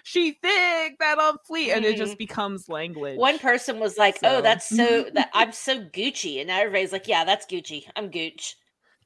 she 0.04 0.34
thick 0.34 1.00
that 1.00 1.18
I'm 1.20 1.38
fleet," 1.48 1.72
and 1.72 1.84
it 1.86 1.98
just 1.98 2.14
mm-hmm. 2.14 2.18
becomes 2.18 2.70
language. 2.70 3.18
One 3.18 3.40
person 3.40 3.80
was 3.80 3.98
like, 3.98 4.20
"Oh, 4.24 4.42
that's 4.42 4.68
so 4.68 5.06
that 5.14 5.30
I'm 5.34 5.52
so 5.52 5.80
Gucci," 5.80 6.40
and 6.40 6.48
now 6.48 6.60
everybody's 6.60 6.92
like, 6.92 7.08
"Yeah, 7.08 7.24
that's 7.24 7.46
Gucci. 7.46 7.86
I'm 7.96 8.12
Gooch." 8.12 8.56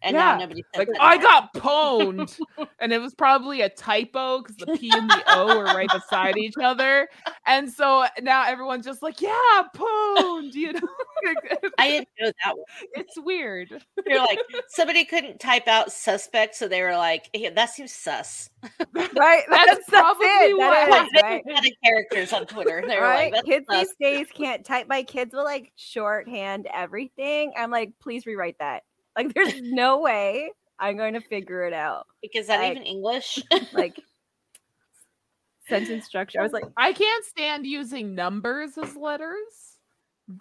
And 0.04 0.16
now 0.16 0.34
Yeah, 0.34 0.38
nobody 0.40 0.64
says 0.76 0.88
like 0.88 1.00
I 1.00 1.16
anymore. 1.16 1.32
got 1.32 1.54
pwned, 1.56 2.40
and 2.80 2.94
it 2.94 3.00
was 3.02 3.14
probably 3.16 3.62
a 3.62 3.70
typo 3.70 4.42
because 4.42 4.56
the 4.58 4.68
P 4.78 4.92
and 4.94 5.10
the 5.10 5.24
O 5.30 5.58
were 5.58 5.64
right 5.66 5.90
beside 5.92 6.38
each 6.38 6.54
other, 6.64 7.08
and 7.46 7.70
so 7.72 8.06
now 8.22 8.44
everyone's 8.46 8.86
just 8.86 9.02
like, 9.02 9.22
"Yeah, 9.22 9.64
pwned," 9.76 10.54
you 10.54 10.74
know. 10.74 10.80
I 11.80 11.88
didn't 11.90 12.10
know 12.20 12.32
that 12.46 12.56
one. 12.58 12.66
it's 12.94 13.18
weird. 13.20 13.84
You're 14.06 14.20
like 14.20 14.40
somebody 14.70 15.04
couldn't 15.04 15.40
type 15.40 15.68
out 15.68 15.92
suspect, 15.92 16.56
so 16.56 16.68
they 16.68 16.82
were 16.84 16.96
like, 16.96 17.30
"Yeah, 17.34 17.50
"That 17.50 17.72
seems 17.72 17.92
sus." 17.92 18.50
right? 18.86 19.44
That's 19.50 19.50
That's, 19.50 19.86
that's 19.88 19.90
probably 19.90 20.28
it. 20.28 20.58
That 20.60 20.90
what 20.90 21.06
is, 21.06 21.22
right? 21.24 21.44
A 21.48 21.54
lot 21.54 21.64
characters 21.84 22.34
on 22.34 22.46
Twitter. 22.46 22.84
They 22.88 22.98
were 22.98 23.02
Right? 23.02 23.32
like, 23.34 23.46
kids 23.46 23.66
sus." 23.70 23.88
these 23.88 23.96
days 24.00 24.28
can't 24.34 24.64
type. 24.64 24.88
My 24.88 25.02
kids 25.04 25.34
will 25.34 25.44
like 25.44 25.72
shorthand 25.76 26.68
everything. 26.74 27.54
I'm 27.58 27.72
like, 27.72 27.94
please 28.00 28.26
rewrite 28.28 28.58
that. 28.60 28.84
Like, 29.18 29.34
there's 29.34 29.60
no 29.62 30.00
way 30.00 30.52
I'm 30.80 30.96
going 30.96 31.16
to 31.16 31.22
figure 31.22 31.66
it 31.66 31.74
out. 31.74 32.06
Because 32.22 32.42
is 32.42 32.48
that 32.48 32.60
like- 32.60 32.72
even 32.72 32.84
English? 32.84 33.42
Like, 33.74 34.00
sentence 35.68 36.06
structure. 36.06 36.40
I 36.40 36.44
was 36.44 36.54
like, 36.54 36.64
I 36.78 36.94
can't 36.94 37.26
stand 37.26 37.66
using 37.66 38.16
numbers 38.16 38.78
as 38.78 38.96
letters. 38.96 39.38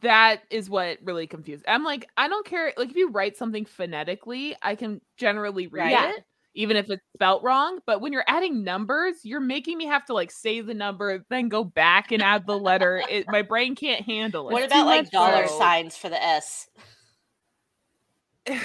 That 0.02 0.40
is 0.50 0.68
what 0.68 0.98
really 1.04 1.26
confused. 1.26 1.64
I'm 1.68 1.84
like, 1.84 2.08
I 2.16 2.28
don't 2.28 2.44
care. 2.46 2.72
Like, 2.76 2.90
if 2.90 2.96
you 2.96 3.10
write 3.10 3.36
something 3.36 3.64
phonetically, 3.64 4.56
I 4.62 4.74
can 4.74 5.00
generally 5.16 5.68
read 5.68 5.92
Right. 5.92 6.14
it, 6.16 6.24
even 6.54 6.76
if 6.76 6.90
it's 6.90 7.02
spelt 7.14 7.42
wrong. 7.44 7.78
But 7.86 8.00
when 8.00 8.12
you're 8.12 8.24
adding 8.26 8.64
numbers, 8.64 9.16
you're 9.22 9.40
making 9.40 9.78
me 9.78 9.86
have 9.86 10.04
to 10.06 10.12
like 10.14 10.30
say 10.32 10.60
the 10.60 10.74
number, 10.74 11.24
then 11.30 11.48
go 11.48 11.62
back 11.64 12.10
and 12.12 12.20
add 12.22 12.46
the 12.46 12.58
letter. 12.58 13.00
It, 13.08 13.26
my 13.28 13.42
brain 13.42 13.74
can't 13.76 14.02
handle 14.04 14.48
it. 14.48 14.52
what 14.52 14.62
It's 14.64 14.72
too 14.72 14.80
about 14.80 14.86
like 14.88 15.10
dollar 15.10 15.46
so- 15.46 15.58
signs 15.58 15.96
for 15.96 16.08
the 16.08 16.22
S? 16.22 16.68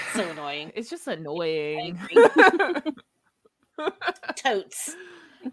So 0.07 0.29
annoying. 0.29 0.71
It's 0.75 0.89
just 0.89 1.07
annoying. 1.07 1.99
totes. 4.36 4.95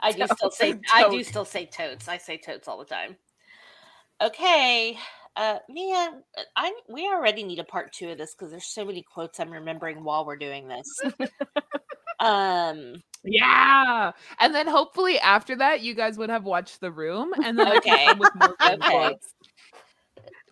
I 0.00 0.12
do 0.12 0.26
still 0.26 0.50
say 0.50 0.74
I 0.92 1.04
do 1.04 1.20
Totes. 1.20 1.24
still 1.24 1.44
say 1.44 1.66
totes. 1.66 2.08
I 2.08 2.18
say 2.18 2.38
totes 2.38 2.68
all 2.68 2.78
the 2.78 2.84
time. 2.84 3.16
Okay. 4.20 4.98
Uh 5.36 5.58
man, 5.68 6.22
I 6.56 6.72
we 6.88 7.06
already 7.06 7.44
need 7.44 7.58
a 7.60 7.64
part 7.64 7.92
2 7.92 8.10
of 8.10 8.18
this 8.18 8.34
cuz 8.34 8.50
there's 8.50 8.66
so 8.72 8.84
many 8.84 9.02
quotes 9.02 9.38
I'm 9.40 9.50
remembering 9.52 10.02
while 10.04 10.24
we're 10.26 10.36
doing 10.36 10.68
this. 10.68 11.04
um 12.20 12.94
Yeah. 13.24 14.12
And 14.38 14.54
then 14.54 14.68
hopefully 14.68 15.18
after 15.18 15.56
that, 15.56 15.80
you 15.80 15.94
guys 15.94 16.18
would 16.18 16.30
have 16.30 16.44
watched 16.44 16.80
The 16.80 16.92
Room. 16.92 17.34
And 17.42 17.58
then 17.58 17.66
Okay. 17.66 18.14
with 18.18 18.34
more 18.34 18.56
Okay. 18.64 18.76
quotes. 18.86 19.34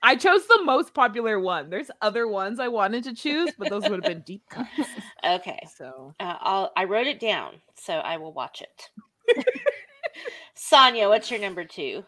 I 0.03 0.17
chose 0.17 0.47
the 0.47 0.63
most 0.65 0.95
popular 0.95 1.39
one. 1.41 1.71
There's 1.71 1.91
other 2.03 2.29
ones 2.29 2.61
I 2.61 2.69
wanted 2.69 3.05
to 3.05 3.15
choose, 3.15 3.51
but 3.59 3.69
those 3.71 3.83
would 3.89 4.03
have 4.05 4.13
been 4.13 4.23
deep 4.23 4.43
cuts. 4.49 4.69
Okay. 5.25 5.59
So 5.77 6.15
Uh, 6.21 6.37
I'll 6.41 6.73
I 6.77 6.85
wrote 6.85 7.07
it 7.07 7.19
down, 7.21 7.55
so 7.75 7.95
I 7.95 8.17
will 8.17 8.33
watch 8.33 8.63
it. 8.63 8.91
Sonia, 10.55 11.09
what's 11.09 11.31
your 11.31 11.41
number 11.41 11.65
two? 11.65 12.05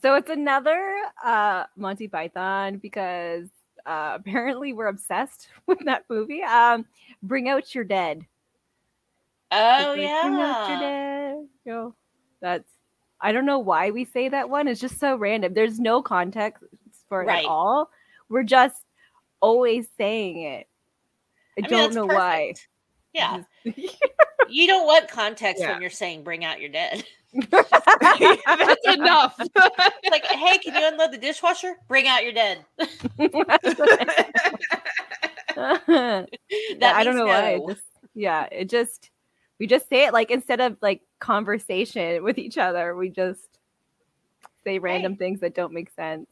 So 0.00 0.14
it's 0.14 0.30
another 0.30 1.02
uh 1.24 1.64
Monty 1.76 2.08
Python 2.08 2.78
because 2.78 3.48
uh 3.86 4.12
apparently 4.14 4.72
we're 4.72 4.86
obsessed 4.86 5.48
with 5.66 5.80
that 5.86 6.04
movie. 6.08 6.42
Um 6.42 6.86
Bring 7.22 7.48
Out 7.48 7.74
Your 7.74 7.84
Dead. 7.84 8.24
Oh 9.50 9.94
It's 9.94 10.02
like, 10.02 10.22
Bring 10.22 10.40
out 10.40 10.68
your 10.68 10.78
dead. 10.80 11.48
Yo, 11.64 11.94
that's 12.40 12.68
I 13.20 13.32
don't 13.32 13.46
know 13.46 13.58
why 13.60 13.90
we 13.90 14.04
say 14.04 14.28
that 14.28 14.50
one. 14.50 14.68
It's 14.68 14.80
just 14.80 14.98
so 15.00 15.16
random. 15.16 15.54
There's 15.54 15.80
no 15.80 16.02
context 16.02 16.62
for 17.08 17.22
it 17.22 17.26
Right. 17.26 17.44
at 17.44 17.48
all. 17.50 17.90
We're 18.28 18.42
just 18.42 18.82
always 19.40 19.86
saying 19.96 20.38
it. 20.42 20.66
I, 21.58 21.60
mean, 21.62 21.70
don't 21.70 21.80
that's 21.80 21.94
know 21.96 22.06
why. 22.06 22.54
Yeah. 23.14 23.42
You 24.48 24.66
don't 24.66 24.86
want 24.86 25.08
context 25.08 25.62
Yeah. 25.62 25.72
when 25.74 25.80
you're 25.80 25.88
saying 25.90 26.24
bring 26.24 26.44
out 26.44 26.60
your 26.60 26.68
dead. 26.70 27.04
that's 27.50 28.86
enough. 28.88 29.38
Like, 30.10 30.24
hey, 30.26 30.58
can 30.58 30.74
you 30.74 30.88
unload 30.88 31.12
the 31.12 31.18
dishwasher? 31.18 31.74
Bring 31.88 32.06
out 32.08 32.22
your 32.24 32.32
dead. 32.32 32.64
Yeah, 33.18 33.46
That 35.56 36.96
I 36.96 37.04
don't 37.04 37.14
means 37.14 37.16
know 37.16 37.26
why. 37.26 37.50
it 37.50 37.62
just- 37.68 37.82
yeah, 38.14 38.46
it 38.50 38.68
just 38.68 39.10
we 39.58 39.66
just 39.66 39.88
say 39.88 40.06
it 40.06 40.12
like 40.12 40.30
instead 40.30 40.60
of 40.60 40.76
like 40.82 41.02
conversation 41.20 42.22
with 42.24 42.38
each 42.38 42.58
other, 42.58 42.94
we 42.96 43.08
just 43.10 43.58
say 44.64 44.78
random 44.78 45.16
things 45.16 45.40
that 45.40 45.54
don't 45.54 45.72
make 45.72 45.90
sense. 45.90 46.28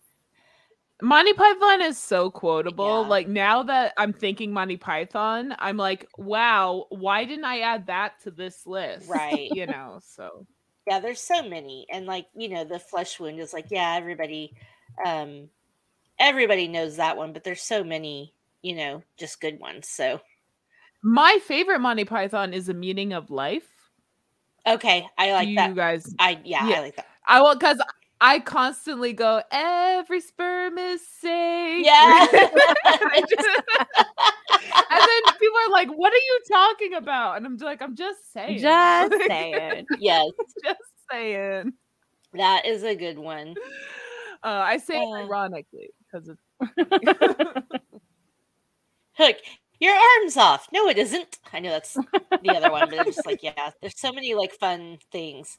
Monty 1.00 1.32
Python 1.32 1.80
is 1.82 1.98
so 1.98 2.30
quotable. 2.30 3.02
Yeah. 3.02 3.08
Like 3.08 3.28
now 3.28 3.62
that 3.64 3.92
I'm 3.96 4.12
thinking 4.12 4.52
Monty 4.52 4.76
Python, 4.76 5.54
I'm 5.58 5.76
like, 5.76 6.06
wow, 6.16 6.86
why 6.90 7.24
didn't 7.24 7.44
I 7.44 7.60
add 7.60 7.86
that 7.86 8.20
to 8.22 8.30
this 8.30 8.66
list? 8.66 9.08
Right. 9.08 9.50
You 9.54 9.66
know, 9.66 10.00
so 10.04 10.46
Yeah, 10.86 11.00
there's 11.00 11.20
so 11.20 11.42
many. 11.42 11.86
And 11.90 12.06
like, 12.06 12.26
you 12.34 12.48
know, 12.48 12.64
the 12.64 12.78
flesh 12.78 13.18
wound 13.18 13.40
is 13.40 13.52
like, 13.52 13.66
yeah, 13.70 13.94
everybody 13.96 14.54
um 15.04 15.48
everybody 16.18 16.68
knows 16.68 16.96
that 16.96 17.16
one, 17.16 17.32
but 17.32 17.42
there's 17.44 17.62
so 17.62 17.82
many, 17.82 18.34
you 18.62 18.74
know, 18.76 19.02
just 19.18 19.40
good 19.40 19.58
ones. 19.58 19.88
So 19.88 20.20
my 21.02 21.38
favorite 21.44 21.80
Monty 21.80 22.04
Python 22.04 22.54
is 22.54 22.66
the 22.66 22.74
meaning 22.74 23.12
of 23.12 23.30
life. 23.30 23.66
okay, 24.66 25.06
I 25.18 25.32
like 25.32 25.48
you 25.48 25.56
that. 25.56 25.74
guys 25.74 26.14
I 26.18 26.40
yeah, 26.44 26.68
Yeah. 26.68 26.76
I 26.76 26.80
like 26.80 26.96
that. 26.96 27.06
I 27.26 27.40
will 27.40 27.54
because 27.54 27.80
I 28.24 28.38
constantly 28.38 29.12
go, 29.12 29.42
every 29.50 30.20
sperm 30.20 30.78
is 30.78 31.04
safe. 31.20 31.84
Yeah. 31.84 32.20
and 32.32 32.36
then 32.44 32.54
people 35.40 35.58
are 35.66 35.72
like, 35.72 35.88
what 35.88 36.12
are 36.12 36.16
you 36.16 36.40
talking 36.48 36.94
about? 36.94 37.36
And 37.36 37.44
I'm 37.44 37.56
like, 37.56 37.82
I'm 37.82 37.96
just 37.96 38.32
saying. 38.32 38.58
Just 38.60 39.12
saying. 39.26 39.86
yes, 39.98 40.30
just 40.64 40.78
saying. 41.10 41.72
that 42.34 42.64
is 42.64 42.84
a 42.84 42.94
good 42.94 43.18
one. 43.18 43.56
Uh, 44.44 44.62
I 44.66 44.76
say 44.76 44.98
Uh. 44.98 45.14
ironically 45.24 45.90
because 46.06 46.28
it's 46.28 46.40
Hook, 49.14 49.36
your 49.80 49.94
arm's 49.96 50.36
off. 50.36 50.68
No, 50.72 50.88
it 50.88 50.96
isn't. 50.96 51.38
I 51.52 51.58
know 51.58 51.70
that's 51.70 51.94
the 51.94 52.50
other 52.56 52.70
one, 52.70 52.88
but 52.88 53.00
I'm 53.00 53.04
just 53.06 53.26
like, 53.26 53.42
yeah, 53.42 53.70
there's 53.80 53.98
so 53.98 54.12
many 54.12 54.34
like 54.34 54.52
fun 54.52 54.98
things. 55.10 55.58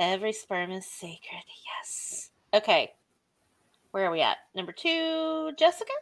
Every 0.00 0.32
sperm 0.32 0.70
is 0.72 0.86
sacred. 0.86 1.44
Yes. 1.78 2.30
Okay. 2.54 2.90
Where 3.90 4.06
are 4.06 4.10
we 4.10 4.22
at? 4.22 4.38
Number 4.54 4.72
two, 4.72 5.52
Jessica? 5.58 5.92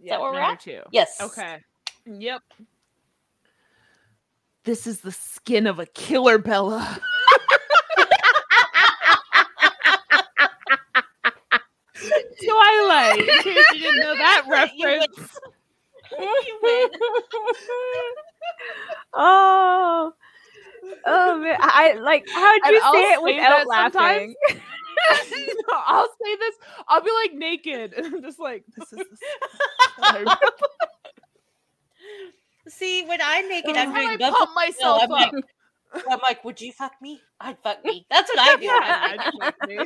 yeah, 0.00 0.18
where 0.18 0.32
we're 0.32 0.40
number 0.40 0.54
at? 0.54 0.60
two. 0.60 0.80
Yes. 0.90 1.20
Okay. 1.20 1.58
Yep. 2.04 2.42
This 4.64 4.88
is 4.88 5.02
the 5.02 5.12
skin 5.12 5.68
of 5.68 5.78
a 5.78 5.86
killer, 5.86 6.38
Bella. 6.38 6.98
Twilight. 12.44 13.18
In 13.20 13.42
case 13.42 13.64
you 13.74 13.78
didn't 13.80 14.00
know 14.00 14.14
that 14.16 14.42
You 14.76 14.86
win. 14.86 15.00
reference. 15.00 15.38
You 16.18 16.58
win. 16.62 16.88
oh. 19.14 20.12
Oh 21.06 21.38
man, 21.38 21.56
I 21.60 21.92
like 21.94 22.24
how'd 22.32 22.60
And 22.64 22.74
you 22.74 22.80
I'll 22.82 22.92
say 22.94 23.02
it 23.12 23.18
say 23.18 23.24
without 23.24 23.66
sometimes. 23.68 23.94
laughing? 23.94 24.34
No, 25.70 25.78
I'll 25.86 26.08
say 26.22 26.36
this. 26.36 26.54
I'll 26.88 27.02
be 27.02 27.10
like 27.22 27.32
naked, 27.34 27.92
and 27.94 28.06
I'm 28.06 28.22
just 28.22 28.38
like, 28.38 28.64
this 28.76 28.92
is. 28.92 28.98
The 29.96 30.36
See, 32.68 33.04
when 33.06 33.20
I'm 33.22 33.48
naked, 33.48 33.74
That's 33.74 33.88
I'm 33.90 33.94
how 33.94 34.00
I 34.00 34.16
doing 34.16 34.18
both. 34.18 34.38
pump 34.38 34.50
myself 34.54 35.02
I'm 35.02 35.10
like, 35.10 35.28
up. 35.28 35.34
I'm 36.10 36.18
like, 36.22 36.44
would 36.44 36.60
you 36.60 36.72
fuck 36.72 36.92
me? 37.00 37.20
I'd 37.40 37.58
fuck 37.62 37.82
me. 37.84 38.06
That's 38.10 38.28
what 38.30 38.38
I 38.38 38.56
do. 38.56 38.66
when 38.66 38.82
I'm 38.82 38.84
Yeah, 38.90 39.08
naked. 39.08 39.20
I'd 39.20 39.32
fuck 39.40 39.54
me. 39.66 39.76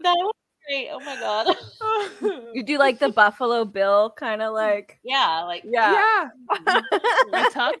that 0.00 0.14
was 0.16 0.34
great. 0.68 0.88
Oh 0.92 1.00
my 1.00 1.16
god. 1.16 1.56
You 2.54 2.62
do 2.62 2.78
like 2.78 2.98
the 2.98 3.10
Buffalo 3.10 3.64
Bill 3.64 4.10
kind 4.16 4.42
of 4.42 4.52
like 4.52 4.98
Yeah, 5.04 5.42
like 5.44 5.62
yeah. 5.64 6.28
yeah. 6.66 6.80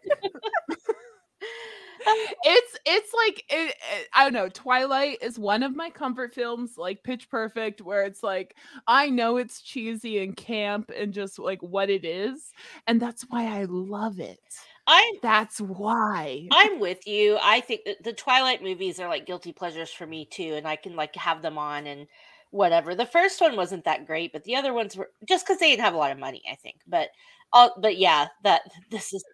It's 2.44 2.78
it's 2.86 3.12
like 3.12 3.44
it, 3.50 3.74
it- 3.92 4.08
I 4.14 4.24
don't 4.24 4.32
know. 4.32 4.48
Twilight 4.48 5.18
is 5.20 5.38
one 5.38 5.62
of 5.62 5.74
my 5.76 5.90
comfort 5.90 6.34
films, 6.34 6.74
like 6.78 7.02
Pitch 7.02 7.28
Perfect, 7.28 7.80
where 7.82 8.04
it's 8.04 8.22
like 8.22 8.54
I 8.86 9.10
know 9.10 9.36
it's 9.36 9.60
cheesy 9.62 10.18
and 10.22 10.36
camp 10.36 10.90
and 10.96 11.12
just 11.12 11.38
like 11.38 11.60
what 11.62 11.90
it 11.90 12.04
is, 12.04 12.52
and 12.86 13.00
that's 13.02 13.22
why 13.28 13.46
I 13.46 13.64
love 13.64 14.20
it. 14.20 14.38
I'm 14.86 15.14
That's 15.22 15.60
why. 15.60 16.48
I'm 16.50 16.80
with 16.80 17.06
you. 17.06 17.38
I 17.42 17.60
think 17.60 17.82
that 17.84 18.02
the 18.02 18.12
Twilight 18.14 18.62
movies 18.62 18.98
are 19.00 19.08
like 19.08 19.26
guilty 19.26 19.52
pleasures 19.52 19.90
for 19.90 20.06
me 20.06 20.24
too, 20.24 20.54
and 20.54 20.66
I 20.66 20.76
can 20.76 20.96
like 20.96 21.14
have 21.16 21.42
them 21.42 21.58
on 21.58 21.86
and 21.86 22.06
whatever. 22.50 22.94
The 22.94 23.06
first 23.06 23.40
one 23.40 23.56
wasn't 23.56 23.84
that 23.84 24.06
great, 24.06 24.32
but 24.32 24.44
the 24.44 24.56
other 24.56 24.72
ones 24.72 24.96
were 24.96 25.10
just 25.28 25.46
because 25.46 25.60
they 25.60 25.70
didn't 25.70 25.84
have 25.84 25.94
a 25.94 25.98
lot 25.98 26.12
of 26.12 26.18
money, 26.18 26.42
I 26.50 26.56
think. 26.56 26.76
But 26.86 27.08
uh, 27.52 27.70
but 27.78 27.98
yeah, 27.98 28.28
that 28.44 28.62
this 28.90 29.12
is 29.12 29.24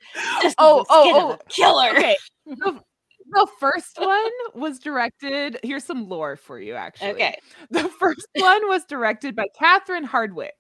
just 0.43 0.57
Oh, 0.59 0.81
the 0.81 0.87
oh, 0.91 1.33
oh, 1.33 1.39
killer. 1.49 1.91
Okay. 1.91 2.17
The, 2.47 2.79
the 3.31 3.49
first 3.59 3.99
one 3.99 4.31
was 4.55 4.79
directed. 4.79 5.59
Here's 5.63 5.83
some 5.83 6.11
lore 6.11 6.37
for 6.37 6.61
you, 6.61 6.75
actually. 6.75 7.13
Okay. 7.13 7.39
The 7.71 7.89
first 7.89 8.27
one 8.37 8.69
was 8.69 8.85
directed 8.85 9.35
by 9.35 9.47
Catherine 9.59 10.07
Hardwicke. 10.07 10.51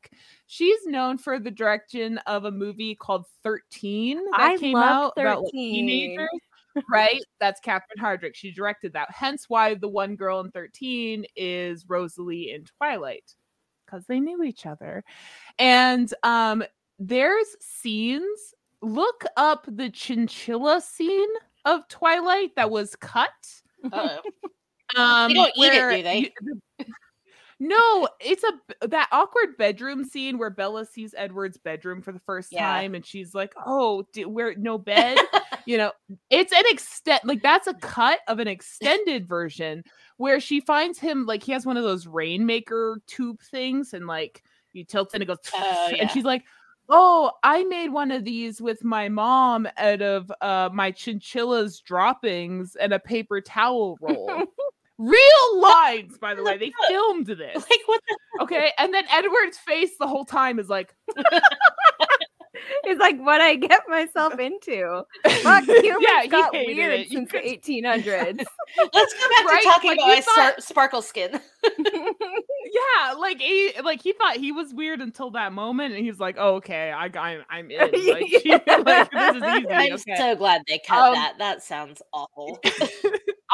She's 0.46 0.78
known 0.86 1.18
for 1.18 1.38
the 1.38 1.50
direction 1.50 2.18
of 2.26 2.46
a 2.46 2.50
movie 2.50 2.94
called 2.94 3.26
13 3.42 4.16
that 4.16 4.40
I 4.40 4.56
came 4.56 4.72
love 4.72 4.84
out 4.84 5.12
about 5.18 5.42
like, 5.42 5.52
13. 5.52 5.74
teenagers. 5.74 6.28
Right? 6.90 7.22
That's 7.40 7.60
Catherine 7.60 7.98
Hardwicke. 8.00 8.34
She 8.34 8.50
directed 8.52 8.92
that. 8.94 9.10
Hence 9.10 9.44
why 9.48 9.74
the 9.74 9.88
one 9.88 10.16
girl 10.16 10.40
in 10.40 10.50
13 10.50 11.24
is 11.36 11.84
Rosalie 11.88 12.50
in 12.52 12.64
Twilight. 12.78 13.34
Because 13.86 14.06
they 14.06 14.18
knew 14.20 14.42
each 14.42 14.66
other. 14.66 15.04
And 15.58 16.12
um 16.22 16.64
there's 16.98 17.56
scenes. 17.60 18.54
Look 18.82 19.24
up 19.36 19.66
the 19.68 19.90
chinchilla 19.90 20.80
scene 20.80 21.28
of 21.64 21.86
Twilight 21.88 22.50
that 22.56 22.70
was 22.70 22.94
cut. 22.96 23.30
Um, 24.96 25.32
don't 25.34 25.52
eat 25.56 25.72
it, 25.72 25.96
do 25.96 26.02
they? 26.02 26.18
you- 26.78 26.86
no, 27.60 28.08
it's 28.20 28.44
a 28.44 28.88
that 28.88 29.08
awkward 29.12 29.56
bedroom 29.58 30.04
scene 30.04 30.38
where 30.38 30.50
Bella 30.50 30.84
sees 30.86 31.14
Edward's 31.16 31.58
bedroom 31.58 32.02
for 32.02 32.12
the 32.12 32.20
first 32.20 32.52
Yeah. 32.52 32.66
time, 32.66 32.94
and 32.94 33.04
she's 33.04 33.34
like, 33.34 33.54
"Oh, 33.64 34.04
d- 34.12 34.24
where 34.24 34.54
no 34.56 34.78
bed?" 34.78 35.18
you 35.66 35.78
know, 35.78 35.92
it's 36.30 36.52
an 36.52 36.64
extent 36.68 37.24
like 37.24 37.42
that's 37.42 37.66
a 37.66 37.74
cut 37.74 38.20
of 38.28 38.38
an 38.38 38.48
extended 38.48 39.26
version 39.28 39.82
where 40.16 40.40
she 40.40 40.60
finds 40.60 40.98
him 40.98 41.26
like 41.26 41.42
he 41.42 41.52
has 41.52 41.66
one 41.66 41.76
of 41.76 41.84
those 41.84 42.06
rainmaker 42.06 43.00
tube 43.06 43.40
things, 43.42 43.94
and 43.94 44.06
like 44.06 44.42
you 44.72 44.84
tilt 44.84 45.10
and 45.14 45.22
it 45.22 45.26
goes, 45.26 45.38
Oh, 45.54 45.88
yeah. 45.92 46.02
and 46.02 46.10
she's 46.10 46.24
like. 46.24 46.44
Oh, 46.90 47.32
I 47.42 47.64
made 47.64 47.88
one 47.88 48.10
of 48.10 48.24
these 48.24 48.60
with 48.60 48.84
my 48.84 49.08
mom 49.08 49.66
out 49.78 50.02
of 50.02 50.30
uh, 50.42 50.68
my 50.70 50.92
chinchilla's 50.92 51.80
droppings 51.80 52.76
and 52.76 52.92
a 52.92 52.98
paper 52.98 53.40
towel 53.40 53.96
roll. 54.02 54.44
Real 54.98 55.60
lines, 55.60 56.18
by 56.18 56.34
the 56.34 56.42
way. 56.44 56.56
They 56.58 56.72
filmed 56.88 57.26
this. 57.28 57.54
like 57.56 57.80
what 57.86 58.00
the 58.08 58.18
Okay. 58.42 58.72
And 58.78 58.92
then 58.94 59.04
Edward's 59.10 59.58
face 59.58 59.92
the 59.98 60.06
whole 60.06 60.24
time 60.24 60.58
is 60.58 60.68
like, 60.68 60.94
It's 62.84 63.00
like 63.00 63.18
what 63.18 63.40
I 63.40 63.56
get 63.56 63.82
myself 63.88 64.38
into. 64.38 65.02
Fuck, 65.42 65.64
humans 65.64 66.04
Yeah, 66.08 66.26
got 66.26 66.52
weird 66.52 67.00
it. 67.00 67.08
You 67.08 67.18
since 67.18 67.32
the 67.32 67.38
1800s. 67.38 68.44
let's 68.92 69.14
go 69.14 69.28
back 69.28 69.44
Right? 69.46 69.62
to 69.62 69.68
talking 69.68 69.90
Like, 69.90 69.98
about 69.98 70.06
you 70.08 70.14
my 70.14 70.20
thought- 70.20 70.34
star- 70.34 70.60
sparkle 70.60 71.02
skin. 71.02 71.40
yeah, 71.78 73.12
like 73.18 73.40
he 73.40 73.72
like 73.82 74.00
he 74.02 74.12
thought 74.12 74.36
he 74.36 74.52
was 74.52 74.72
weird 74.72 75.00
until 75.00 75.30
that 75.32 75.52
moment, 75.52 75.94
and 75.94 76.02
he 76.04 76.10
was 76.10 76.20
like, 76.20 76.36
oh, 76.38 76.56
okay, 76.56 76.90
i 76.92 77.06
i'm, 77.18 77.42
I'm 77.50 77.70
in. 77.70 77.78
Like, 77.80 77.92
like, 78.86 79.10
this 79.10 79.36
is 79.36 79.42
easy. 79.42 79.68
I'm 79.70 79.92
okay. 79.94 80.16
so 80.16 80.36
glad 80.36 80.62
they 80.68 80.80
cut 80.86 81.08
Um, 81.08 81.14
that. 81.14 81.34
That 81.38 81.62
sounds 81.62 82.00
awful. 82.12 82.60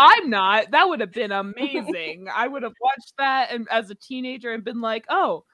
I'm 0.00 0.30
not. 0.30 0.70
That 0.70 0.88
would 0.88 1.00
have 1.00 1.12
been 1.12 1.32
amazing. 1.32 2.26
I 2.34 2.48
would 2.48 2.62
have 2.62 2.72
watched 2.80 3.12
that 3.18 3.50
and 3.52 3.66
as 3.70 3.90
a 3.90 3.94
teenager 3.94 4.52
and 4.52 4.64
been 4.64 4.80
like, 4.80 5.04
oh, 5.08 5.44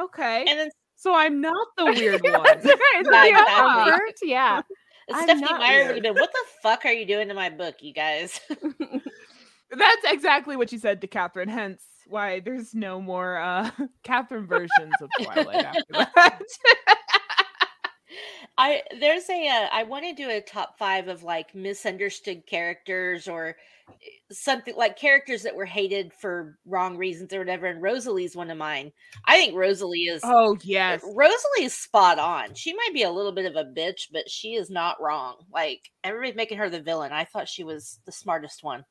okay. 0.00 0.40
And 0.48 0.58
then 0.58 0.70
so 0.96 1.14
I'm 1.14 1.40
not 1.40 1.66
the 1.76 1.84
weird 1.96 2.22
That's 2.22 2.34
one. 2.36 2.42
right. 2.44 2.56
It's 2.64 2.64
Yeah, 2.66 3.22
the 3.22 3.28
exactly. 3.28 3.92
effort, 3.92 4.14
Yeah. 4.22 4.62
I'm 5.12 5.24
Stephenie 5.24 5.58
Meyer 5.58 5.78
would 5.78 5.84
weird. 5.92 5.94
have 5.96 6.02
been, 6.02 6.14
what 6.14 6.32
the 6.32 6.44
fuck 6.62 6.84
are 6.86 6.92
you 6.92 7.04
doing 7.06 7.28
to 7.28 7.34
my 7.34 7.50
book, 7.50 7.76
you 7.80 7.92
guys? 7.92 8.40
That's 9.70 10.04
exactly 10.06 10.56
what 10.56 10.70
she 10.70 10.78
said 10.78 11.00
to 11.02 11.06
Catherine. 11.06 11.48
Hence 11.48 11.82
why 12.06 12.40
there's 12.40 12.74
no 12.74 13.00
more 13.00 13.38
uh 13.38 13.70
Catherine 14.02 14.46
versions 14.46 14.92
of 15.00 15.08
Twilight 15.22 15.64
after 15.64 15.82
that. 16.14 16.40
I 18.56 18.82
there's 19.00 19.28
a 19.28 19.48
uh, 19.48 19.68
I 19.72 19.82
want 19.84 20.04
to 20.04 20.14
do 20.14 20.30
a 20.30 20.40
top 20.40 20.78
five 20.78 21.08
of 21.08 21.22
like 21.22 21.54
misunderstood 21.54 22.46
characters 22.46 23.26
or 23.26 23.56
eh, 23.88 23.92
something 24.30 24.76
like 24.76 24.98
characters 24.98 25.42
that 25.42 25.56
were 25.56 25.64
hated 25.64 26.12
for 26.12 26.58
wrong 26.66 26.96
reasons 26.96 27.32
or 27.32 27.40
whatever. 27.40 27.66
And 27.66 27.82
Rosalie's 27.82 28.36
one 28.36 28.50
of 28.50 28.58
mine. 28.58 28.92
I 29.26 29.38
think 29.38 29.56
Rosalie 29.56 30.04
is 30.04 30.22
oh 30.24 30.56
yes. 30.62 31.02
Rosalie 31.04 31.64
is 31.64 31.74
spot 31.74 32.18
on. 32.18 32.54
She 32.54 32.74
might 32.74 32.94
be 32.94 33.02
a 33.02 33.10
little 33.10 33.32
bit 33.32 33.46
of 33.46 33.56
a 33.56 33.64
bitch, 33.64 34.08
but 34.12 34.30
she 34.30 34.54
is 34.54 34.70
not 34.70 35.00
wrong. 35.00 35.36
Like 35.52 35.90
everybody's 36.02 36.36
making 36.36 36.58
her 36.58 36.70
the 36.70 36.82
villain. 36.82 37.12
I 37.12 37.24
thought 37.24 37.48
she 37.48 37.64
was 37.64 37.98
the 38.06 38.12
smartest 38.12 38.62
one. 38.62 38.84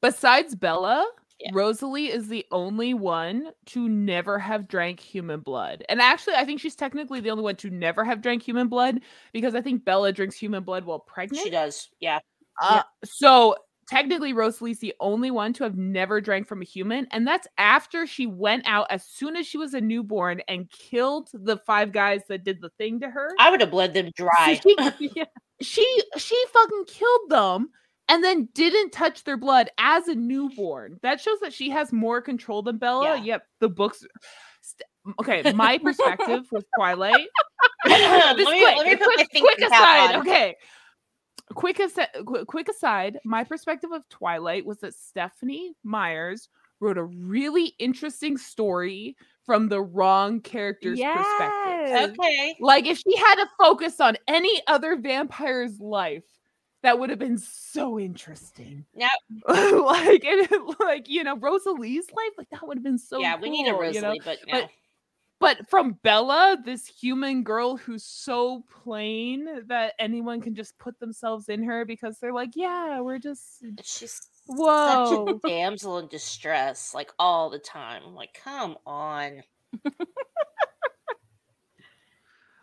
Besides 0.00 0.54
Bella, 0.54 1.04
Yeah. 1.40 1.50
Rosalie 1.52 2.06
is 2.06 2.28
the 2.28 2.44
only 2.50 2.94
one 2.94 3.50
to 3.66 3.88
never 3.88 4.38
have 4.38 4.66
drank 4.66 4.98
human 4.98 5.40
blood. 5.40 5.84
And 5.88 6.00
actually, 6.00 6.34
I 6.34 6.44
think 6.44 6.60
she's 6.60 6.74
technically 6.74 7.20
the 7.20 7.30
only 7.30 7.44
one 7.44 7.56
to 7.56 7.70
never 7.70 8.04
have 8.04 8.20
drank 8.20 8.42
human 8.42 8.68
blood 8.68 9.00
because 9.32 9.54
I 9.54 9.60
think 9.60 9.84
Bella 9.84 10.12
drinks 10.12 10.36
human 10.36 10.64
blood 10.64 10.84
while 10.84 10.98
pregnant. 10.98 11.44
She 11.44 11.50
does. 11.50 11.88
Yeah. 12.00 12.18
Uh, 12.60 12.82
So 13.04 13.54
technically, 13.88 14.32
Rosalie's 14.32 14.80
the 14.80 14.94
only 15.00 15.30
one 15.30 15.52
to 15.54 15.64
have 15.64 15.76
never 15.76 16.20
drank 16.20 16.46
from 16.46 16.60
a 16.60 16.64
human, 16.64 17.06
and 17.12 17.26
that's 17.26 17.46
after 17.56 18.06
she 18.06 18.26
went 18.26 18.64
out 18.66 18.86
as 18.90 19.04
soon 19.04 19.36
as 19.36 19.46
she 19.46 19.58
was 19.58 19.74
a 19.74 19.80
newborn 19.80 20.42
and 20.48 20.70
killed 20.70 21.30
the 21.32 21.56
five 21.58 21.92
guys 21.92 22.22
that 22.28 22.44
did 22.44 22.60
the 22.60 22.70
thing 22.70 23.00
to 23.00 23.10
her. 23.10 23.30
I 23.38 23.50
would 23.50 23.60
have 23.60 23.70
bled 23.70 23.94
them 23.94 24.10
dry. 24.14 24.60
So 24.62 24.92
she, 24.98 25.10
she 25.62 26.02
she 26.16 26.44
fucking 26.52 26.84
killed 26.86 27.30
them 27.30 27.70
and 28.08 28.24
then 28.24 28.48
didn't 28.54 28.90
touch 28.90 29.24
their 29.24 29.36
blood 29.36 29.70
as 29.78 30.08
a 30.08 30.14
newborn. 30.14 30.98
That 31.02 31.20
shows 31.20 31.40
that 31.40 31.52
she 31.52 31.70
has 31.70 31.92
more 31.92 32.20
control 32.20 32.62
than 32.62 32.78
Bella. 32.78 33.16
Yeah. 33.16 33.22
Yep, 33.24 33.42
the 33.60 33.68
books. 33.68 34.04
st- 34.62 34.82
Okay, 35.20 35.42
my 35.54 35.78
perspective 35.78 36.46
with 36.52 36.66
Twilight. 36.76 37.28
let 37.86 38.36
me, 38.36 38.44
quick, 38.44 38.76
let 38.76 38.86
me 38.86 38.96
put 38.96 39.06
my 39.06 39.14
quick, 39.14 39.28
thinking 39.32 39.42
quick 39.42 39.58
aside. 39.60 40.14
on. 40.16 40.20
Okay. 40.20 40.56
Quick, 41.54 41.78
aside, 41.78 42.08
quick 42.46 42.68
aside, 42.68 43.18
my 43.24 43.42
perspective 43.42 43.90
of 43.90 44.06
Twilight 44.10 44.66
was 44.66 44.80
that 44.80 44.92
Stephenie 44.92 45.72
Meyers 45.82 46.50
wrote 46.80 46.98
a 46.98 47.04
really 47.04 47.74
interesting 47.78 48.36
story 48.36 49.16
from 49.46 49.68
the 49.68 49.80
wrong 49.80 50.42
character's 50.42 51.00
perspective. 51.00 52.14
Okay. 52.20 52.56
Like 52.60 52.86
if 52.86 52.98
she 52.98 53.16
had 53.16 53.36
to 53.36 53.46
focus 53.58 53.98
on 53.98 54.16
any 54.28 54.60
other 54.66 54.96
vampire's 54.96 55.80
life, 55.80 56.24
that 56.82 56.98
would 56.98 57.10
have 57.10 57.18
been 57.18 57.38
so 57.38 57.98
interesting. 57.98 58.84
Yeah. 58.94 59.08
like 59.48 60.24
and 60.24 60.48
like 60.80 61.08
you 61.08 61.24
know 61.24 61.36
Rosalie's 61.36 62.10
life, 62.12 62.32
like 62.36 62.50
that 62.50 62.66
would 62.66 62.78
have 62.78 62.84
been 62.84 62.98
so. 62.98 63.18
yeah, 63.18 63.36
we 63.40 63.50
need 63.50 63.68
a 63.68 63.72
Rosalie, 63.72 63.94
you 63.94 64.00
know? 64.00 64.14
but 64.24 64.38
no. 64.46 64.60
But- 64.60 64.70
But 65.40 65.70
from 65.70 65.92
Bella, 66.02 66.58
this 66.64 66.84
human 66.86 67.44
girl 67.44 67.76
who's 67.76 68.02
so 68.02 68.64
plain 68.82 69.46
that 69.68 69.94
anyone 70.00 70.40
can 70.40 70.56
just 70.56 70.76
put 70.78 70.98
themselves 70.98 71.48
in 71.48 71.62
her 71.62 71.84
because 71.84 72.18
they're 72.18 72.32
like, 72.32 72.50
yeah, 72.56 73.00
we're 73.00 73.20
just 73.20 73.64
she's 73.84 74.14
such 74.14 74.56
whoa. 74.56 75.38
a 75.44 75.48
damsel 75.48 75.98
in 75.98 76.08
distress, 76.08 76.92
like 76.92 77.12
all 77.20 77.50
the 77.50 77.60
time. 77.60 78.02
I'm 78.04 78.16
like, 78.16 78.34
come 78.34 78.78
on. 78.84 79.44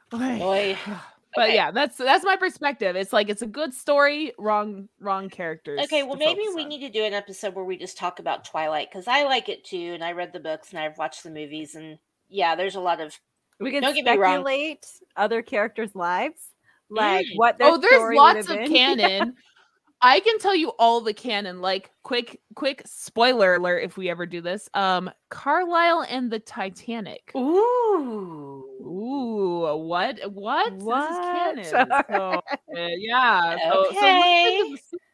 Boy. 0.09 0.77
But 1.35 1.45
Okay. 1.45 1.55
yeah, 1.55 1.71
that's 1.71 1.97
that's 1.97 2.23
my 2.23 2.35
perspective. 2.35 2.95
It's 2.95 3.11
like 3.13 3.29
it's 3.29 3.41
a 3.41 3.47
good 3.47 3.73
story, 3.73 4.31
wrong 4.37 4.87
wrong 4.99 5.29
characters. 5.29 5.81
Okay, 5.85 6.03
well, 6.03 6.15
maybe 6.15 6.41
we 6.55 6.63
on. 6.63 6.69
need 6.69 6.79
to 6.81 6.89
do 6.89 7.03
an 7.03 7.13
episode 7.13 7.55
where 7.55 7.65
we 7.65 7.77
just 7.77 7.97
talk 7.97 8.19
about 8.19 8.45
Twilight 8.45 8.89
because 8.91 9.07
I 9.07 9.23
like 9.23 9.49
it 9.49 9.63
too, 9.65 9.91
and 9.93 10.03
I 10.03 10.13
read 10.13 10.31
the 10.33 10.39
books 10.39 10.69
and 10.71 10.79
I've 10.79 10.97
watched 10.97 11.23
the 11.23 11.31
movies, 11.31 11.75
and 11.75 11.97
yeah, 12.29 12.55
there's 12.55 12.75
a 12.75 12.79
lot 12.79 13.01
of 13.01 13.19
We 13.59 13.71
can 13.71 13.81
Don't 13.81 13.93
get 13.95 14.05
me 14.05 14.11
wrong. 14.17 14.33
speculate 14.43 14.85
other 15.17 15.41
characters' 15.41 15.95
lives, 15.95 16.53
like 16.89 17.25
Mm. 17.25 17.35
what 17.37 17.57
their 17.57 17.67
oh, 17.69 17.77
there's 17.77 17.93
story 17.95 18.15
lots 18.17 18.47
of 18.49 18.57
have 18.57 18.65
been. 18.65 18.73
canon. 18.73 19.35
I 20.01 20.19
can 20.19 20.37
tell 20.39 20.53
you 20.55 20.69
all 20.77 21.01
the 21.01 21.13
canon. 21.13 21.61
Like 21.61 21.89
quick, 22.03 22.41
quick 22.55 22.81
spoiler 22.85 23.55
alert 23.55 23.79
if 23.83 23.97
we 23.97 24.09
ever 24.09 24.25
do 24.25 24.39
this. 24.41 24.69
Um, 24.73 25.09
Carlisle 25.29 26.05
and 26.09 26.29
the 26.31 26.39
Titanic. 26.39 27.31
ooh. 27.35 28.64
Ooh, 28.81 29.75
what? 29.77 30.19
What? 30.31 30.73
What? 30.73 31.09
This 31.09 31.67
is 31.67 31.71
canon. 31.71 31.91
So, 32.09 32.41
uh, 32.75 32.87
yeah. 32.97 33.57
So, 33.69 33.83
so 33.83 33.89
Okay. 33.89 34.19
listen 34.19 34.59
to 34.59 34.65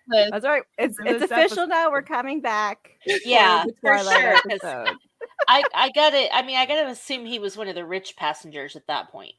the 0.09 0.17
list. 0.17 0.31
That's 0.31 0.45
right. 0.45 0.63
It's 0.77 0.97
it's 1.05 1.23
official 1.23 1.39
episode. 1.63 1.69
now. 1.69 1.91
We're 1.91 2.01
coming 2.01 2.41
back. 2.41 2.91
Yeah, 3.25 3.63
the 3.65 3.73
for 3.81 3.89
Twilight 3.91 4.19
sure. 4.21 4.33
'cause 4.33 4.59
episode. 4.63 4.95
I 5.47 5.63
I 5.73 5.89
gotta. 5.91 6.33
I 6.35 6.41
mean, 6.43 6.57
I 6.57 6.65
gotta 6.65 6.87
assume 6.87 7.25
he 7.25 7.39
was 7.39 7.55
one 7.57 7.67
of 7.67 7.75
the 7.75 7.85
rich 7.85 8.15
passengers 8.15 8.75
at 8.75 8.87
that 8.87 9.09
point. 9.09 9.33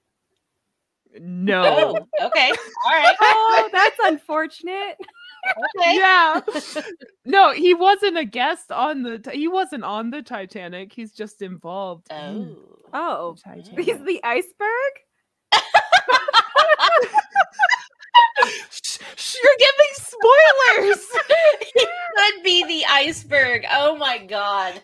No. 1.21 1.63
Oh, 2.21 2.27
okay, 2.27 2.51
all 2.87 2.93
right, 2.93 3.17
Oh, 3.21 3.69
that's 3.73 3.99
unfortunate. 4.05 4.97
okay. 5.79 5.97
Yeah. 5.97 6.41
No, 7.27 7.53
he 7.53 7.75
wasn't 7.75 8.17
a 8.19 8.25
guest 8.25 8.73
on 8.73 9.03
the. 9.03 9.31
He 9.33 9.47
wasn't 9.47 9.85
on 9.85 10.11
the 10.11 10.23
Titanic. 10.23 10.93
He's 10.93 11.13
just 11.13 11.43
involved. 11.43 12.07
Oh, 12.11 12.57
Oh, 12.93 13.37
the 13.45 13.83
he's 13.83 14.05
the 14.05 14.21
iceberg. 14.23 14.93
Shh, 18.71 18.99
shh, 19.17 19.37
You're 19.43 19.59
giving 19.59 19.93
spoilers. 19.95 21.07
he 21.75 21.87
could 22.17 22.43
be 22.43 22.65
the 22.65 22.85
iceberg. 22.89 23.65
Oh 23.71 23.97
my 23.97 24.19
god. 24.19 24.81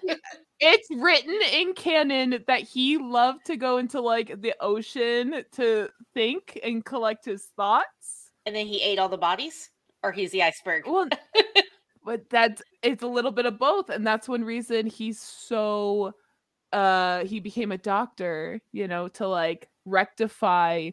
it's 0.61 0.89
written 0.97 1.39
in 1.53 1.75
canon 1.75 2.45
that 2.47 2.61
he 2.61 2.99
loved 2.99 3.47
to 3.47 3.57
go 3.57 3.79
into 3.79 4.01
like 4.01 4.41
the 4.41 4.55
ocean 4.61 5.43
to 5.53 5.89
think 6.15 6.59
and 6.63 6.85
collect 6.85 7.25
his 7.25 7.47
thoughts. 7.57 8.31
And 8.47 8.55
then 8.55 8.67
he 8.67 8.81
ate 8.81 8.99
all 8.99 9.09
the 9.09 9.19
bodies, 9.19 9.71
or 10.03 10.13
he's 10.13 10.31
the 10.31 10.43
iceberg. 10.43 10.85
Well, 10.87 11.09
but 12.05 12.31
that's 12.31 12.63
it's 12.83 13.03
a 13.03 13.09
little 13.09 13.33
bit 13.33 13.47
of 13.47 13.59
both, 13.59 13.91
and 13.91 14.07
that's 14.07 14.29
one 14.29 14.45
reason 14.45 14.87
he's 14.87 15.21
so 15.21 16.15
uh 16.73 17.25
he 17.25 17.41
became 17.41 17.73
a 17.73 17.79
doctor, 17.79 18.61
you 18.73 18.87
know, 18.89 19.09
to 19.09 19.27
like 19.29 19.69
rectify 19.85 20.91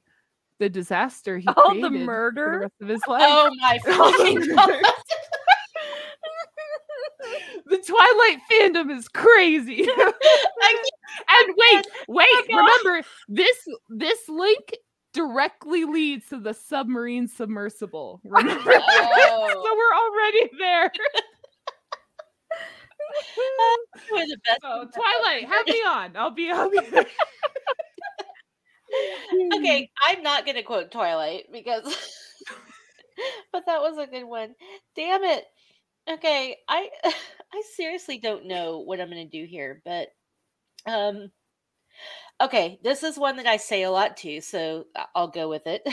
the 0.59 0.69
disaster 0.69 1.37
he 1.37 1.47
All 1.57 1.73
the 1.75 1.81
for 1.81 1.89
the 1.89 1.89
murder? 1.89 2.59
rest 2.61 2.73
of 2.81 2.87
his 2.87 3.01
life. 3.07 3.21
Oh 3.27 3.49
my 3.61 3.77
fucking 3.79 4.55
god. 4.55 4.69
the 7.65 7.77
Twilight 7.77 8.39
fandom 8.51 8.91
is 8.95 9.07
crazy. 9.09 9.87
And 11.27 11.55
wait, 11.57 11.85
wait, 12.07 12.27
Oh, 12.29 12.45
remember 12.49 13.01
this 13.27 13.57
this 13.89 14.29
link 14.29 14.77
directly 15.13 15.83
leads 15.85 16.27
to 16.27 16.37
the 16.39 16.53
submarine 16.53 17.27
submersible. 17.27 18.21
Remember? 18.25 18.73
Oh. 18.75 19.47
so 19.49 19.75
we're 19.75 19.95
already 19.97 20.49
there. 20.59 20.91
The 24.09 24.37
best. 24.45 24.61
So 24.61 24.87
Twilight, 24.93 25.47
have 25.47 25.67
me 25.67 25.81
on. 25.87 26.15
I'll 26.17 26.31
be 26.31 26.47
there. 26.91 27.05
Okay, 29.53 29.89
I'm 30.07 30.21
not 30.23 30.45
gonna 30.45 30.63
quote 30.63 30.91
Twilight 30.91 31.45
because, 31.51 31.83
but 33.51 33.65
that 33.65 33.81
was 33.81 33.97
a 33.97 34.07
good 34.09 34.25
one. 34.25 34.55
Damn 34.95 35.23
it. 35.23 35.45
Okay, 36.09 36.57
I 36.67 36.89
I 37.53 37.63
seriously 37.75 38.17
don't 38.17 38.45
know 38.45 38.79
what 38.79 39.01
I'm 39.01 39.09
gonna 39.09 39.25
do 39.25 39.45
here, 39.45 39.81
but 39.85 40.09
um, 40.85 41.31
okay, 42.41 42.79
this 42.83 43.03
is 43.03 43.17
one 43.17 43.37
that 43.37 43.47
I 43.47 43.57
say 43.57 43.83
a 43.83 43.91
lot 43.91 44.17
too, 44.17 44.41
so 44.41 44.85
I'll 45.15 45.27
go 45.27 45.49
with 45.49 45.67
it. 45.67 45.87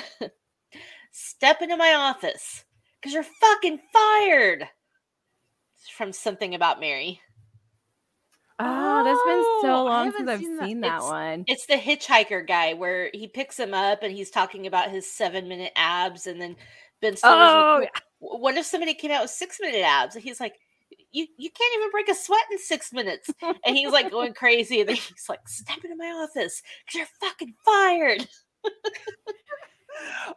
Step 1.13 1.63
into 1.63 1.77
my 1.77 1.95
office 1.95 2.65
because 3.01 3.15
you're 3.15 3.23
fucking 3.23 3.81
fired. 3.93 4.69
It's 5.77 5.89
from 5.89 6.13
something 6.13 6.55
about 6.55 6.81
Mary. 6.81 7.21
Oh, 8.65 9.03
that's 9.03 9.23
been 9.23 9.45
so 9.61 9.85
Oh, 9.85 9.85
long 9.85 10.13
since 10.13 10.29
I've 10.29 10.39
seen 10.41 10.59
seen 10.59 10.81
that. 10.83 11.03
one. 11.03 11.45
It's 11.47 11.67
the 11.67 11.75
hitchhiker 11.75 12.47
guy 12.47 12.75
where 12.75 13.11
he 13.13 13.27
picks 13.29 13.59
him 13.59 13.75
up 13.75 14.03
and 14.03 14.13
he's 14.13 14.31
talking 14.31 14.67
about 14.67 14.91
his 14.91 15.11
seven 15.11 15.49
minute 15.49 15.73
abs, 15.77 16.27
and 16.27 16.41
then 16.41 16.57
Ben 17.01 17.17
Stiller's 17.17 17.53
Oh, 17.53 17.79
"W- 17.81 17.89
what 18.21 18.57
if 18.57 18.67
somebody 18.67 18.95
came 18.95 19.11
out 19.11 19.23
with 19.23 19.31
six 19.31 19.59
minute 19.61 19.83
abs? 19.83 20.15
And 20.15 20.23
he's 20.25 20.41
like, 20.41 20.55
you 21.11 21.27
you 21.37 21.51
can't 21.51 21.75
even 21.77 21.91
break 21.91 22.09
a 22.09 22.15
sweat 22.15 22.43
in 22.51 22.59
six 22.59 22.93
minutes. 22.93 23.31
And 23.65 23.77
he's 23.77 23.93
like 23.93 24.11
going 24.11 24.35
crazy. 24.35 24.81
And 24.81 24.89
then 24.91 24.97
he's 24.97 25.27
like, 25.29 25.47
step 25.49 25.79
into 25.85 25.97
my 25.97 26.07
office 26.07 26.63
because 26.87 26.99
you're 26.99 27.07
fucking 27.31 27.55
fired. 27.65 28.29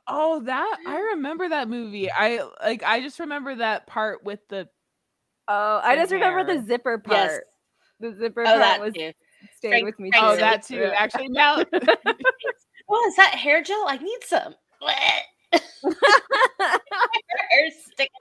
Oh, 0.07 0.41
that 0.45 0.77
I 0.85 0.99
remember 1.15 1.49
that 1.49 1.69
movie. 1.69 2.11
I 2.11 2.41
like 2.61 2.83
I 2.83 3.01
just 3.01 3.19
remember 3.19 3.55
that 3.55 3.87
part 3.87 4.23
with 4.23 4.39
the 4.49 4.67
Oh, 5.47 5.81
I 5.83 5.95
just 5.95 6.11
remember 6.11 6.43
the 6.43 6.65
zipper 6.65 6.97
part. 6.99 7.45
Yes. 7.45 7.54
The 7.99 8.13
zipper 8.19 8.43
Oh, 8.47 8.59
part 8.59 8.81
was 8.81 8.93
too. 8.93 9.11
stayed 9.57 9.69
Frank- 9.69 9.85
with 9.85 9.99
me 9.99 10.11
Frank 10.11 10.25
Oh, 10.25 10.35
that 10.35 10.63
too. 10.63 10.77
Yeah. 10.77 10.93
Actually 10.97 11.29
now 11.29 11.57
Oh, 12.87 13.07
is 13.07 13.15
that 13.15 13.33
hair 13.35 13.63
gel? 13.63 13.85
I 13.87 13.97
need 13.97 14.19
some. 14.23 14.53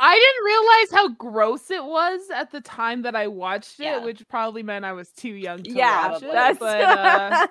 I 0.01 0.19
didn't 0.19 0.45
realize 0.45 0.91
how 0.93 1.09
gross 1.17 1.71
it 1.71 1.85
was 1.85 2.21
at 2.35 2.51
the 2.51 2.61
time 2.61 3.03
that 3.03 3.15
I 3.17 3.27
watched 3.27 3.81
it, 3.81 3.85
Yeah. 3.85 4.05
which 4.05 4.27
probably 4.29 4.63
meant 4.63 4.85
I 4.85 4.93
was 4.93 5.11
too 5.11 5.31
young 5.35 5.63
to 5.63 5.71
yeah, 5.71 6.13
watch 6.13 6.23
it. 6.23 6.33
that's 6.33 6.59
But 6.59 6.81
uh, 6.81 7.47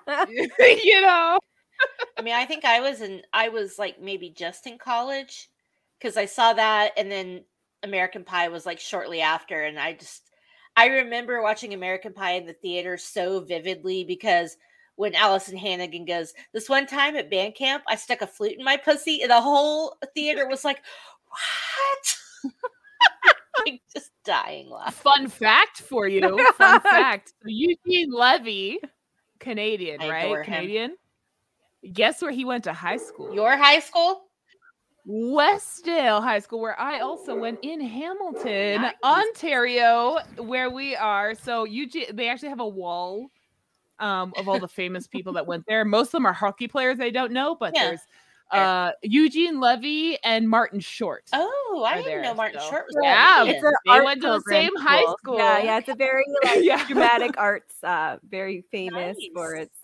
you 0.83 1.01
know, 1.01 1.39
I 2.17 2.21
mean, 2.21 2.33
I 2.33 2.45
think 2.45 2.65
I 2.65 2.79
was 2.79 3.01
in. 3.01 3.21
I 3.33 3.49
was 3.49 3.77
like 3.77 4.01
maybe 4.01 4.29
just 4.29 4.65
in 4.67 4.77
college 4.77 5.49
because 5.99 6.17
I 6.17 6.25
saw 6.25 6.53
that, 6.53 6.91
and 6.97 7.11
then 7.11 7.43
American 7.83 8.23
Pie 8.23 8.49
was 8.49 8.65
like 8.65 8.79
shortly 8.79 9.21
after, 9.21 9.63
and 9.63 9.79
I 9.79 9.93
just 9.93 10.23
I 10.75 10.87
remember 10.87 11.41
watching 11.41 11.73
American 11.73 12.13
Pie 12.13 12.33
in 12.33 12.45
the 12.45 12.53
theater 12.53 12.97
so 12.97 13.41
vividly 13.41 14.03
because 14.03 14.57
when 14.95 15.13
Alyson 15.15 15.57
Hannigan 15.57 16.05
goes, 16.05 16.33
"This 16.51 16.69
one 16.69 16.85
time 16.87 17.15
at 17.15 17.29
band 17.29 17.55
camp, 17.55 17.83
I 17.87 17.95
stuck 17.95 18.21
a 18.21 18.27
flute 18.27 18.57
in 18.57 18.63
my 18.63 18.77
pussy," 18.77 19.21
and 19.21 19.31
the 19.31 19.41
whole 19.41 19.97
theater 20.13 20.47
was 20.47 20.63
like, 20.63 20.81
"What?" 21.29 22.17
like 23.65 23.81
just 23.91 24.11
dying 24.23 24.69
laughing. 24.69 25.11
fun 25.11 25.27
fact 25.27 25.81
for 25.81 26.07
you. 26.07 26.21
Fun 26.53 26.81
fact. 26.81 27.33
So 27.41 27.47
Eugene 27.47 28.11
Levy, 28.11 28.79
Canadian, 29.39 30.01
I 30.01 30.09
right? 30.09 30.45
Canadian. 30.45 30.95
Guess 31.91 32.21
where 32.21 32.31
he 32.31 32.45
went 32.45 32.63
to 32.63 32.73
high 32.73 32.97
school? 32.97 33.33
Your 33.33 33.57
high 33.57 33.79
school? 33.79 34.23
Westdale 35.07 36.21
High 36.23 36.39
School, 36.39 36.59
where 36.59 36.79
I 36.79 36.99
also 36.99 37.35
went 37.35 37.59
in 37.61 37.81
Hamilton, 37.81 38.81
Nice. 38.83 38.93
Ontario, 39.03 40.17
where 40.37 40.69
we 40.69 40.95
are. 40.95 41.35
So 41.35 41.65
Eugene, 41.65 42.05
they 42.15 42.29
actually 42.29 42.49
have 42.49 42.59
a 42.61 42.67
wall 42.67 43.29
um, 43.99 44.33
of 44.37 44.47
all 44.47 44.59
the 44.59 44.67
famous 44.67 45.07
people 45.07 45.33
that 45.33 45.45
went 45.45 45.65
there. 45.67 45.83
Most 45.85 46.07
of 46.07 46.11
them 46.13 46.25
are 46.25 46.33
hockey 46.33 46.67
players 46.67 46.99
I 46.99 47.09
don't 47.09 47.31
know, 47.33 47.55
but 47.55 47.73
Yeah. 47.75 47.87
there's 47.87 47.99
uh, 48.51 48.91
Eugene 49.01 49.59
Levy 49.59 50.17
and 50.23 50.47
Martin 50.47 50.79
Short. 50.79 51.23
Oh, 51.33 51.83
I 51.87 51.95
didn't 51.95 52.07
there, 52.09 52.21
know 52.21 52.33
Martin 52.35 52.59
so- 52.61 52.69
Short 52.69 52.85
was 52.87 52.95
Yeah, 53.01 53.37
Canadian. 53.39 53.55
It's 53.55 53.65
an 53.65 53.73
They 53.85 53.91
art 53.91 54.05
went 54.05 54.21
to 54.21 54.27
the 54.27 54.33
program 54.41 54.61
same 54.63 54.75
high 54.77 55.13
school. 55.19 55.37
Yeah, 55.37 55.63
yeah, 55.63 55.77
it's 55.79 55.89
a 55.89 55.95
very 55.95 56.23
like 56.43 56.59
Yeah. 56.63 56.85
dramatic 56.87 57.31
arts, 57.37 57.83
uh, 57.83 58.17
very 58.29 58.63
famous 58.71 59.17
for 59.33 59.55
Nice. 59.55 59.63
its. 59.65 59.77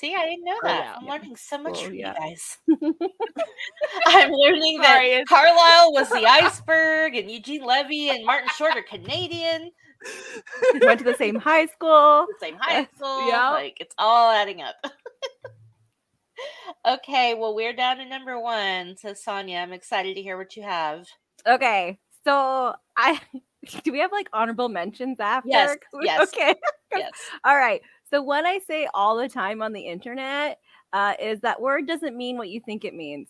See, 0.00 0.14
I 0.14 0.24
didn't 0.30 0.44
know 0.44 0.56
Oh, 0.64 0.66
that. 0.66 0.78
yeah. 0.84 0.94
I'm 0.98 1.06
learning 1.06 1.36
so 1.36 1.58
much 1.58 1.84
from 1.84 1.94
yeah. 1.94 2.14
you 2.14 2.30
guys. 2.30 2.58
I'm 4.06 4.30
learning 4.32 4.78
that 4.78 4.94
Sorry, 4.94 5.08
it's- 5.10 5.28
Carlisle 5.28 5.92
was 5.92 6.08
the 6.08 6.24
iceberg 6.26 7.16
and 7.16 7.30
Eugene 7.30 7.62
Levy 7.62 8.08
and 8.08 8.24
Martin 8.24 8.48
Short 8.56 8.76
are 8.76 8.82
Canadian, 8.82 9.70
Went 10.80 11.00
to 11.00 11.04
the 11.04 11.14
same 11.14 11.34
high 11.36 11.66
school. 11.66 12.26
the 12.28 12.46
same 12.46 12.54
uh, 12.54 12.58
high 12.62 12.88
school. 12.96 13.28
Yeah. 13.28 13.50
Like 13.50 13.76
it's 13.78 13.94
all 13.98 14.30
adding 14.30 14.62
up. 14.62 14.76
okay, 16.88 17.34
well, 17.34 17.54
we're 17.54 17.74
down 17.74 17.98
to 17.98 18.06
number 18.06 18.40
one. 18.40 18.96
So, 18.96 19.12
Sonia, 19.12 19.58
I'm 19.58 19.74
excited 19.74 20.16
to 20.16 20.22
hear 20.22 20.38
what 20.38 20.56
you 20.56 20.62
have. 20.62 21.04
Okay, 21.46 21.98
so 22.24 22.74
I 22.96 23.20
do 23.84 23.92
we 23.92 23.98
have 23.98 24.12
like 24.12 24.30
honorable 24.32 24.70
mentions 24.70 25.20
after? 25.20 25.48
Yes, 25.50 25.76
yes. 26.00 26.28
Okay. 26.28 26.54
Yes. 26.96 27.12
All 27.44 27.56
right. 27.56 27.82
So 28.10 28.20
what 28.22 28.44
I 28.44 28.58
say 28.58 28.88
all 28.92 29.16
the 29.16 29.28
time 29.28 29.62
on 29.62 29.72
the 29.72 29.80
internet 29.86 30.58
uh, 30.92 31.14
is 31.20 31.40
that 31.40 31.60
word 31.60 31.86
doesn't 31.86 32.16
mean 32.16 32.36
what 32.36 32.48
you 32.48 32.60
think 32.60 32.84
it 32.84 32.94
means. 32.94 33.28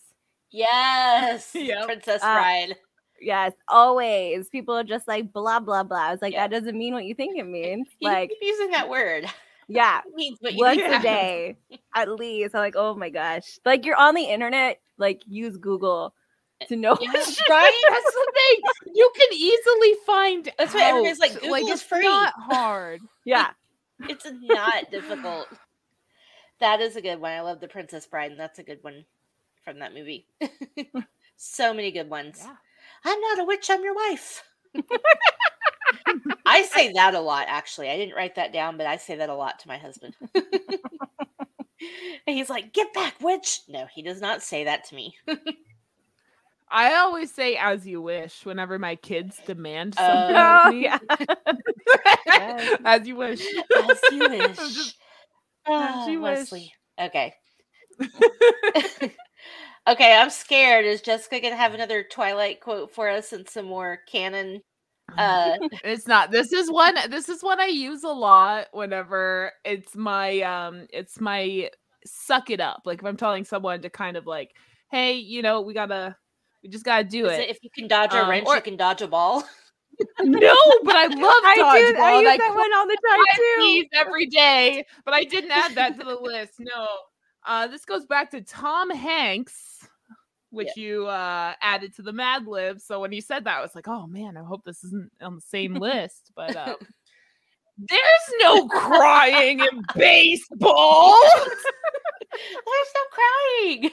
Yes. 0.50 1.50
Yep. 1.54 1.86
Princess 1.86 2.22
Uh, 2.22 2.34
Bride. 2.34 2.76
Yes, 3.20 3.52
always. 3.68 4.48
People 4.48 4.74
are 4.74 4.84
just 4.84 5.06
like 5.06 5.32
blah 5.32 5.60
blah 5.60 5.82
blah. 5.82 5.98
I 6.08 6.10
was 6.12 6.22
like, 6.22 6.32
Yeah. 6.32 6.48
that 6.48 6.58
doesn't 6.58 6.76
mean 6.78 6.94
what 6.94 7.04
you 7.04 7.14
think 7.14 7.36
it 7.38 7.46
means. 7.46 7.86
You 8.00 8.08
Like, 8.08 8.30
keep 8.30 8.38
using 8.42 8.70
that 8.70 8.88
word. 8.88 9.26
yeah, 9.68 10.00
It 10.06 10.14
means 10.14 10.38
what 10.40 10.54
you 10.54 10.58
once 10.60 10.80
a 10.80 11.00
day 11.02 11.56
at 11.94 12.08
least. 12.10 12.54
I'm 12.54 12.60
like, 12.62 12.76
oh 12.76 12.94
my 12.94 13.10
gosh. 13.10 13.58
Like 13.66 13.84
you're 13.84 13.96
on 13.96 14.14
the 14.14 14.24
internet, 14.24 14.80
like 14.96 15.22
use 15.26 15.56
Google 15.58 16.14
to 16.68 16.76
know. 16.76 16.96
Shit- 16.96 17.48
right? 17.50 17.84
That's 17.90 18.04
the 18.14 18.32
thing. 18.34 18.92
You 18.94 19.10
can 19.16 19.28
easily 19.34 19.94
find. 20.06 20.52
That's 20.58 20.74
why 20.74 20.84
everybody's 20.88 21.18
like, 21.18 21.32
out. 21.32 21.42
Google's 21.42 21.70
it's 21.72 21.82
free. 21.82 22.02
not 22.02 22.32
hard. 22.36 23.00
Yeah. 23.26 23.50
It's 24.08 24.26
not 24.42 24.90
difficult. 24.90 25.48
That 26.60 26.80
is 26.80 26.96
a 26.96 27.02
good 27.02 27.20
one. 27.20 27.32
I 27.32 27.40
love 27.40 27.60
the 27.60 27.68
Princess 27.68 28.06
Bride, 28.06 28.30
and 28.30 28.40
that's 28.40 28.58
a 28.58 28.62
good 28.62 28.78
one 28.82 29.04
from 29.64 29.78
that 29.78 29.94
movie. 29.94 30.26
so 31.36 31.72
many 31.72 31.90
good 31.90 32.10
ones. 32.10 32.40
Yeah. 32.42 32.54
I'm 33.04 33.20
not 33.20 33.38
a 33.40 33.44
witch, 33.44 33.68
I'm 33.70 33.82
your 33.82 33.94
wife. 33.94 34.42
I 36.46 36.62
say 36.62 36.92
that 36.92 37.14
a 37.14 37.20
lot, 37.20 37.46
actually. 37.48 37.90
I 37.90 37.96
didn't 37.96 38.14
write 38.14 38.34
that 38.36 38.52
down, 38.52 38.76
but 38.76 38.86
I 38.86 38.96
say 38.96 39.16
that 39.16 39.30
a 39.30 39.34
lot 39.34 39.58
to 39.60 39.68
my 39.68 39.78
husband. 39.78 40.16
and 40.34 40.44
he's 42.26 42.50
like, 42.50 42.72
Get 42.72 42.92
back, 42.92 43.14
witch. 43.20 43.60
No, 43.68 43.86
he 43.94 44.02
does 44.02 44.20
not 44.20 44.42
say 44.42 44.64
that 44.64 44.84
to 44.88 44.94
me. 44.94 45.14
I 46.70 46.94
always 46.96 47.32
say 47.32 47.56
"as 47.56 47.86
you 47.86 48.00
wish" 48.02 48.44
whenever 48.46 48.78
my 48.78 48.96
kids 48.96 49.38
demand 49.46 49.94
Oh. 49.98 50.06
something 50.06 50.36
Oh 50.36 50.70
yeah. 50.70 50.98
Yes. 52.26 52.78
as 52.84 53.06
you 53.08 53.16
wish. 53.24 53.40
As 53.76 54.00
you 54.12 54.28
wish. 54.28 54.56
Just- 54.56 54.96
Ah, 55.66 56.06
you 56.08 56.20
wish. 56.20 56.38
Westley. 56.38 56.72
Okay. 56.98 57.34
okay, 59.88 60.16
I'm 60.16 60.30
scared. 60.30 60.84
Is 60.86 61.00
Jessica 61.02 61.40
gonna 61.40 61.56
have 61.56 61.74
another 61.74 62.02
Twilight 62.02 62.60
quote 62.60 62.92
for 62.94 63.08
us 63.08 63.32
and 63.32 63.48
some 63.48 63.66
more 63.66 63.98
canon? 64.10 64.62
Uh, 65.18 65.56
it's 65.84 66.06
not. 66.06 66.30
This 66.30 66.52
is 66.52 66.70
one. 66.70 66.94
This 67.10 67.28
is 67.28 67.42
one 67.42 67.60
I 67.60 67.66
use 67.66 68.04
a 68.04 68.08
lot 68.08 68.68
whenever 68.72 69.52
it's 69.64 69.94
my 69.96 70.40
um. 70.42 70.86
It's 70.92 71.20
my 71.20 71.70
suck 72.06 72.48
it 72.50 72.60
up. 72.60 72.82
Like 72.86 73.00
if 73.00 73.04
I'm 73.04 73.16
telling 73.16 73.44
someone 73.44 73.82
to 73.82 73.90
kind 73.90 74.16
of 74.16 74.26
like, 74.26 74.50
hey, 74.90 75.14
you 75.14 75.42
know, 75.42 75.60
we 75.60 75.74
gotta, 75.74 76.16
we 76.62 76.68
just 76.68 76.84
gotta 76.84 77.04
do 77.04 77.26
it. 77.26 77.40
it 77.40 77.50
if 77.50 77.58
you 77.62 77.70
can 77.70 77.88
dodge 77.88 78.12
a 78.12 78.22
Um, 78.22 78.30
wrench, 78.30 78.46
or- 78.46 78.56
you 78.56 78.62
can 78.62 78.76
dodge 78.76 79.02
a 79.02 79.06
ball? 79.08 79.42
no, 80.20 80.54
but 80.84 80.96
I 80.96 81.06
love 81.08 81.42
I 81.44 81.54
do. 81.56 81.62
I 81.62 82.20
use 82.20 82.28
I 82.30 82.36
that 82.38 82.54
one 82.54 82.72
all 82.74 82.86
the 82.86 82.98
my 83.02 83.16
time 83.16 83.36
too. 83.36 83.84
every 83.92 84.26
day, 84.26 84.84
but 85.04 85.12
I 85.12 85.24
didn't 85.24 85.50
add 85.50 85.74
that 85.74 85.98
to 85.98 86.04
the 86.04 86.14
list. 86.16 86.54
No. 86.58 86.86
Uh, 87.46 87.66
this 87.66 87.84
goes 87.84 88.06
back 88.06 88.30
to 88.30 88.40
Tom 88.40 88.88
Hanks, 88.90 89.86
which 90.50 90.74
you 90.76 91.06
uh, 91.06 91.52
added 91.60 91.94
to 91.96 92.02
the 92.02 92.12
Mad 92.12 92.46
Lib. 92.46 92.80
So 92.80 93.00
when 93.00 93.12
you 93.12 93.20
said 93.20 93.44
that, 93.44 93.58
I 93.58 93.60
was 93.60 93.74
like, 93.74 93.88
oh 93.88 94.06
man, 94.06 94.36
I 94.38 94.42
hope 94.42 94.64
this 94.64 94.82
isn't 94.84 95.10
on 95.20 95.34
the 95.34 95.40
same 95.42 95.74
list. 95.80 96.30
But 96.34 96.56
um, 96.56 96.76
there's 97.76 98.34
no 98.40 98.68
crying 98.68 99.60
in 99.60 99.82
baseball. 99.94 101.16
There's 102.32 102.94
no 102.94 103.02
crying. 103.12 103.90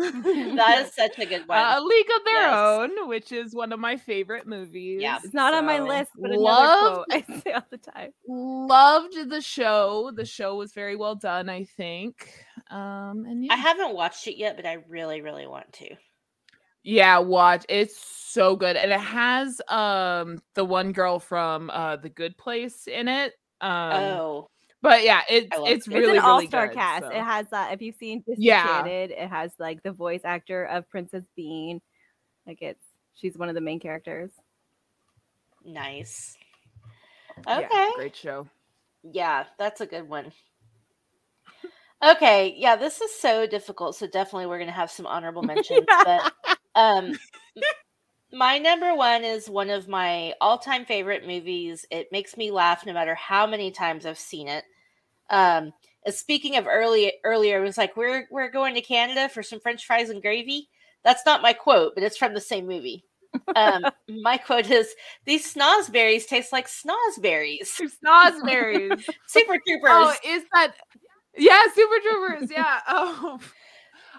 that 0.56 0.84
is 0.86 0.94
such 0.94 1.18
a 1.18 1.26
good 1.26 1.42
one. 1.48 1.58
Uh, 1.58 1.76
a 1.78 1.80
League 1.80 2.06
of 2.16 2.24
Their 2.24 2.34
Yes. 2.34 2.54
Own, 2.56 3.08
which 3.08 3.32
is 3.32 3.54
one 3.54 3.72
of 3.72 3.80
my 3.80 3.96
favorite 3.96 4.46
movies. 4.46 5.00
Yeah. 5.02 5.18
It's 5.22 5.34
not 5.34 5.54
on 5.54 5.66
my 5.66 5.78
list, 5.80 6.10
but 6.18 6.30
another 6.30 6.94
quote 6.94 7.06
I 7.10 7.40
say 7.42 7.52
all 7.52 7.66
the 7.70 7.78
time. 7.78 8.10
loved 8.26 9.14
the 9.30 9.40
show. 9.40 10.10
The 10.14 10.24
show 10.24 10.56
was 10.56 10.72
very 10.72 10.96
well 10.96 11.14
done, 11.14 11.48
I 11.48 11.64
think. 11.64 12.32
Um, 12.70 13.24
and 13.28 13.44
yeah. 13.44 13.52
I 13.52 13.56
haven't 13.56 13.94
watched 13.94 14.26
it 14.26 14.36
yet, 14.38 14.56
but 14.56 14.66
I 14.66 14.78
really, 14.88 15.20
really 15.20 15.46
want 15.46 15.72
to. 15.74 15.94
Yeah, 16.82 17.18
watch. 17.18 17.66
It's 17.68 17.98
so 18.02 18.56
good. 18.56 18.76
And 18.76 18.90
it 18.90 19.00
has 19.00 19.60
um 19.68 20.38
the 20.54 20.64
one 20.64 20.92
girl 20.92 21.18
from 21.18 21.68
uh 21.70 21.96
The 21.96 22.08
Good 22.08 22.38
Place 22.38 22.86
in 22.86 23.06
it. 23.06 23.34
Um 23.60 23.92
oh, 23.92 24.50
but 24.82 25.04
yeah, 25.04 25.22
it's 25.28 25.48
it's 25.52 25.86
it. 25.88 25.94
really 25.94 26.16
it's 26.16 26.24
an 26.24 26.30
all-star 26.30 26.68
good, 26.68 26.74
cast. 26.76 27.04
so. 27.04 27.10
It 27.10 27.22
has 27.22 27.46
uh 27.52 27.68
if 27.72 27.82
you've 27.82 27.96
seen 27.96 28.24
Yeah. 28.36 28.62
Disenchanted, 28.82 29.10
it 29.10 29.28
has 29.28 29.52
like 29.58 29.82
the 29.82 29.92
voice 29.92 30.22
actor 30.24 30.64
of 30.64 30.88
Princess 30.88 31.24
Bean. 31.36 31.80
Like 32.46 32.58
it's 32.62 32.82
she's 33.14 33.36
one 33.36 33.48
of 33.48 33.54
the 33.54 33.60
main 33.60 33.80
characters. 33.80 34.30
nice. 35.64 36.36
Yeah, 37.46 37.58
Okay. 37.58 37.88
great 37.96 38.16
show. 38.16 38.46
Yeah, 39.02 39.44
that's 39.58 39.80
a 39.80 39.86
good 39.86 40.08
one. 40.08 40.32
Okay, 42.02 42.54
yeah, 42.56 42.76
this 42.76 43.00
is 43.02 43.10
so 43.18 43.46
difficult. 43.46 43.94
So 43.94 44.06
definitely 44.06 44.46
we're 44.46 44.58
gonna 44.58 44.72
have 44.72 44.90
some 44.90 45.06
honorable 45.06 45.42
mentions. 45.44 45.86
but 46.04 46.32
um 46.74 47.12
my 48.32 48.58
number 48.58 48.94
one 48.94 49.24
is 49.24 49.48
one 49.48 49.70
of 49.70 49.88
my 49.88 50.34
all-time 50.40 50.84
favorite 50.84 51.26
movies. 51.26 51.84
It 51.90 52.08
makes 52.12 52.36
me 52.36 52.50
laugh 52.50 52.86
no 52.86 52.92
matter 52.92 53.14
how 53.14 53.46
many 53.46 53.70
times 53.70 54.06
I've 54.06 54.18
seen 54.18 54.48
it. 54.48 54.64
Um 55.30 55.72
uh, 56.06 56.10
speaking 56.10 56.56
of 56.56 56.66
early 56.66 57.12
earlier, 57.24 57.58
it 57.58 57.66
was 57.66 57.78
like 57.78 57.96
we're 57.96 58.26
we're 58.30 58.50
going 58.50 58.74
to 58.74 58.80
Canada 58.80 59.28
for 59.28 59.42
some 59.42 59.60
French 59.60 59.84
fries 59.86 60.10
and 60.10 60.22
gravy. 60.22 60.68
That's 61.04 61.24
not 61.26 61.42
my 61.42 61.52
quote, 61.52 61.92
but 61.94 62.04
it's 62.04 62.16
from 62.16 62.34
the 62.34 62.40
same 62.40 62.66
movie. 62.66 63.04
Um, 63.54 63.84
my 64.22 64.38
quote 64.38 64.70
is: 64.70 64.94
"These 65.26 65.52
snozberries 65.54 66.26
taste 66.26 66.52
like 66.52 66.68
snozberries." 66.68 67.68
Snozberries. 68.04 69.04
Super 69.26 69.58
Troopers. 69.66 69.90
oh, 69.90 70.14
is 70.26 70.44
that 70.52 70.72
yeah, 71.36 71.62
Super 71.74 71.96
Troopers. 72.02 72.50
Yeah. 72.50 72.80
Oh. 72.88 73.38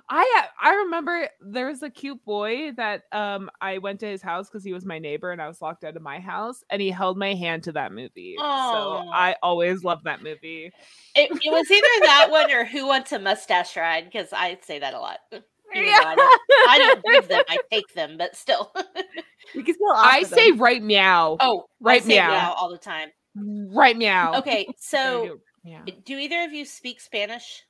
I 0.09 0.41
uh, 0.43 0.47
I 0.61 0.75
remember 0.75 1.27
there 1.41 1.67
was 1.67 1.83
a 1.83 1.89
cute 1.89 2.23
boy 2.25 2.71
that 2.77 3.03
um 3.11 3.49
I 3.59 3.77
went 3.77 3.99
to 4.01 4.07
his 4.07 4.21
house 4.21 4.49
because 4.49 4.63
he 4.63 4.73
was 4.73 4.85
my 4.85 4.99
neighbor 4.99 5.31
and 5.31 5.41
I 5.41 5.47
was 5.47 5.61
locked 5.61 5.83
out 5.83 5.95
of 5.95 6.01
my 6.01 6.19
house 6.19 6.63
and 6.69 6.81
he 6.81 6.89
held 6.89 7.17
my 7.17 7.33
hand 7.33 7.63
to 7.63 7.71
that 7.73 7.91
movie. 7.91 8.35
So 8.37 8.43
I 8.43 9.35
always 9.41 9.83
loved 9.83 10.05
that 10.05 10.23
movie. 10.23 10.71
It, 11.15 11.31
it 11.31 11.51
was 11.51 11.69
either 11.69 12.05
that 12.05 12.27
one 12.31 12.51
or 12.51 12.65
Who 12.65 12.87
Wants 12.87 13.11
a 13.11 13.19
Mustache 13.19 13.75
Ride 13.75 14.05
because 14.05 14.29
I 14.33 14.57
say 14.61 14.79
that 14.79 14.93
a 14.93 14.99
lot. 14.99 15.19
Even 15.73 15.85
though 15.85 15.91
I 16.05 16.15
don't, 16.15 16.41
I 16.69 16.77
don't 16.79 17.03
give 17.05 17.27
them, 17.29 17.43
I 17.47 17.57
take 17.71 17.93
them, 17.93 18.17
but 18.17 18.35
still. 18.35 18.73
You 19.53 19.63
can 19.63 19.75
still. 19.75 19.91
I 19.93 20.19
offer 20.23 20.35
say 20.35 20.51
them. 20.51 20.61
right 20.61 20.81
meow. 20.81 21.35
oh, 21.39 21.65
Right 21.81 22.05
meow. 22.05 22.29
meow 22.29 22.53
all 22.57 22.69
the 22.69 22.77
time. 22.77 23.09
Right 23.35 23.97
meow. 23.97 24.35
Okay, 24.39 24.67
so 24.77 25.39
yeah. 25.63 25.83
do 26.05 26.17
either 26.17 26.43
of 26.43 26.53
you 26.53 26.63
speak 26.63 27.01
Spanish? 27.01 27.63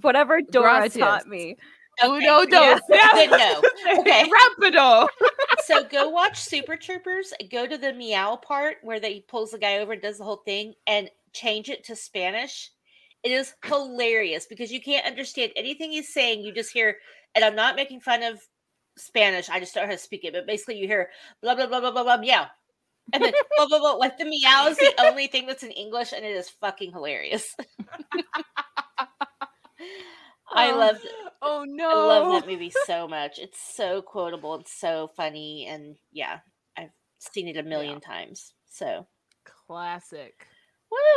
Whatever 0.00 0.40
Dora 0.40 0.78
Gracias. 0.80 0.96
taught 1.00 1.26
me. 1.26 1.56
Oh 2.02 2.16
Okay, 2.16 2.26
no, 2.26 2.42
yeah. 2.42 2.78
no. 2.88 3.12
Good 3.12 3.30
no. 3.30 4.00
Okay. 4.00 4.24
Rapido. 4.60 5.08
so 5.64 5.84
go 5.84 6.08
watch 6.08 6.38
Super 6.40 6.76
Troopers. 6.76 7.32
Go 7.52 7.66
to 7.66 7.78
the 7.78 7.92
meow 7.92 8.36
part 8.36 8.76
where 8.82 8.98
they 8.98 9.20
pulls 9.20 9.52
the 9.52 9.58
guy 9.58 9.78
over 9.78 9.92
and 9.92 10.02
does 10.02 10.18
the 10.18 10.24
whole 10.24 10.42
thing, 10.44 10.74
and 10.86 11.08
change 11.32 11.68
it 11.68 11.84
to 11.84 11.94
Spanish. 11.96 12.70
It 13.22 13.30
is 13.30 13.54
hilarious 13.64 14.46
because 14.46 14.72
you 14.72 14.80
can't 14.82 15.06
understand 15.06 15.52
anything 15.56 15.92
he's 15.92 16.12
saying. 16.12 16.40
You 16.42 16.52
just 16.52 16.72
hear, 16.72 16.96
and 17.34 17.44
I'm 17.44 17.54
not 17.56 17.76
making 17.76 18.00
fun 18.00 18.22
of 18.22 18.40
Spanish. 18.98 19.48
I 19.48 19.60
just 19.60 19.74
don't 19.74 19.84
know 19.84 19.88
how 19.90 19.92
to 19.96 19.98
speak 19.98 20.24
it. 20.24 20.32
But 20.32 20.46
basically, 20.46 20.78
you 20.78 20.88
hear 20.88 21.10
blah 21.42 21.54
blah 21.54 21.66
blah 21.68 21.80
blah 21.80 21.92
blah 21.92 22.02
blah 22.02 22.16
meow, 22.18 22.46
and 23.12 23.22
then 23.22 23.32
blah 23.56 23.66
blah 23.68 23.78
blah. 23.78 23.92
Like 23.92 24.18
the 24.18 24.24
meow 24.24 24.66
is 24.66 24.78
the 24.78 24.92
only 24.98 25.28
thing 25.28 25.46
that's 25.46 25.62
in 25.62 25.70
English, 25.70 26.12
and 26.12 26.24
it 26.24 26.36
is 26.36 26.50
fucking 26.50 26.90
hilarious. 26.92 27.54
I 30.52 30.70
Oh, 30.72 30.78
loved 30.78 31.06
Oh 31.42 31.64
no. 31.66 31.90
I 31.90 31.94
love 31.94 32.42
that 32.42 32.50
movie 32.50 32.72
so 32.86 33.08
much. 33.08 33.38
It's 33.38 33.58
so 33.76 34.02
quotable 34.02 34.54
and 34.54 34.66
so 34.66 35.10
funny. 35.16 35.66
And 35.68 35.96
yeah, 36.12 36.38
I've 36.76 36.90
seen 37.18 37.48
it 37.48 37.56
a 37.56 37.62
million 37.62 38.00
times. 38.00 38.52
So, 38.70 39.06
Classic. 39.66 40.46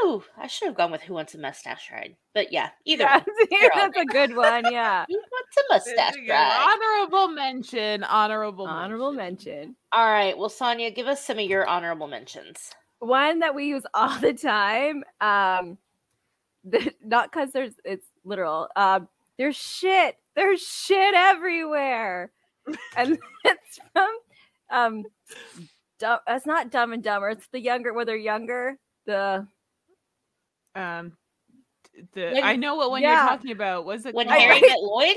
woo! 0.04 0.24
I 0.38 0.48
should 0.48 0.68
have 0.68 0.78
gone 0.78 0.92
with 0.92 1.02
Who 1.02 1.14
Wants 1.14 1.34
a 1.34 1.40
Mustache 1.40 1.90
Ride. 1.92 2.16
But 2.34 2.52
yeah, 2.52 2.70
either 2.86 3.04
Yeah, 3.04 3.14
one. 3.16 3.26
They're 3.50 3.70
that's 3.74 3.98
a 3.98 4.06
good 4.06 4.36
one. 4.36 4.72
Yeah. 4.72 5.06
Who 5.10 5.16
Wants 5.16 5.58
a 5.58 5.74
Mustache 5.74 6.14
There 6.14 6.22
you 6.24 6.28
go. 6.28 6.34
Ride? 6.34 6.78
Honorable 7.10 7.28
mention. 7.30 8.04
Honorable 8.04 8.68
Honorable 8.68 9.12
mention. 9.12 9.54
mention. 9.56 9.76
All 9.94 10.06
right. 10.12 10.38
Well, 10.38 10.50
Sonia, 10.50 10.92
give 10.92 11.08
us 11.08 11.24
some 11.26 11.40
of 11.40 11.46
your 11.46 11.68
honorable 11.68 12.08
mentions. 12.08 12.72
One 13.00 13.40
that 13.40 13.56
we 13.56 13.66
use 13.68 13.84
all 13.94 14.20
the 14.20 14.34
time. 14.34 15.04
Um, 15.22 15.78
the, 16.64 16.92
not 17.04 17.32
because 17.32 17.52
there's 17.52 17.74
it's 17.86 18.06
literal. 18.28 18.68
Um, 18.76 19.08
there's 19.38 19.56
shit. 19.56 20.18
There's 20.36 20.62
shit 20.62 21.14
everywhere, 21.16 22.32
and 22.96 23.18
it's 23.44 23.80
from 23.94 24.10
um, 24.70 25.04
dumb, 26.00 26.20
it's 26.28 26.46
not 26.46 26.72
Dumb 26.72 26.94
and 26.94 27.04
Dumber. 27.04 27.30
It's 27.30 27.48
the 27.52 27.60
younger 27.60 27.94
where 27.94 28.06
they're 28.06 28.16
younger. 28.16 28.78
The 29.06 29.48
Um 30.76 31.14
the 32.14 32.32
When- 32.34 32.44
I 32.44 32.56
know 32.56 32.76
what 32.76 32.92
one 32.92 33.02
Yeah. 33.02 33.22
you're 33.22 33.30
talking 33.30 33.52
about. 33.52 33.86
Was 33.86 34.06
it 34.06 34.14
When? 34.14 34.28
Harry 34.28 34.62
met 34.62 34.80
Lloyd, 34.80 35.16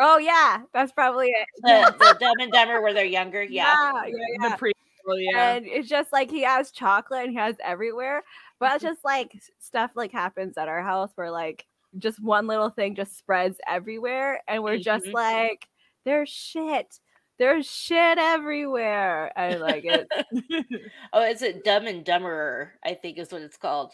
oh 0.00 0.18
yeah, 0.18 0.62
that's 0.72 0.90
probably 0.92 1.28
it. 1.28 1.46
the, 1.62 1.94
the 1.98 2.16
Dumb 2.18 2.34
and 2.40 2.50
Dumber 2.50 2.80
where 2.80 2.92
they're 2.92 3.04
younger. 3.04 3.42
Yeah. 3.42 3.92
yeah, 3.92 4.06
yeah, 4.06 4.16
yeah. 4.40 4.48
the 4.48 4.56
pre 4.56 4.72
yeah. 5.18 5.54
and 5.54 5.66
it's 5.66 5.88
just 5.88 6.12
like 6.12 6.30
he 6.30 6.42
has 6.42 6.70
chocolate 6.70 7.22
and 7.24 7.30
he 7.30 7.36
has 7.36 7.56
everywhere 7.64 8.22
but 8.60 8.74
it's 8.74 8.84
just 8.84 9.04
like 9.04 9.32
stuff 9.58 9.90
like 9.96 10.12
happens 10.12 10.56
at 10.56 10.68
our 10.68 10.82
house 10.82 11.10
where 11.14 11.30
like 11.30 11.66
just 11.98 12.22
one 12.22 12.46
little 12.46 12.70
thing 12.70 12.94
just 12.94 13.16
spreads 13.18 13.58
everywhere 13.66 14.40
and 14.48 14.62
we're 14.62 14.78
just 14.78 15.06
Mhm. 15.06 15.12
like 15.14 15.66
there's 16.04 16.28
shit 16.28 16.98
there's 17.38 17.66
shit 17.70 18.18
everywhere 18.18 19.32
i 19.36 19.54
like 19.56 19.84
it 19.84 20.08
Oh, 21.12 21.22
is 21.24 21.42
it 21.42 21.64
Dumb 21.64 21.86
and 21.86 22.04
Dumberer? 22.04 22.68
I 22.84 22.94
think 22.94 23.18
is 23.18 23.32
what 23.32 23.42
it's 23.42 23.56
called. 23.56 23.92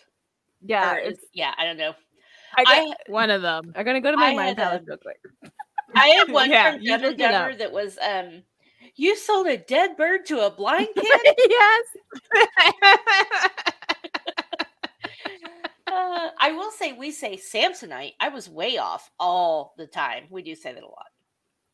yeah 0.63 0.95
Or 0.95 0.99
is- 0.99 1.15
it's 1.19 1.27
yeah, 1.33 1.55
I 1.57 1.65
don't 1.65 1.79
know. 1.79 1.95
I, 2.57 2.65
I 2.67 2.95
one 3.11 3.31
of 3.31 3.43
them. 3.43 3.73
i'm 3.77 3.85
gonna 3.85 4.01
go 4.01 4.11
to 4.11 4.17
my 4.17 4.31
I 4.31 4.35
mind 4.35 4.59
had 4.59 4.67
a- 4.67 4.71
palace 4.71 4.83
real 4.87 4.97
quick 4.99 5.21
I 5.95 6.09
had 6.09 6.31
one 6.31 6.51
Yeah, 6.57 6.73
from 6.73 6.85
Dumb 6.85 6.93
and 6.95 7.03
look 7.03 7.13
up. 7.21 7.33
Dumber 7.33 7.57
that 7.57 7.73
was 7.73 7.99
um 7.99 8.43
you 8.95 9.17
sold 9.17 9.47
a 9.47 9.57
dead 9.59 9.97
bird 9.97 10.25
to 10.27 10.47
a 10.47 10.51
blind 10.51 10.89
kid? 10.95 11.35
yes 11.49 11.85
uh, 15.87 16.31
I 16.39 16.53
will 16.53 16.71
say 16.71 16.93
we 16.93 17.11
say 17.11 17.37
Samsonite. 17.37 18.15
I 18.21 18.29
was 18.29 18.49
way 18.49 18.79
off 18.79 19.11
all 19.19 19.75
the 19.79 19.87
time. 19.87 20.25
We 20.31 20.43
do 20.43 20.55
say 20.55 20.73
that 20.75 20.83
a 20.83 20.87
lot. 20.87 21.07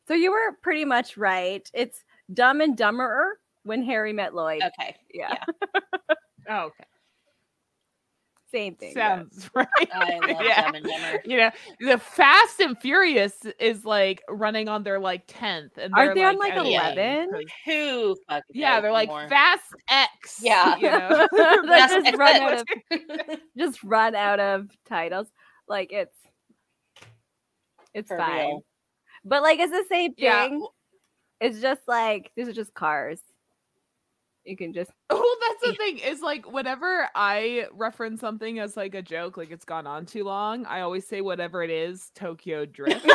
so 0.09 0.15
you 0.15 0.31
were 0.33 0.57
pretty 0.63 0.85
much 0.85 1.17
right 1.17 1.69
it's 1.75 2.05
dumb 2.35 2.61
and 2.61 2.77
dumberer 2.77 3.31
when 3.65 3.83
harry 3.85 4.13
met 4.13 4.35
lloyd 4.35 4.63
Okay. 4.63 4.97
yeah, 5.15 5.37
oh, 6.49 6.65
okay. 6.67 6.85
Same 8.53 8.75
thing 8.77 8.93
yeah. 8.97 9.17
Sounds 9.19 9.51
right. 9.55 9.67
I 9.95 10.19
love 10.27 10.43
Yeah. 10.45 10.63
Dumb 10.63 10.75
and 10.77 10.85
Dumber. 10.87 11.23
You 11.25 11.37
know, 11.39 11.51
the 11.81 11.99
Fast 11.99 12.61
and 12.61 12.79
Furious 12.79 13.35
is 13.59 13.85
like 13.85 14.23
running 14.29 14.69
on 14.69 14.83
their 14.83 14.99
like 15.01 15.25
tenth, 15.27 15.79
and 15.79 15.93
Aren't 15.95 16.15
they're, 16.15 16.29
on, 16.29 16.39
like, 16.39 16.53
anyway, 16.53 16.75
11? 16.93 17.31
'cause- 17.33 17.43
Who 17.67 18.17
fucking 18.29 18.43
Yeah, 18.53 18.81
they're 18.81 18.93
like 18.93 19.09
more? 19.09 19.29
Fast 19.29 19.65
X. 19.89 20.41
Yeah. 20.43 20.77
you 20.77 20.91
know? 20.91 21.29
Just 21.67 22.07
X 22.07 22.19
run 22.19 22.37
X. 22.37 22.41
out 22.41 22.61
of 23.33 23.41
just 23.57 23.83
run 23.85 24.15
out 24.15 24.41
of 24.41 24.69
titles. 24.89 25.29
Like 25.69 25.93
it's 25.93 26.17
it's 27.95 28.09
For 28.09 28.19
fine. 28.19 28.47
real. 28.47 28.65
But 29.25 29.43
like 29.43 29.59
it's 29.61 29.73
the 29.73 29.85
same 29.89 30.13
Yeah, 30.17 30.45
thing. 30.49 30.67
It's 31.41 31.61
just 31.61 31.83
like 31.89 32.31
these 32.37 32.49
are 32.49 32.53
just 32.53 32.75
cars. 32.75 33.21
You 34.45 34.57
can 34.57 34.73
just 34.73 34.91
Well, 35.11 35.25
that's 35.49 35.63
the 35.71 35.75
thing 35.77 35.99
is 35.99 36.21
like 36.21 36.51
whenever 36.51 37.09
I 37.15 37.67
reference 37.73 38.21
something 38.21 38.59
as 38.59 38.77
like 38.77 38.95
a 38.95 39.03
joke, 39.03 39.37
like 39.37 39.51
it's 39.51 39.65
gone 39.65 39.87
on 39.87 40.07
too 40.07 40.25
long, 40.25 40.65
I 40.67 40.81
always 40.81 41.07
say 41.07 41.21
whatever 41.21 41.63
it 41.63 41.71
is, 41.71 42.11
Tokyo 42.15 42.65
Drift. 42.67 43.07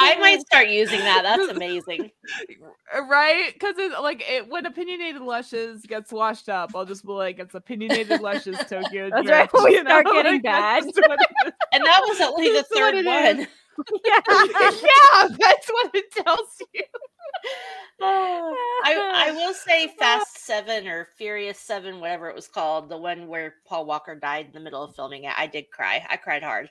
I 0.00 0.16
might 0.18 0.40
start 0.40 0.68
using 0.68 1.00
that. 1.00 1.22
That's 1.22 1.48
amazing. 1.50 2.10
right? 3.08 3.52
Because 3.52 3.74
it's 3.78 3.98
like 4.00 4.24
it, 4.28 4.48
when 4.48 4.64
opinionated 4.66 5.20
lushes 5.22 5.82
gets 5.86 6.12
washed 6.12 6.48
up, 6.48 6.70
I'll 6.74 6.86
just 6.86 7.04
be 7.04 7.12
like, 7.12 7.38
it's 7.38 7.54
opinionated 7.54 8.20
lushes 8.20 8.58
Tokyo 8.68 9.10
That's 9.10 9.26
Drift. 9.26 9.52
right, 9.54 9.64
we 9.64 9.74
you 9.76 9.82
start 9.82 10.06
know? 10.06 10.12
getting 10.14 10.32
Like, 10.34 10.42
bad. 10.42 10.84
just 10.84 10.96
what 10.96 11.20
it 11.20 11.28
is. 11.46 11.52
And 11.72 11.84
that 11.84 12.00
was 12.08 12.20
only 12.20 12.52
the 12.52 12.62
third 12.74 13.04
one. 13.04 13.40
is. 13.40 13.46
yeah, 14.04 14.20
yeah, 14.60 15.28
that's 15.38 15.68
what 15.68 15.90
it 15.94 16.04
tells 16.12 16.62
you. 16.74 16.82
I, 18.00 19.28
I 19.28 19.32
will 19.32 19.54
say 19.54 19.88
Fast 19.98 20.44
Seven 20.44 20.86
or 20.86 21.08
Furious 21.16 21.58
Seven, 21.58 22.00
whatever 22.00 22.28
it 22.28 22.34
was 22.34 22.48
called, 22.48 22.88
the 22.88 22.96
one 22.96 23.28
where 23.28 23.54
Paul 23.66 23.86
Walker 23.86 24.14
died 24.14 24.46
in 24.46 24.52
the 24.52 24.60
middle 24.60 24.82
of 24.82 24.94
filming 24.94 25.24
it. 25.24 25.32
I 25.36 25.46
did 25.46 25.70
cry. 25.70 26.04
I 26.08 26.16
cried 26.16 26.42
hard. 26.42 26.70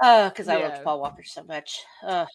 Oh, 0.00 0.28
because 0.28 0.48
I 0.48 0.56
Yeah. 0.56 0.68
loved 0.68 0.84
Paul 0.84 1.00
Walker 1.00 1.24
so 1.24 1.42
much. 1.44 1.80
Uh, 2.02 2.26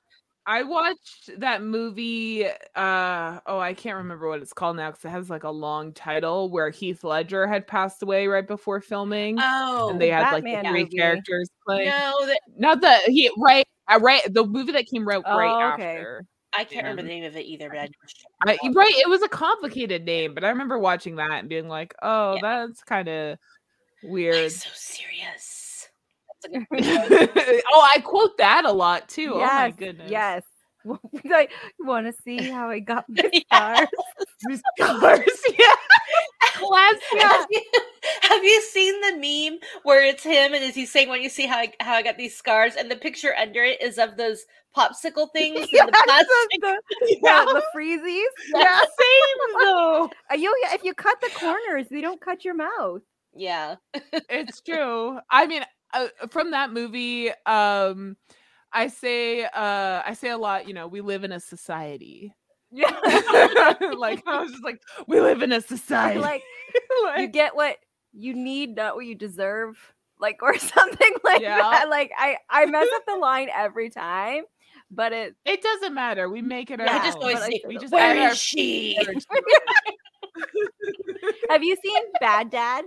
I 0.46 0.64
watched 0.64 1.40
that 1.40 1.64
movie. 1.64 2.46
Uh 2.76 3.40
oh, 3.46 3.60
I 3.60 3.74
can't 3.74 3.98
remember 3.98 4.28
what 4.28 4.42
it's 4.42 4.54
called 4.54 4.76
now 4.78 4.92
because 4.92 5.06
it 5.06 5.10
has 5.10 5.30
like 5.30 5.44
a 5.44 5.50
long 5.50 5.94
title 5.94 6.50
where 6.50 6.70
Heath 6.70 7.04
Ledger 7.04 7.48
had 7.48 7.66
passed 7.66 8.04
away 8.04 8.28
right 8.28 8.46
before 8.46 8.82
filming, 8.82 9.38
oh, 9.40 9.90
and 9.90 10.02
they 10.02 10.10
had 10.10 10.32
like 10.34 10.44
the 10.44 10.62
three 10.68 10.84
movie. 10.84 10.98
characters 10.98 11.50
playing. 11.66 11.90
no, 11.90 12.26
that, 12.26 12.40
Not 12.58 12.82
the 12.82 12.98
he 13.08 13.32
right, 13.38 13.66
uh, 13.90 14.00
right. 14.02 14.22
The 14.34 14.46
movie 14.46 14.74
that 14.74 14.88
came 14.88 15.08
right 15.08 15.22
right 15.26 15.54
Oh, 15.54 15.74
okay. 15.74 15.98
after. 15.98 16.26
I 16.56 16.66
can't 16.66 16.86
remember 16.86 17.04
the 17.04 17.08
name 17.08 17.24
of 17.24 17.36
it 17.36 17.46
either. 17.46 17.70
But 17.70 17.90
I, 18.46 18.60
I, 18.64 18.70
right, 18.74 18.94
it 18.96 19.10
was 19.10 19.24
a 19.24 19.30
complicated 19.30 20.04
name, 20.06 20.34
but 20.34 20.44
I 20.44 20.50
remember 20.50 20.78
watching 20.78 21.16
that 21.16 21.40
and 21.40 21.50
being 21.50 21.68
like, 21.70 21.96
"Oh, 22.02 22.36
Yeah. 22.36 22.42
that's 22.42 22.84
kind 22.84 23.08
of 23.08 23.38
I'm 24.04 24.10
weird." 24.10 24.52
so 24.52 24.70
serious. 24.74 25.88
That's 25.90 25.92
a 25.94 26.04
good 26.04 26.28
one. 26.28 26.33
oh, 26.52 27.90
I 27.96 28.00
quote 28.02 28.38
that 28.38 28.66
a 28.66 28.72
lot 28.72 29.08
too. 29.10 29.34
oh 29.36 29.40
my 29.40 29.72
goodness. 29.72 30.10
Yes. 30.12 30.44
like, 31.24 31.50
you 31.80 31.86
want 31.86 32.06
to 32.08 32.22
see 32.24 32.38
how 32.50 32.70
I 32.70 32.80
got 32.80 33.06
my 33.10 33.30
Yeah. 33.52 33.76
scars? 33.76 33.88
These 34.50 34.62
colors, 34.80 35.42
yeah. 35.58 35.66
Class, 36.56 36.96
yeah. 37.16 37.30
Have 37.30 37.48
you, 37.50 37.62
have 38.22 38.44
you 38.44 38.62
seen 38.62 39.00
the 39.02 39.14
meme 39.52 39.60
where 39.84 40.04
it's 40.06 40.24
him 40.24 40.54
and 40.54 40.64
is 40.64 40.76
he 40.76 40.86
saying 40.86 41.08
when 41.10 41.22
you 41.22 41.30
see 41.30 41.48
how 41.48 41.58
I, 41.60 41.72
how 41.80 41.94
I 41.94 42.02
got 42.04 42.18
these 42.18 42.36
scars 42.36 42.76
and 42.76 42.92
the 42.92 42.96
picture 42.98 43.34
under 43.36 43.64
it 43.64 43.82
is 43.82 43.98
of 43.98 44.18
those 44.18 44.44
popsicle 44.76 45.32
things 45.32 45.68
Yes, 45.72 45.86
the 45.86 45.92
the, 45.92 46.04
plastic? 46.04 46.62
the, 46.62 47.18
Yeah. 47.24 47.46
the, 47.46 47.54
the 47.54 47.64
freezies. 47.80 48.26
Yeah, 48.54 48.80
same 48.80 49.62
though. 49.62 50.10
Uh, 50.32 50.36
you, 50.36 50.54
if 50.74 50.84
you 50.84 50.94
cut 50.94 51.20
the 51.22 51.30
corners, 51.40 51.88
they 51.90 52.02
don't 52.02 52.20
cut 52.20 52.44
your 52.44 52.56
mouth. 52.56 53.02
Yeah. 53.36 53.76
It's 54.30 54.62
true. 54.62 55.18
I 55.32 55.48
mean, 55.48 55.64
uh, 55.94 56.08
from 56.30 56.52
that 56.52 56.72
movie, 56.72 57.30
um, 57.46 58.18
I 58.72 58.88
say, 58.88 59.44
uh, 59.46 60.02
I 60.06 60.14
say 60.20 60.30
a 60.30 60.38
lot. 60.38 60.68
You 60.68 60.74
know, 60.74 60.88
we 60.88 61.02
live 61.02 61.24
in 61.24 61.32
a 61.32 61.40
society. 61.40 62.34
Yeah. 62.72 62.90
like 63.98 64.24
I 64.28 64.42
was 64.42 64.52
just 64.52 64.64
like, 64.64 64.82
we 65.08 65.20
live 65.22 65.42
in 65.44 65.52
a 65.52 65.62
society. 65.62 66.20
like 66.20 66.42
Like, 67.04 67.20
you 67.22 67.28
get 67.28 67.56
what 67.56 67.78
you 68.14 68.34
need, 68.34 68.76
not 68.76 68.96
what 68.96 69.06
you 69.06 69.16
deserve. 69.16 69.78
like 70.20 70.42
or 70.42 70.58
something 70.76 71.14
like 71.24 71.42
Yeah. 71.42 71.58
that. 71.58 71.90
Like 71.90 72.12
I 72.18 72.38
I 72.50 72.66
mess 72.66 72.88
up 72.96 73.04
the 73.08 73.18
line 73.18 73.50
every 73.56 73.90
time, 73.90 74.44
but 74.90 75.12
it 75.14 75.36
It 75.46 75.62
doesn't 75.62 75.94
matter. 75.94 76.30
We 76.30 76.42
make 76.42 76.72
it. 76.72 76.80
Yeah, 76.80 76.86
I 76.94 77.00
just 77.00 77.18
ourselves. 77.18 77.22
always 77.22 77.40
but 77.40 77.46
say, 77.46 77.60
said 77.62 77.68
we 77.68 77.76
it. 77.76 77.82
just 77.82 77.94
where 77.94 78.04
add 78.12 78.18
our 78.18 78.32
is 78.32 78.38
she? 78.38 78.96
flavor 78.96 79.20
to 79.20 79.28
it. 79.32 80.00
have 81.50 81.64
you 81.64 81.76
seen 81.84 82.04
Bad 82.20 82.50
Dad 82.50 82.86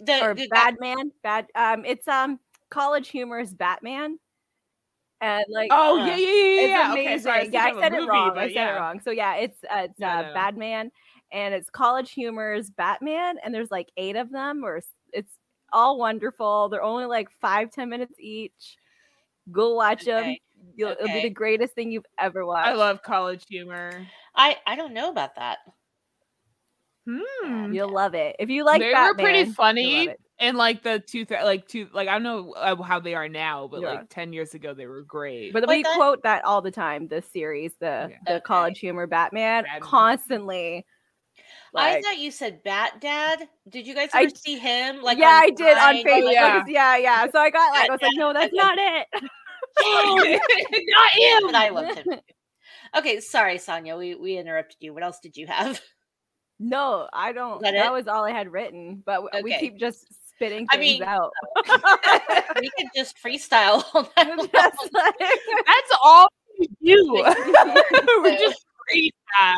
The, 0.00 0.24
or 0.24 0.34
the- 0.34 0.48
Batman. 0.48 1.12
Bad 1.22 1.46
um 1.54 1.84
it's 1.84 2.06
um 2.08 2.38
College 2.70 3.08
Humor's 3.08 3.52
Batman. 3.52 4.18
And 5.20 5.44
like 5.50 5.70
Oh 5.72 6.00
Uh, 6.00 6.06
yeah, 6.06 6.16
yeah, 6.16 6.26
yeah, 6.26 6.32
yeah. 6.32 6.60
It's 6.62 6.68
yeah. 6.70 6.92
amazing. 6.92 7.08
Okay, 7.08 7.18
sorry, 7.18 7.40
I 7.40 7.42
yeah, 7.52 7.64
I 7.64 7.80
said 7.82 7.92
a 7.92 7.96
it 7.96 8.00
movie, 8.00 8.08
wrong. 8.08 8.38
I 8.38 8.46
said 8.46 8.54
yeah. 8.54 8.76
it 8.76 8.78
wrong. 8.78 9.00
So 9.00 9.10
yeah, 9.10 9.34
it's 9.36 9.64
uh, 9.64 9.86
it's 9.90 9.98
No, 9.98 10.06
uh, 10.06 10.22
no, 10.22 10.28
no. 10.28 10.34
Batman, 10.34 10.90
and 11.32 11.54
it's 11.54 11.70
College 11.70 12.12
Humor's 12.12 12.70
Batman, 12.70 13.36
and 13.42 13.52
there's 13.52 13.70
like 13.70 13.88
eight 13.96 14.14
of 14.16 14.30
them, 14.30 14.64
or 14.64 14.80
it's 15.12 15.32
all 15.72 15.98
wonderful. 15.98 16.68
They're 16.68 16.82
only 16.82 17.06
like 17.06 17.30
five 17.40 17.70
ten 17.72 17.88
minutes 17.88 18.14
each. 18.20 18.76
Go 19.50 19.74
watch 19.74 20.04
them. 20.04 20.36
You'll, 20.76 20.90
It'll 20.92 21.06
be 21.08 21.22
the 21.22 21.30
greatest 21.30 21.74
thing 21.74 21.90
you've 21.90 22.06
ever 22.18 22.44
watched. 22.46 22.68
I 22.68 22.74
love 22.74 23.02
college 23.02 23.44
humor. 23.48 24.06
I 24.36 24.56
I 24.66 24.76
don't 24.76 24.92
know 24.94 25.10
about 25.10 25.34
that. 25.36 25.58
Hmm. 27.08 27.72
You'll 27.72 27.92
love 27.92 28.14
it 28.14 28.36
if 28.38 28.50
you 28.50 28.64
like. 28.64 28.80
they 28.80 28.92
Batman, 28.92 29.08
were 29.08 29.14
pretty 29.14 29.50
funny 29.52 30.08
it. 30.08 30.20
in 30.38 30.56
like 30.56 30.82
the 30.82 30.98
two, 30.98 31.24
th- 31.24 31.42
like 31.42 31.66
two, 31.66 31.88
like 31.94 32.06
I 32.08 32.12
don't 32.12 32.22
know 32.22 32.52
uh, 32.52 32.76
how 32.82 33.00
they 33.00 33.14
are 33.14 33.28
now, 33.28 33.66
but 33.66 33.80
Yeah. 33.80 33.88
like 33.92 34.08
ten 34.10 34.32
years 34.32 34.52
ago 34.54 34.74
they 34.74 34.86
were 34.86 35.02
great. 35.02 35.52
But 35.52 35.66
Like 35.66 35.76
we 35.78 35.82
that- 35.84 35.94
quote 35.96 36.22
that 36.24 36.44
all 36.44 36.60
the 36.60 36.70
time. 36.70 37.08
The 37.08 37.22
series, 37.22 37.72
the 37.80 38.04
Okay. 38.04 38.18
the 38.26 38.32
Okay. 38.34 38.42
College 38.44 38.78
Humor 38.80 39.06
Batman, 39.06 39.64
Batman. 39.64 39.80
constantly. 39.80 40.84
I 41.74 42.02
thought 42.02 42.18
you 42.18 42.30
said 42.30 42.62
Bat 42.64 43.00
Dad. 43.00 43.48
Did 43.68 43.86
you 43.86 43.94
guys 43.94 44.10
I 44.12 44.22
ever 44.24 44.34
see 44.34 44.58
him? 44.58 45.00
Like 45.02 45.18
yeah, 45.18 45.28
I 45.42 45.50
did 45.50 45.78
on 45.78 45.94
Vine? 45.94 46.04
Facebook. 46.04 46.32
yeah. 46.32 46.64
Yeah. 46.66 46.96
yeah, 46.96 47.26
So 47.30 47.38
I 47.38 47.50
got 47.50 47.70
like, 47.72 47.88
I 47.88 47.92
was 47.92 48.02
like, 48.02 48.12
no, 48.16 48.32
that's 48.32 48.52
not 48.54 48.76
it. 48.78 49.06
Not 49.80 51.10
him. 51.12 51.42
but 51.46 51.54
I 51.54 51.68
loved 51.68 51.98
him. 52.00 52.20
Okay, 52.96 53.20
sorry, 53.20 53.58
Sonia. 53.58 53.96
We 53.96 54.14
we 54.14 54.38
interrupted 54.38 54.76
you. 54.80 54.92
What 54.94 55.02
else 55.02 55.20
did 55.20 55.36
you 55.36 55.46
have? 55.46 55.80
No, 56.60 57.08
I 57.12 57.32
don't. 57.32 57.60
that 57.62 57.72
That, 57.72 57.92
was 57.92 58.08
all 58.08 58.24
I 58.24 58.32
had 58.32 58.52
written, 58.52 59.02
but 59.06 59.22
w- 59.30 59.44
we 59.44 59.56
keep 59.58 59.78
just 59.78 60.06
spitting 60.28 60.66
I 60.70 60.76
things 60.76 61.00
mean, 61.00 61.02
out. 61.04 61.30
we 62.60 62.70
could 62.76 62.88
just 62.96 63.16
freestyle 63.24 63.84
all 63.94 64.02
night 64.16 64.28
long. 64.36 64.48
Just 64.52 64.92
like- 64.92 65.14
That's 65.66 65.98
all 66.02 66.28
we 66.58 66.68
do. 66.84 67.22
we're 68.22 68.38
just 68.38 68.64
freestyle. 68.90 69.54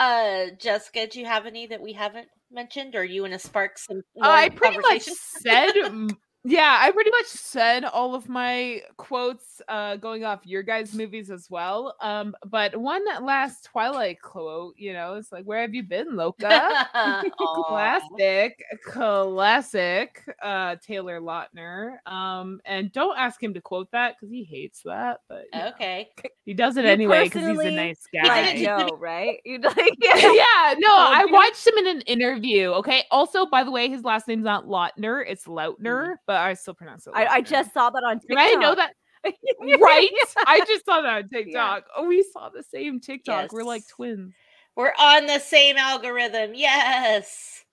Uh, 0.00 0.46
Jessica, 0.58 1.06
do 1.06 1.18
you 1.20 1.26
have 1.26 1.44
any 1.46 1.66
that 1.66 1.80
we 1.80 1.92
haven't 1.92 2.28
mentioned, 2.50 2.94
or 2.94 3.04
you 3.04 3.22
want 3.22 3.34
to 3.34 3.38
spark 3.38 3.76
some? 3.78 3.98
Uh, 4.22 4.28
I 4.28 4.48
pretty 4.48 4.78
much 4.78 5.02
said, 5.02 5.76
m- 5.76 6.08
yeah, 6.50 6.78
I 6.80 6.90
pretty 6.92 7.10
much 7.10 7.26
said 7.26 7.84
all 7.84 8.14
of 8.14 8.28
my 8.28 8.82
quotes 8.96 9.60
uh, 9.68 9.96
going 9.96 10.24
off 10.24 10.40
your 10.46 10.62
guys' 10.62 10.94
movies 10.94 11.30
as 11.30 11.50
well. 11.50 11.94
Um, 12.00 12.34
but 12.46 12.76
one 12.76 13.04
last 13.24 13.64
Twilight 13.64 14.20
quote, 14.22 14.74
you 14.78 14.92
know, 14.92 15.14
it's 15.14 15.30
like, 15.32 15.44
"Where 15.44 15.60
have 15.60 15.74
you 15.74 15.82
been, 15.82 16.16
Loca?" 16.16 16.48
Aw. 16.94 17.22
classic, 17.68 18.62
classic. 18.84 20.22
Uh, 20.42 20.76
Taylor 20.84 21.20
Lautner. 21.20 21.96
Um, 22.06 22.60
and 22.64 22.90
don't 22.92 23.18
ask 23.18 23.42
him 23.42 23.54
to 23.54 23.60
quote 23.60 23.90
that 23.92 24.14
because 24.16 24.30
he 24.32 24.44
hates 24.44 24.82
that, 24.84 25.20
but 25.28 25.44
you 25.52 25.58
know, 25.60 25.68
Okay. 25.68 26.08
he 26.44 26.54
does 26.54 26.76
it 26.76 26.84
You 26.84 26.90
anyway 26.90 27.24
because 27.24 27.46
he's 27.46 27.58
a 27.58 27.70
nice 27.70 28.06
guy. 28.14 28.26
like, 28.26 28.62
gonna- 28.64 28.86
no, 28.90 28.96
right? 28.96 29.38
You 29.44 29.58
like, 29.58 29.94
yeah, 30.00 30.74
no, 30.78 30.88
Told 30.88 31.14
I 31.14 31.24
you. 31.26 31.32
watched 31.32 31.66
him 31.66 31.74
in 31.78 31.86
an 31.88 32.00
interview. 32.02 32.70
Okay. 32.70 33.04
Also, 33.10 33.46
by 33.46 33.64
the 33.64 33.70
way, 33.70 33.88
his 33.88 34.02
last 34.04 34.28
name's 34.28 34.44
not 34.44 34.66
Lautner, 34.66 35.24
it's 35.26 35.44
Lautner, 35.44 36.16
but 36.26 36.37
I 36.42 36.54
still 36.54 36.74
pronounce 36.74 37.06
it. 37.06 37.12
I, 37.14 37.26
I 37.26 37.40
just 37.40 37.72
saw 37.72 37.90
that 37.90 38.02
on 38.04 38.12
And 38.12 38.22
TikTok. 38.22 38.38
I 38.38 38.54
know 38.54 38.74
that 38.74 38.92
right. 39.80 40.10
I 40.46 40.60
just 40.66 40.84
saw 40.84 41.00
that 41.02 41.12
on 41.24 41.28
TikTok. 41.32 41.84
Oh, 41.96 42.06
we 42.06 42.24
saw 42.32 42.48
the 42.50 42.62
same 42.62 43.00
TikTok. 43.00 43.52
We're 43.52 43.64
like 43.64 43.82
twins. 43.88 44.32
We're 44.76 44.92
on 44.98 45.26
the 45.26 45.40
same 45.40 45.76
algorithm. 45.76 46.52
Yes. 46.54 47.64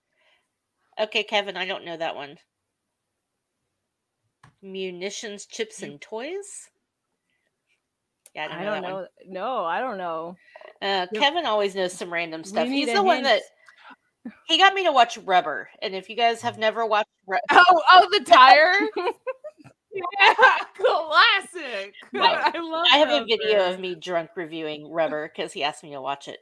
Okay, 0.98 1.22
Kevin, 1.22 1.56
I 1.56 1.66
don't 1.66 1.84
know 1.84 1.96
that 1.96 2.16
one. 2.16 2.36
Munitions, 4.62 5.46
chips, 5.46 5.82
and 5.82 6.00
toys. 6.00 6.68
Yeah, 8.34 8.46
I 8.46 8.48
don't 8.48 8.56
I 8.58 8.64
know 8.64 8.70
don't 8.74 8.82
that 8.82 8.92
one. 8.92 9.02
know. 9.02 9.08
No, 9.28 9.64
I 9.64 9.80
don't 9.80 9.98
know. 9.98 10.36
Uh. 10.82 11.06
Kevin 11.14 11.46
always 11.46 11.74
knows 11.74 11.92
some 11.92 12.12
random 12.12 12.42
stuff. 12.44 12.66
He's 12.66 12.92
the 12.92 13.02
one 13.02 13.22
that 13.22 13.34
hint. 13.34 13.44
He 14.46 14.58
got 14.58 14.74
me 14.74 14.84
to 14.84 14.92
watch 14.92 15.18
Rubber. 15.18 15.68
And 15.82 15.94
if 15.94 16.08
you 16.08 16.16
guys 16.16 16.42
have 16.42 16.58
never 16.58 16.84
watched 16.86 17.08
Rubber, 17.26 17.40
Oh, 17.50 17.82
oh, 17.90 18.08
the 18.12 18.24
tire. 18.24 18.72
yeah, 19.92 20.34
classic. 20.76 21.94
Right. 22.14 22.54
I 22.54 22.58
love. 22.58 22.86
I 22.92 22.98
have 22.98 23.10
a 23.10 23.24
video 23.24 23.72
of 23.72 23.80
me 23.80 23.94
drunk 23.94 24.30
reviewing 24.36 24.90
Rubber 24.90 25.28
because 25.34 25.52
he 25.52 25.62
asked 25.62 25.82
me 25.82 25.92
to 25.92 26.00
watch 26.00 26.28
it. 26.28 26.38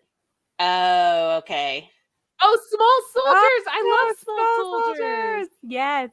Oh, 0.59 1.39
okay. 1.39 1.91
Oh, 2.43 2.59
small 2.70 3.24
soldiers. 3.24 3.66
I 3.68 3.82
love 4.07 4.16
Oh, 4.28 4.85
small, 4.95 4.95
soldiers. 4.95 5.49
Yes. 5.62 6.11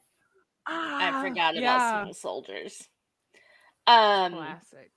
I 0.68 1.10
Ah, 1.10 1.22
forgot 1.22 1.54
about 1.58 1.64
yeah. 1.64 2.04
Small 2.04 2.14
Soldiers. 2.14 2.88
Um, 3.88 4.34
Classic. 4.34 4.92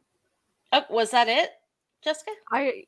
oh, 0.72 0.84
was 0.90 1.10
that 1.12 1.28
it, 1.28 1.50
Jessica? 2.02 2.30
I 2.52 2.84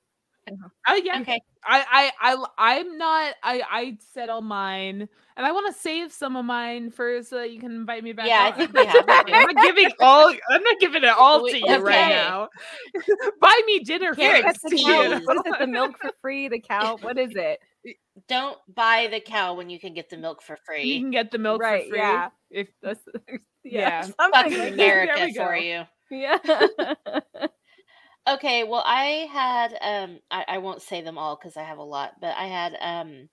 Oh 0.89 0.95
yeah. 0.95 1.21
Okay. 1.21 1.41
I 1.65 2.11
I 2.21 2.35
I 2.35 2.47
I'm 2.59 2.99
not 2.99 3.35
I 3.43 3.63
I 3.69 3.99
said 4.15 4.29
all 4.29 4.41
mine 4.43 5.09
and 5.37 5.47
I 5.47 5.51
want 5.53 5.75
to 5.75 5.81
save 5.81 6.13
some 6.13 6.37
of 6.37 6.45
mine 6.45 6.91
for 6.91 7.23
so 7.23 7.37
that 7.39 7.51
you 7.51 7.59
can 7.61 7.73
invite 7.73 8.05
me 8.05 8.13
back. 8.13 8.29
Yeah, 8.29 8.45
I 8.45 8.53
think 8.53 8.73
we 8.73 8.87
have. 8.87 9.05
I'm 9.09 9.55
not 9.55 9.65
giving 9.65 9.91
all 10.01 10.29
I'm 10.51 10.63
not 10.63 10.79
giving 10.81 11.03
it 11.03 11.09
all 11.11 11.47
to 11.47 11.59
you 11.59 11.77
right 11.79 12.09
now. 12.11 12.49
Buy 13.41 13.61
me 13.67 13.81
dinner 13.81 14.15
Here, 14.15 14.43
first. 14.43 14.61
What's 14.63 14.63
the 14.63 14.77
Jeez. 14.83 15.13
cow? 15.13 15.21
What 15.25 15.37
is 15.37 15.43
it? 15.53 15.59
The 15.59 15.67
milk 15.67 15.99
for 16.01 16.11
free? 16.23 16.49
The 16.49 16.61
cow? 16.61 16.97
What 17.01 17.19
is 17.19 17.33
it? 17.35 17.59
Don't 18.29 18.59
buy 18.75 19.09
the 19.11 19.21
cow 19.21 19.55
when 19.55 19.71
you 19.71 19.79
can 19.79 19.95
get 19.95 20.11
the 20.11 20.17
milk 20.17 20.43
for 20.43 20.57
free. 20.67 20.83
you 20.85 21.01
can 21.01 21.11
get 21.13 21.31
the 21.31 21.39
milk 21.39 21.61
Right, 21.63 21.85
for 21.85 21.91
free. 21.91 21.99
yeah. 21.99 22.29
If 22.51 22.69
That's, 22.83 23.01
Yeah. 23.29 23.39
yeah, 23.65 24.03
something 24.03 24.31
Fucking 24.33 24.59
like 24.59 24.69
that. 24.71 24.77
There 24.77 25.03
America 25.05 25.35
for 25.35 25.57
you. 25.57 25.85
Yeah. 26.11 27.47
Okay, 28.29 28.64
well, 28.64 28.83
I 28.85 29.29
had 29.33 29.79
um, 29.81 30.18
I, 30.31 30.45
I 30.49 30.59
won't 30.59 30.83
say 30.83 31.01
them 31.01 31.16
all 31.16 31.37
because 31.37 31.57
I 31.57 31.62
have 31.62 31.79
a 31.79 31.83
lot, 31.83 32.14
but 32.20 32.35
I 32.37 32.47
had 32.47 32.77
um, 32.81 33.29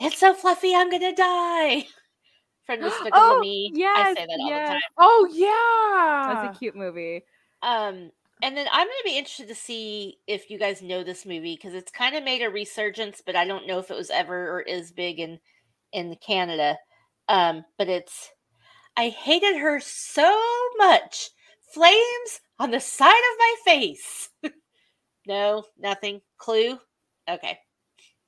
it's 0.00 0.18
so 0.18 0.34
fluffy, 0.34 0.74
I'm 0.74 0.90
gonna 0.90 1.14
die. 1.14 1.86
From 2.66 2.80
Despicable 2.80 3.10
Oh, 3.14 3.40
Me, 3.40 3.72
I 3.84 4.14
say 4.14 4.26
that 4.26 4.38
all 4.40 4.48
yes. 4.48 4.68
the 4.68 4.72
time. 4.72 4.80
oh 4.98 5.28
yeah. 5.32 6.34
That's 6.34 6.56
a 6.56 6.58
cute 6.58 6.76
movie. 6.76 7.24
Um, 7.62 8.12
and 8.42 8.56
then 8.56 8.66
I'm 8.70 8.86
gonna 8.86 9.04
be 9.04 9.18
interested 9.18 9.48
to 9.48 9.54
see 9.54 10.18
if 10.26 10.48
you 10.48 10.58
guys 10.58 10.80
know 10.80 11.02
this 11.02 11.26
movie 11.26 11.56
because 11.56 11.74
it's 11.74 11.90
kind 11.90 12.14
of 12.14 12.22
made 12.22 12.42
a 12.42 12.50
resurgence, 12.50 13.22
but 13.24 13.36
I 13.36 13.44
don't 13.44 13.66
know 13.66 13.78
if 13.80 13.90
it 13.90 13.96
was 13.96 14.10
ever 14.10 14.50
or 14.50 14.60
is 14.60 14.92
big 14.92 15.18
in 15.18 15.40
in 15.92 16.16
Canada. 16.24 16.76
Um, 17.28 17.64
but 17.78 17.88
it's 17.88 18.30
I 18.96 19.08
hated 19.08 19.56
her 19.56 19.80
so 19.80 20.40
much. 20.78 21.30
Flames 21.72 22.40
on 22.58 22.70
the 22.70 22.80
side 22.80 23.08
of 23.10 23.38
my 23.38 23.54
face. 23.64 24.28
no, 25.26 25.64
nothing. 25.78 26.20
Clue. 26.38 26.78
Okay. 27.28 27.58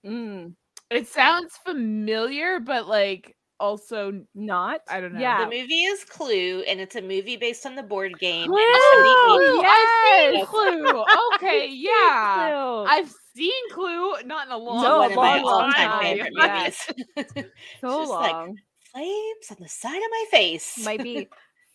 Mm, 0.07 0.55
It 0.91 1.09
sounds 1.09 1.59
familiar, 1.67 2.61
but 2.61 2.87
like 2.89 3.35
also 3.61 4.25
not. 4.35 4.81
I 4.89 5.01
don't 5.01 5.15
know. 5.15 5.21
Yeah. 5.21 5.45
The 5.45 5.51
movie 5.57 5.85
is 5.85 6.05
Clue, 6.05 6.63
and 6.69 6.81
it's 6.81 6.97
a 6.97 7.03
movie 7.03 7.37
based 7.37 7.65
on 7.67 7.75
the 7.75 7.83
board 7.83 8.19
game. 8.19 8.45
and 8.45 8.53
Clue! 8.53 8.61
it's 8.61 9.61
the 9.61 9.63
80s. 9.63 9.65
I've 9.65 10.33
seen 10.33 10.35
Yes. 10.35 10.49
Clue. 10.49 11.05
Okay, 11.35 11.69
yeah. 11.73 12.51
Clue. 12.51 12.85
I've 12.89 13.13
seen 13.37 13.71
Clue, 13.73 14.15
not 14.25 14.47
in 14.47 14.53
a 14.53 14.57
long, 14.59 14.83
No, 14.83 14.99
one 14.99 15.11
of 15.11 15.17
my 15.17 15.37
long, 15.37 15.43
long 15.45 15.65
all-time 15.65 15.91
time. 15.91 16.03
favorite 16.03 16.33
Yeah. 16.37 16.59
movies. 16.59 17.47
so 17.81 18.01
just 18.01 18.11
like- 18.13 18.33
long. 18.33 18.57
Flames 18.93 19.51
on 19.51 19.57
the 19.59 19.69
side 19.69 19.97
of 19.97 20.11
my 20.11 20.25
face. 20.31 20.85
Might 20.85 21.03
be 21.03 21.29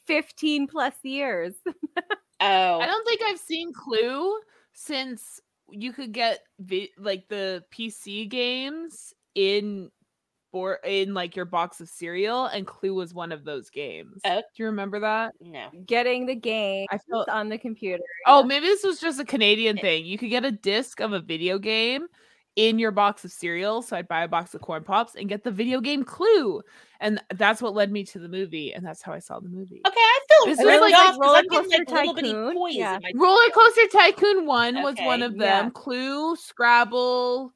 15 0.09 0.65
plus 0.65 0.95
years. 1.03 1.53
oh, 1.67 2.79
I 2.79 2.85
don't 2.87 3.05
think 3.05 3.21
I've 3.21 3.37
seen 3.37 3.71
Clue 3.71 4.39
since 4.73 5.39
you 5.69 5.93
could 5.93 6.13
get 6.13 6.39
vi- 6.59 6.89
like 6.97 7.27
the 7.29 7.63
PC 7.71 8.27
games 8.27 9.13
in 9.35 9.91
or 10.51 10.79
in 10.83 11.13
like 11.13 11.35
your 11.35 11.45
box 11.45 11.79
of 11.79 11.87
cereal, 11.87 12.47
and 12.47 12.65
Clue 12.65 12.95
was 12.95 13.13
one 13.13 13.31
of 13.31 13.45
those 13.45 13.69
games. 13.69 14.19
Oh. 14.25 14.37
Do 14.37 14.43
you 14.55 14.65
remember 14.65 14.99
that? 15.01 15.35
no. 15.39 15.69
Getting 15.85 16.25
the 16.25 16.33
game 16.33 16.87
I 16.89 16.97
feel. 16.97 17.23
on 17.29 17.49
the 17.49 17.59
computer. 17.59 18.03
Oh, 18.25 18.41
maybe 18.41 18.65
this 18.65 18.83
was 18.83 18.99
just 18.99 19.19
a 19.19 19.25
Canadian 19.25 19.77
thing. 19.77 20.07
You 20.07 20.17
could 20.17 20.31
get 20.31 20.43
a 20.43 20.51
disc 20.51 21.01
of 21.01 21.13
a 21.13 21.19
video 21.19 21.59
game 21.59 22.07
in 22.67 22.77
your 22.77 22.91
box 22.91 23.23
of 23.23 23.31
cereal. 23.31 23.81
So 23.81 23.95
I'd 23.95 24.07
buy 24.07 24.23
a 24.23 24.27
box 24.27 24.53
of 24.53 24.61
corn 24.61 24.83
pops 24.83 25.15
and 25.15 25.29
get 25.29 25.43
the 25.45 25.51
video 25.51 25.79
game 25.79 26.03
Clue, 26.03 26.61
and 26.99 27.21
that's 27.35 27.61
what 27.61 27.73
led 27.73 27.89
me 27.91 28.03
to 28.05 28.19
the 28.19 28.27
movie, 28.27 28.73
and 28.73 28.85
that's 28.85 29.01
how 29.01 29.13
I 29.13 29.19
saw 29.19 29.39
the 29.39 29.47
movie. 29.47 29.81
Okay, 29.87 29.95
I 29.97 30.19
feel 30.29 30.55
This 30.55 30.65
really 30.65 30.91
like- 30.91 31.09
off 31.09 31.17
Roller 31.19 31.37
I'm 31.37 31.47
getting 31.47 31.69
like 31.69 31.87
Coaster 31.87 32.21
Tycoon. 32.25 32.53
toys 32.53 32.75
Yeah. 32.75 32.99
Roller 33.15 33.49
Coaster 33.53 33.87
Tycoon 33.91 34.45
One 34.45 34.83
was 34.83 34.95
one 34.99 35.21
of 35.23 35.37
them. 35.37 35.65
yeah. 35.67 35.69
Clue, 35.73 36.35
Scrabble. 36.35 37.53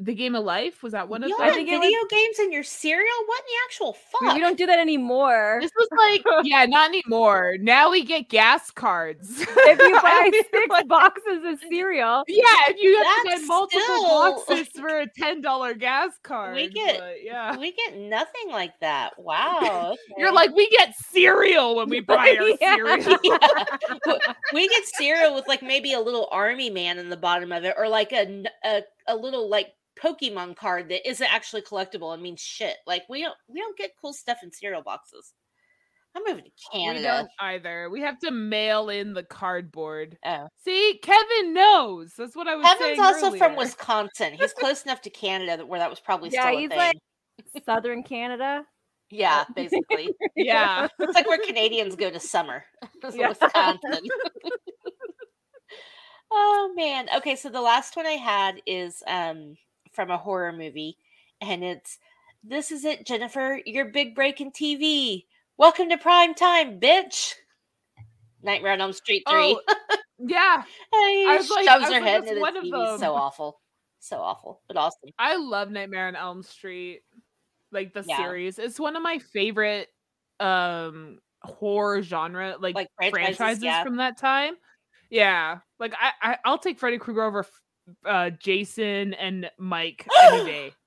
The 0.00 0.14
game 0.14 0.34
of 0.34 0.44
life 0.44 0.82
was 0.82 0.92
that 0.92 1.08
one 1.08 1.22
of 1.22 1.28
you 1.28 1.36
them? 1.36 1.46
I 1.48 1.50
want 1.52 1.68
video 1.68 1.98
games 2.10 2.38
in 2.38 2.52
your 2.52 2.62
cereal? 2.62 3.14
What 3.26 3.40
in 3.40 3.44
the 3.46 3.58
actual 3.66 3.96
We, 4.20 4.26
fuck? 4.28 4.34
we 4.34 4.40
don't 4.40 4.56
do 4.58 4.66
that 4.66 4.78
anymore. 4.78 5.58
This 5.60 5.70
was 5.76 5.88
like, 5.96 6.24
yeah, 6.44 6.64
not 6.66 6.88
anymore. 6.90 7.56
Now 7.60 7.90
we 7.90 8.04
get 8.04 8.28
gas 8.28 8.70
cards. 8.70 9.40
if 9.48 9.78
you 9.78 10.00
buy 10.00 10.30
six 10.32 10.68
like- 10.70 10.88
boxes 10.88 11.44
of 11.44 11.58
cereal, 11.70 12.24
yeah, 12.28 12.42
if 12.68 12.76
you 12.80 12.96
have 12.96 13.06
to 13.24 13.28
That's 13.30 13.40
get 13.40 13.46
multiple 13.48 13.80
still- 13.82 14.44
boxes 14.46 14.68
for 14.80 15.00
a 15.00 15.06
ten 15.16 15.40
dollar 15.40 15.74
gas 15.74 16.12
card. 16.22 16.54
We 16.54 16.68
get- 16.68 16.98
but, 16.98 17.14
yeah. 17.22 17.56
we 17.58 17.72
get 17.72 17.96
nothing 17.98 18.50
like 18.50 18.78
that. 18.80 19.18
Wow. 19.18 19.96
You're 20.16 20.32
like, 20.32 20.54
we 20.54 20.68
get 20.70 20.94
cereal 20.96 21.76
when 21.76 21.88
we 21.88 22.00
buy 22.00 22.36
our 22.38 22.48
Yeah. 22.60 22.76
cereal. 22.76 23.18
Yeah. 23.22 23.38
we 24.52 24.68
get 24.68 24.84
cereal 24.96 25.34
with 25.34 25.46
like 25.48 25.62
maybe 25.62 25.92
a 25.92 26.00
little 26.00 26.28
army 26.30 26.70
man 26.70 26.98
in 26.98 27.08
the 27.08 27.16
bottom 27.16 27.52
of 27.52 27.64
it, 27.64 27.74
or 27.76 27.88
like 27.88 28.12
a 28.12 28.20
n- 28.26 28.48
a, 28.64 28.82
a 29.08 29.16
little 29.16 29.48
like 29.50 29.68
Pokemon 30.02 30.56
card 30.56 30.88
that 30.90 31.08
isn't 31.08 31.32
actually 31.34 31.62
collectible 31.62 32.14
and 32.14 32.22
means 32.22 32.40
shit. 32.40 32.76
Like 32.86 33.02
we 33.08 33.22
don't 33.22 33.34
we 33.48 33.58
don't 33.60 33.76
get 33.76 33.90
cool 34.00 34.12
stuff 34.12 34.38
in 34.44 34.52
cereal 34.52 34.82
boxes. 34.82 35.32
I'm 36.16 36.22
moving 36.26 36.44
to 36.44 36.50
We 36.72 36.80
Canada. 36.80 37.02
don't 37.02 37.30
either. 37.40 37.90
We 37.90 38.00
have 38.00 38.18
to 38.20 38.30
mail 38.30 38.88
in 38.88 39.12
the 39.12 39.22
cardboard. 39.22 40.16
Oh. 40.24 40.48
See, 40.64 40.98
Kevin 41.02 41.52
knows. 41.52 42.12
That's 42.16 42.34
what 42.34 42.48
I 42.48 42.56
was 42.56 42.64
Kevin's 42.66 42.80
saying. 42.80 43.00
also 43.00 43.36
from. 43.36 43.56
Wisconsin. 43.56 44.32
He's 44.38 44.52
close 44.54 44.84
enough 44.84 45.02
to 45.02 45.10
Canada 45.10 45.58
that- 45.58 45.68
where 45.68 45.78
that 45.80 45.90
was 45.90 46.00
probably 46.00 46.30
Yeah, 46.30 46.42
still 46.46 46.56
a 46.56 46.60
he's 46.60 46.68
thing. 46.70 46.78
like- 46.78 47.64
Southern 47.66 48.02
Canada. 48.02 48.64
yeah, 49.10 49.44
basically. 49.54 50.08
Yeah. 50.34 50.88
It's 50.98 51.14
like 51.14 51.28
where 51.28 51.38
Canadians 51.44 51.94
go 51.94 52.10
to 52.10 52.18
summer. 52.20 52.64
Yeah. 53.12 53.28
Wisconsin. 53.28 54.00
oh 56.30 56.72
man. 56.76 57.08
Okay, 57.18 57.36
so 57.36 57.48
the 57.48 57.60
last 57.60 57.96
one 57.96 58.06
I 58.06 58.12
had 58.12 58.60
is 58.66 59.02
um 59.06 59.56
from 59.92 60.10
a 60.10 60.18
horror 60.18 60.52
movie, 60.52 60.96
and 61.40 61.64
it's 61.64 61.98
this 62.44 62.70
is 62.70 62.84
it, 62.84 63.06
Jennifer. 63.06 63.60
Your 63.66 63.86
big 63.86 64.14
break 64.14 64.40
in 64.40 64.50
TV. 64.52 65.24
Welcome 65.56 65.88
to 65.90 65.98
prime 65.98 66.34
time, 66.34 66.78
bitch. 66.80 67.34
Nightmare 68.42 68.72
on 68.72 68.80
Elm 68.80 68.92
Street 68.92 69.24
three. 69.28 69.58
Oh, 69.68 69.96
yeah. 70.18 70.62
Hey, 70.92 71.24
I 71.28 71.36
was 71.36 71.50
like- 71.50 71.64
shoves 71.64 71.68
I 71.68 71.78
was 71.78 71.88
her 71.88 71.92
like, 71.94 72.02
head 72.02 72.22
into 72.22 72.34
the 72.36 72.40
one 72.40 72.56
of 72.56 72.64
TV. 72.64 72.98
So 72.98 73.14
awful. 73.14 73.60
So 74.00 74.18
awful, 74.18 74.62
but 74.68 74.76
awesome. 74.76 75.10
I 75.18 75.36
love 75.36 75.70
Nightmare 75.70 76.06
on 76.06 76.14
Elm 76.16 76.42
Street, 76.44 77.00
like 77.72 77.92
the 77.92 78.04
Yeah. 78.06 78.16
series. 78.18 78.58
It's 78.58 78.78
one 78.78 78.94
of 78.96 79.02
my 79.02 79.18
favorite 79.18 79.88
um 80.40 81.18
horror 81.42 82.02
genre 82.02 82.56
like, 82.60 82.74
Like 82.76 82.88
franchises, 82.96 83.36
franchises, 83.36 83.62
yeah. 83.64 83.82
from 83.82 83.96
that 83.96 84.16
time. 84.16 84.54
Yeah, 85.10 85.58
like 85.78 85.94
I, 86.00 86.32
I 86.32 86.36
I'll 86.44 86.58
take 86.58 86.78
Freddy 86.78 86.98
Krueger 86.98 87.22
over 87.22 87.46
uh 88.04 88.30
Jason 88.30 89.14
and 89.14 89.50
Mike 89.58 90.06
any 90.24 90.44
day. 90.44 90.72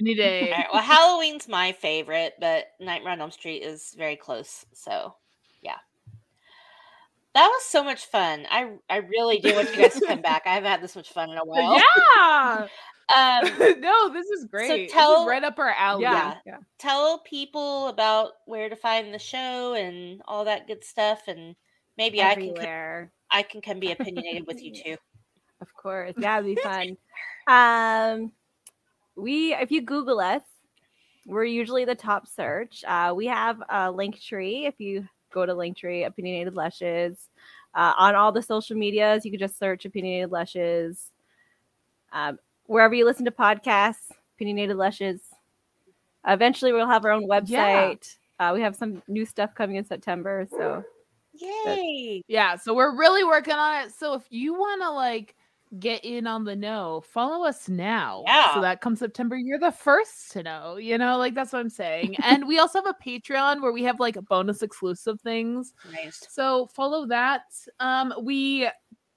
Any 0.00 0.16
day. 0.16 0.50
Right, 0.50 0.66
well, 0.72 0.82
Halloween's 0.82 1.46
my 1.46 1.70
favorite, 1.70 2.34
but 2.40 2.64
Nightmare 2.80 3.12
on 3.12 3.20
Elm 3.20 3.30
Street 3.30 3.62
is 3.62 3.94
very 3.96 4.16
close. 4.16 4.66
So, 4.72 5.14
yeah, 5.62 5.76
that 7.34 7.46
was 7.46 7.62
so 7.64 7.84
much 7.84 8.06
fun. 8.06 8.44
I 8.50 8.72
I 8.90 8.96
really 8.96 9.38
do 9.38 9.54
want 9.54 9.70
you 9.70 9.82
guys 9.82 9.94
to 9.94 10.04
come 10.04 10.20
back. 10.22 10.42
I 10.46 10.54
haven't 10.54 10.68
had 10.70 10.82
this 10.82 10.96
much 10.96 11.10
fun 11.12 11.30
in 11.30 11.38
a 11.38 11.44
while. 11.44 11.80
Yeah. 12.16 12.66
Um, 13.14 13.44
no, 13.80 14.08
this 14.14 14.30
is 14.30 14.46
great. 14.46 14.88
So 14.90 14.94
tell- 14.94 15.26
right 15.26 15.44
up 15.44 15.58
our 15.58 15.74
alley. 15.76 16.04
Yeah. 16.04 16.36
yeah. 16.46 16.56
tell 16.78 17.18
people 17.18 17.88
about 17.88 18.30
where 18.46 18.70
to 18.70 18.76
find 18.76 19.12
the 19.12 19.18
show 19.18 19.74
and 19.74 20.22
all 20.26 20.46
that 20.46 20.66
good 20.66 20.82
stuff, 20.82 21.24
and 21.28 21.54
maybe 21.98 22.22
I 22.22 22.34
can 22.34 22.44
co- 22.44 22.50
everywhere. 22.52 23.12
I 23.34 23.42
can 23.42 23.60
come 23.60 23.80
be 23.80 23.90
opinionated 23.92 24.46
with 24.46 24.62
you 24.62 24.72
too. 24.84 24.96
Of 25.60 25.74
course, 25.74 26.14
that'd 26.16 26.46
be 26.46 26.54
fun. 26.62 26.96
Um, 27.46 28.32
we 29.16 29.54
if 29.54 29.70
you 29.70 29.82
Google 29.82 30.20
us, 30.20 30.42
we're 31.26 31.44
usually 31.44 31.84
the 31.84 31.94
top 31.94 32.26
search. 32.28 32.84
Uh, 32.86 33.12
we 33.14 33.26
have 33.26 33.62
a 33.68 33.90
link 33.90 34.20
tree. 34.20 34.66
If 34.66 34.80
you 34.80 35.06
go 35.32 35.44
to 35.44 35.52
Linktree, 35.52 36.06
opinionated 36.06 36.54
lushes, 36.54 37.28
uh, 37.74 37.92
on 37.98 38.14
all 38.14 38.30
the 38.30 38.42
social 38.42 38.76
medias, 38.76 39.24
you 39.24 39.32
can 39.32 39.40
just 39.40 39.58
search 39.58 39.84
opinionated 39.84 40.30
lushes. 40.30 41.10
Um, 42.12 42.38
wherever 42.66 42.94
you 42.94 43.04
listen 43.04 43.24
to 43.24 43.32
podcasts, 43.32 44.12
opinionated 44.36 44.76
lushes. 44.76 45.20
Eventually, 46.26 46.72
we'll 46.72 46.86
have 46.86 47.04
our 47.04 47.10
own 47.10 47.28
website. 47.28 48.16
Uh, 48.38 48.52
we 48.54 48.60
have 48.60 48.76
some 48.76 49.02
new 49.08 49.26
stuff 49.26 49.54
coming 49.54 49.76
in 49.76 49.84
September, 49.84 50.46
so 50.50 50.84
Yay! 51.34 52.22
Yeah, 52.28 52.56
so 52.56 52.74
we're 52.74 52.96
really 52.96 53.24
working 53.24 53.54
on 53.54 53.84
it. 53.84 53.92
So 53.92 54.14
if 54.14 54.24
you 54.30 54.54
want 54.54 54.82
to 54.82 54.90
like 54.90 55.34
get 55.78 56.04
in 56.04 56.26
on 56.26 56.44
the 56.44 56.54
know, 56.54 57.02
follow 57.06 57.46
us 57.46 57.68
now. 57.68 58.22
Yeah. 58.26 58.54
So 58.54 58.60
that 58.60 58.80
come 58.80 58.96
September, 58.96 59.36
you're 59.36 59.58
the 59.58 59.72
first 59.72 60.32
to 60.32 60.42
know. 60.42 60.76
You 60.76 60.98
know, 60.98 61.18
like 61.18 61.34
that's 61.34 61.52
what 61.52 61.60
I'm 61.60 61.70
saying. 61.70 62.16
and 62.22 62.46
we 62.46 62.58
also 62.58 62.82
have 62.82 62.94
a 62.94 63.04
Patreon 63.04 63.60
where 63.60 63.72
we 63.72 63.82
have 63.84 64.00
like 64.00 64.16
bonus 64.28 64.62
exclusive 64.62 65.20
things. 65.20 65.74
Nice. 65.92 66.26
So 66.30 66.66
follow 66.66 67.06
that. 67.06 67.42
Um, 67.80 68.14
we 68.22 68.68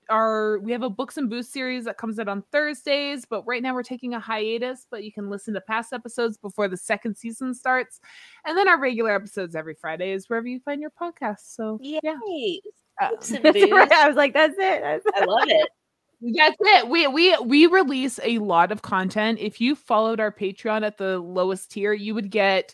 are 0.10 0.60
we 0.60 0.72
have 0.72 0.84
a 0.84 0.90
books 0.90 1.18
and 1.18 1.30
booze 1.30 1.50
series 1.50 1.86
that 1.86 1.98
comes 1.98 2.20
out 2.20 2.28
on 2.28 2.44
Thursdays, 2.52 3.26
but 3.26 3.44
right 3.46 3.62
now 3.62 3.74
we're 3.74 3.84
taking 3.84 4.14
a 4.14 4.20
hiatus. 4.20 4.86
But 4.90 5.04
you 5.04 5.12
can 5.12 5.30
listen 5.30 5.54
to 5.56 5.62
past 5.62 5.94
episodes 5.94 6.38
before 6.38 6.68
the 6.68 6.78
second 6.78 7.16
season 7.16 7.54
starts, 7.54 8.00
and 8.46 8.58
then 8.58 8.68
our 8.68 8.80
regular 8.80 9.14
episodes 9.14 9.56
every 9.56 9.76
Friday 9.76 10.12
is 10.12 10.30
wherever 10.30 10.48
you 10.48 10.60
find 10.60 10.82
your 10.82 10.92
podcast. 10.92 11.40
So 11.56 11.80
Yay! 11.82 12.00
yeah. 12.04 13.10
Books 13.10 13.32
uh, 13.32 13.36
and 13.44 13.46
right. 13.72 13.92
I 13.92 14.08
was 14.08 14.16
like, 14.16 14.34
that's 14.34 14.56
it. 14.58 14.82
That's 14.82 15.06
I 15.16 15.26
love 15.26 15.48
it. 15.48 15.70
That's 16.20 16.58
it. 16.60 16.88
We 16.90 17.06
we 17.06 17.38
we 17.38 17.68
release 17.68 18.20
a 18.24 18.40
lot 18.40 18.72
of 18.72 18.82
content. 18.82 19.38
If 19.40 19.62
you 19.62 19.76
followed 19.76 20.20
our 20.20 20.32
Patreon 20.32 20.84
at 20.84 20.98
the 20.98 21.20
lowest 21.20 21.70
tier, 21.70 21.94
you 21.94 22.16
would 22.16 22.32
get 22.32 22.74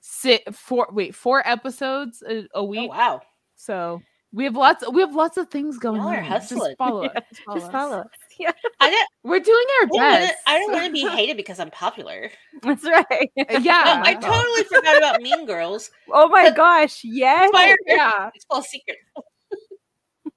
sit 0.00 0.54
four 0.54 0.86
wait 0.92 1.12
four 1.12 1.44
episodes 1.44 2.22
a, 2.22 2.46
a 2.54 2.62
Oh 2.62 2.64
week. 2.64 2.90
wow! 2.90 3.20
So 3.56 4.00
we 4.34 4.44
have 4.44 4.56
lots 4.56 4.84
we 4.90 5.00
have 5.00 5.14
lots 5.14 5.36
of 5.36 5.48
things 5.48 5.78
going 5.78 6.00
Y'all 6.00 6.08
on. 6.08 6.24
hustling. 6.24 6.60
Just 6.72 6.78
follow 6.78 7.02
Yeah, 7.04 7.08
us. 7.16 7.24
Just 7.30 7.42
follow 7.44 7.56
just 7.58 7.66
us. 7.66 7.72
follow 7.72 7.98
us. 8.00 8.06
Yeah, 8.38 8.50
I 8.80 8.90
don't. 8.90 9.08
We're 9.22 9.38
doing 9.38 9.64
our 9.80 9.84
I 9.84 9.86
don't 9.86 9.96
wanna- 9.96 10.18
best. 10.26 10.34
I 10.48 10.58
don't 10.58 10.72
want 10.72 10.86
to 10.86 10.92
be 10.92 11.06
hated 11.16 11.36
because 11.36 11.60
I'm 11.60 11.70
popular. 11.70 12.30
that's 12.62 12.84
right. 12.84 13.30
yeah. 13.36 14.02
Oh, 14.02 14.02
I 14.04 14.14
totally 14.14 14.64
forgot 14.64 14.98
about 14.98 15.20
Mean 15.22 15.46
Girls. 15.46 15.90
Oh 16.12 16.28
my 16.28 16.50
gosh, 16.50 17.02
yes. 17.04 17.48
Fire- 17.52 17.76
yeah. 17.86 18.30
It's 18.34 18.44
all 18.50 18.62
secret. 18.62 18.96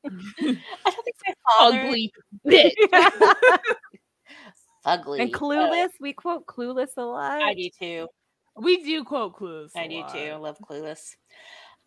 I 0.05 0.09
don't 0.09 0.23
think 0.43 1.15
my 1.27 1.33
father 1.59 1.79
Ugly 1.81 2.13
bitch. 2.47 2.71
ugly 4.85 5.21
and 5.21 5.33
uh, 5.35 5.37
Clueless, 5.39 5.89
we 5.99 6.13
quote 6.13 6.45
Clueless 6.45 6.89
a 6.97 7.01
lot. 7.01 7.41
I 7.41 7.53
do 7.55 7.69
too. 7.79 8.07
We 8.55 8.83
do 8.83 9.03
quote 9.03 9.35
clues. 9.35 9.71
I 9.75 9.87
do 9.87 10.03
too. 10.11 10.31
I 10.33 10.35
love 10.35 10.57
Clueless. 10.59 11.15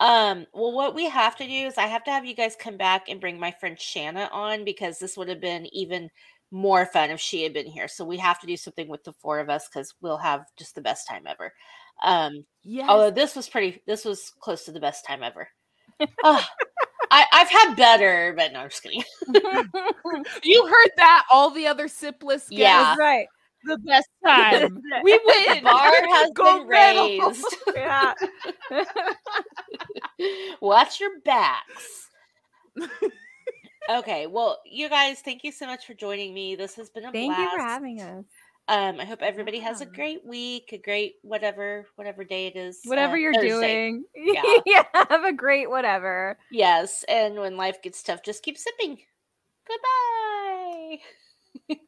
Um, 0.00 0.46
well, 0.54 0.72
what 0.72 0.94
we 0.94 1.08
have 1.08 1.36
to 1.36 1.46
do 1.46 1.52
is 1.52 1.76
I 1.76 1.86
have 1.86 2.04
to 2.04 2.10
have 2.10 2.24
you 2.24 2.34
guys 2.34 2.56
come 2.58 2.78
back 2.78 3.08
and 3.08 3.20
bring 3.20 3.38
my 3.38 3.50
friend 3.60 3.78
Shanna 3.78 4.30
on 4.32 4.64
because 4.64 4.98
this 4.98 5.16
would 5.16 5.28
have 5.28 5.40
been 5.42 5.66
even 5.74 6.08
more 6.50 6.86
fun 6.86 7.10
if 7.10 7.20
she 7.20 7.42
had 7.42 7.52
been 7.52 7.66
here. 7.66 7.86
So 7.86 8.04
we 8.04 8.16
have 8.16 8.40
to 8.40 8.46
do 8.46 8.56
something 8.56 8.88
with 8.88 9.04
the 9.04 9.12
four 9.12 9.38
of 9.38 9.50
us 9.50 9.68
because 9.68 9.94
we'll 10.00 10.16
have 10.16 10.46
just 10.58 10.74
the 10.74 10.80
best 10.80 11.06
time 11.06 11.24
ever. 11.26 11.52
Um, 12.02 12.44
Yes. 12.62 12.88
although 12.88 13.10
this 13.10 13.36
was 13.36 13.48
pretty, 13.48 13.82
this 13.86 14.04
was 14.04 14.32
close 14.40 14.64
to 14.64 14.72
the 14.72 14.80
best 14.80 15.06
time 15.06 15.22
ever. 15.22 15.48
Ah, 16.24 16.48
I, 17.10 17.24
I've 17.32 17.50
had 17.50 17.74
better, 17.74 18.32
but 18.36 18.52
no, 18.52 18.60
I'm 18.60 18.70
just 18.70 18.82
kidding. 18.82 19.02
you 20.42 20.66
heard 20.66 20.90
that. 20.96 21.24
All 21.30 21.50
the 21.50 21.66
other 21.66 21.88
Sip 21.88 22.22
List 22.22 22.50
guests, 22.56 22.58
Yeah. 22.58 22.96
Right. 22.98 23.26
The 23.64 23.78
best 23.78 24.08
time. 24.24 24.82
we 25.02 25.20
win. 25.24 25.64
bar 25.64 25.92
has 26.08 26.30
Gold 26.34 26.60
been 26.60 26.68
raised. 26.68 27.44
Yeah. 27.74 28.14
Watch 30.60 31.00
your 31.00 31.20
backs. 31.24 32.08
okay, 33.90 34.26
well, 34.26 34.58
you 34.64 34.88
guys, 34.88 35.20
thank 35.20 35.44
you 35.44 35.52
so 35.52 35.66
much 35.66 35.86
for 35.86 35.94
joining 35.94 36.34
me. 36.34 36.56
This 36.56 36.74
has 36.76 36.90
been 36.90 37.04
a 37.04 37.12
Thank 37.12 37.34
blast. 37.34 37.52
you 37.52 37.58
for 37.58 37.64
having 37.64 38.00
us. 38.00 38.24
Um, 38.68 39.00
I 39.00 39.04
hope 39.04 39.22
everybody 39.22 39.58
has 39.60 39.80
a 39.80 39.86
great 39.86 40.24
week, 40.24 40.70
a 40.72 40.78
great 40.78 41.14
whatever, 41.22 41.86
whatever 41.96 42.22
day 42.22 42.46
it 42.46 42.54
is. 42.56 42.80
Whatever 42.84 43.14
uh, 43.14 43.18
you're 43.18 43.34
Thursday. 43.34 43.48
doing. 43.48 44.04
Yeah. 44.14 44.42
yeah. 44.64 44.84
Have 45.08 45.24
a 45.24 45.32
great 45.32 45.68
whatever. 45.68 46.38
Yes, 46.52 47.04
and 47.08 47.36
when 47.36 47.56
life 47.56 47.82
gets 47.82 48.02
tough, 48.02 48.22
just 48.22 48.44
keep 48.44 48.56
sipping. 48.56 48.98
Goodbye. 51.66 51.78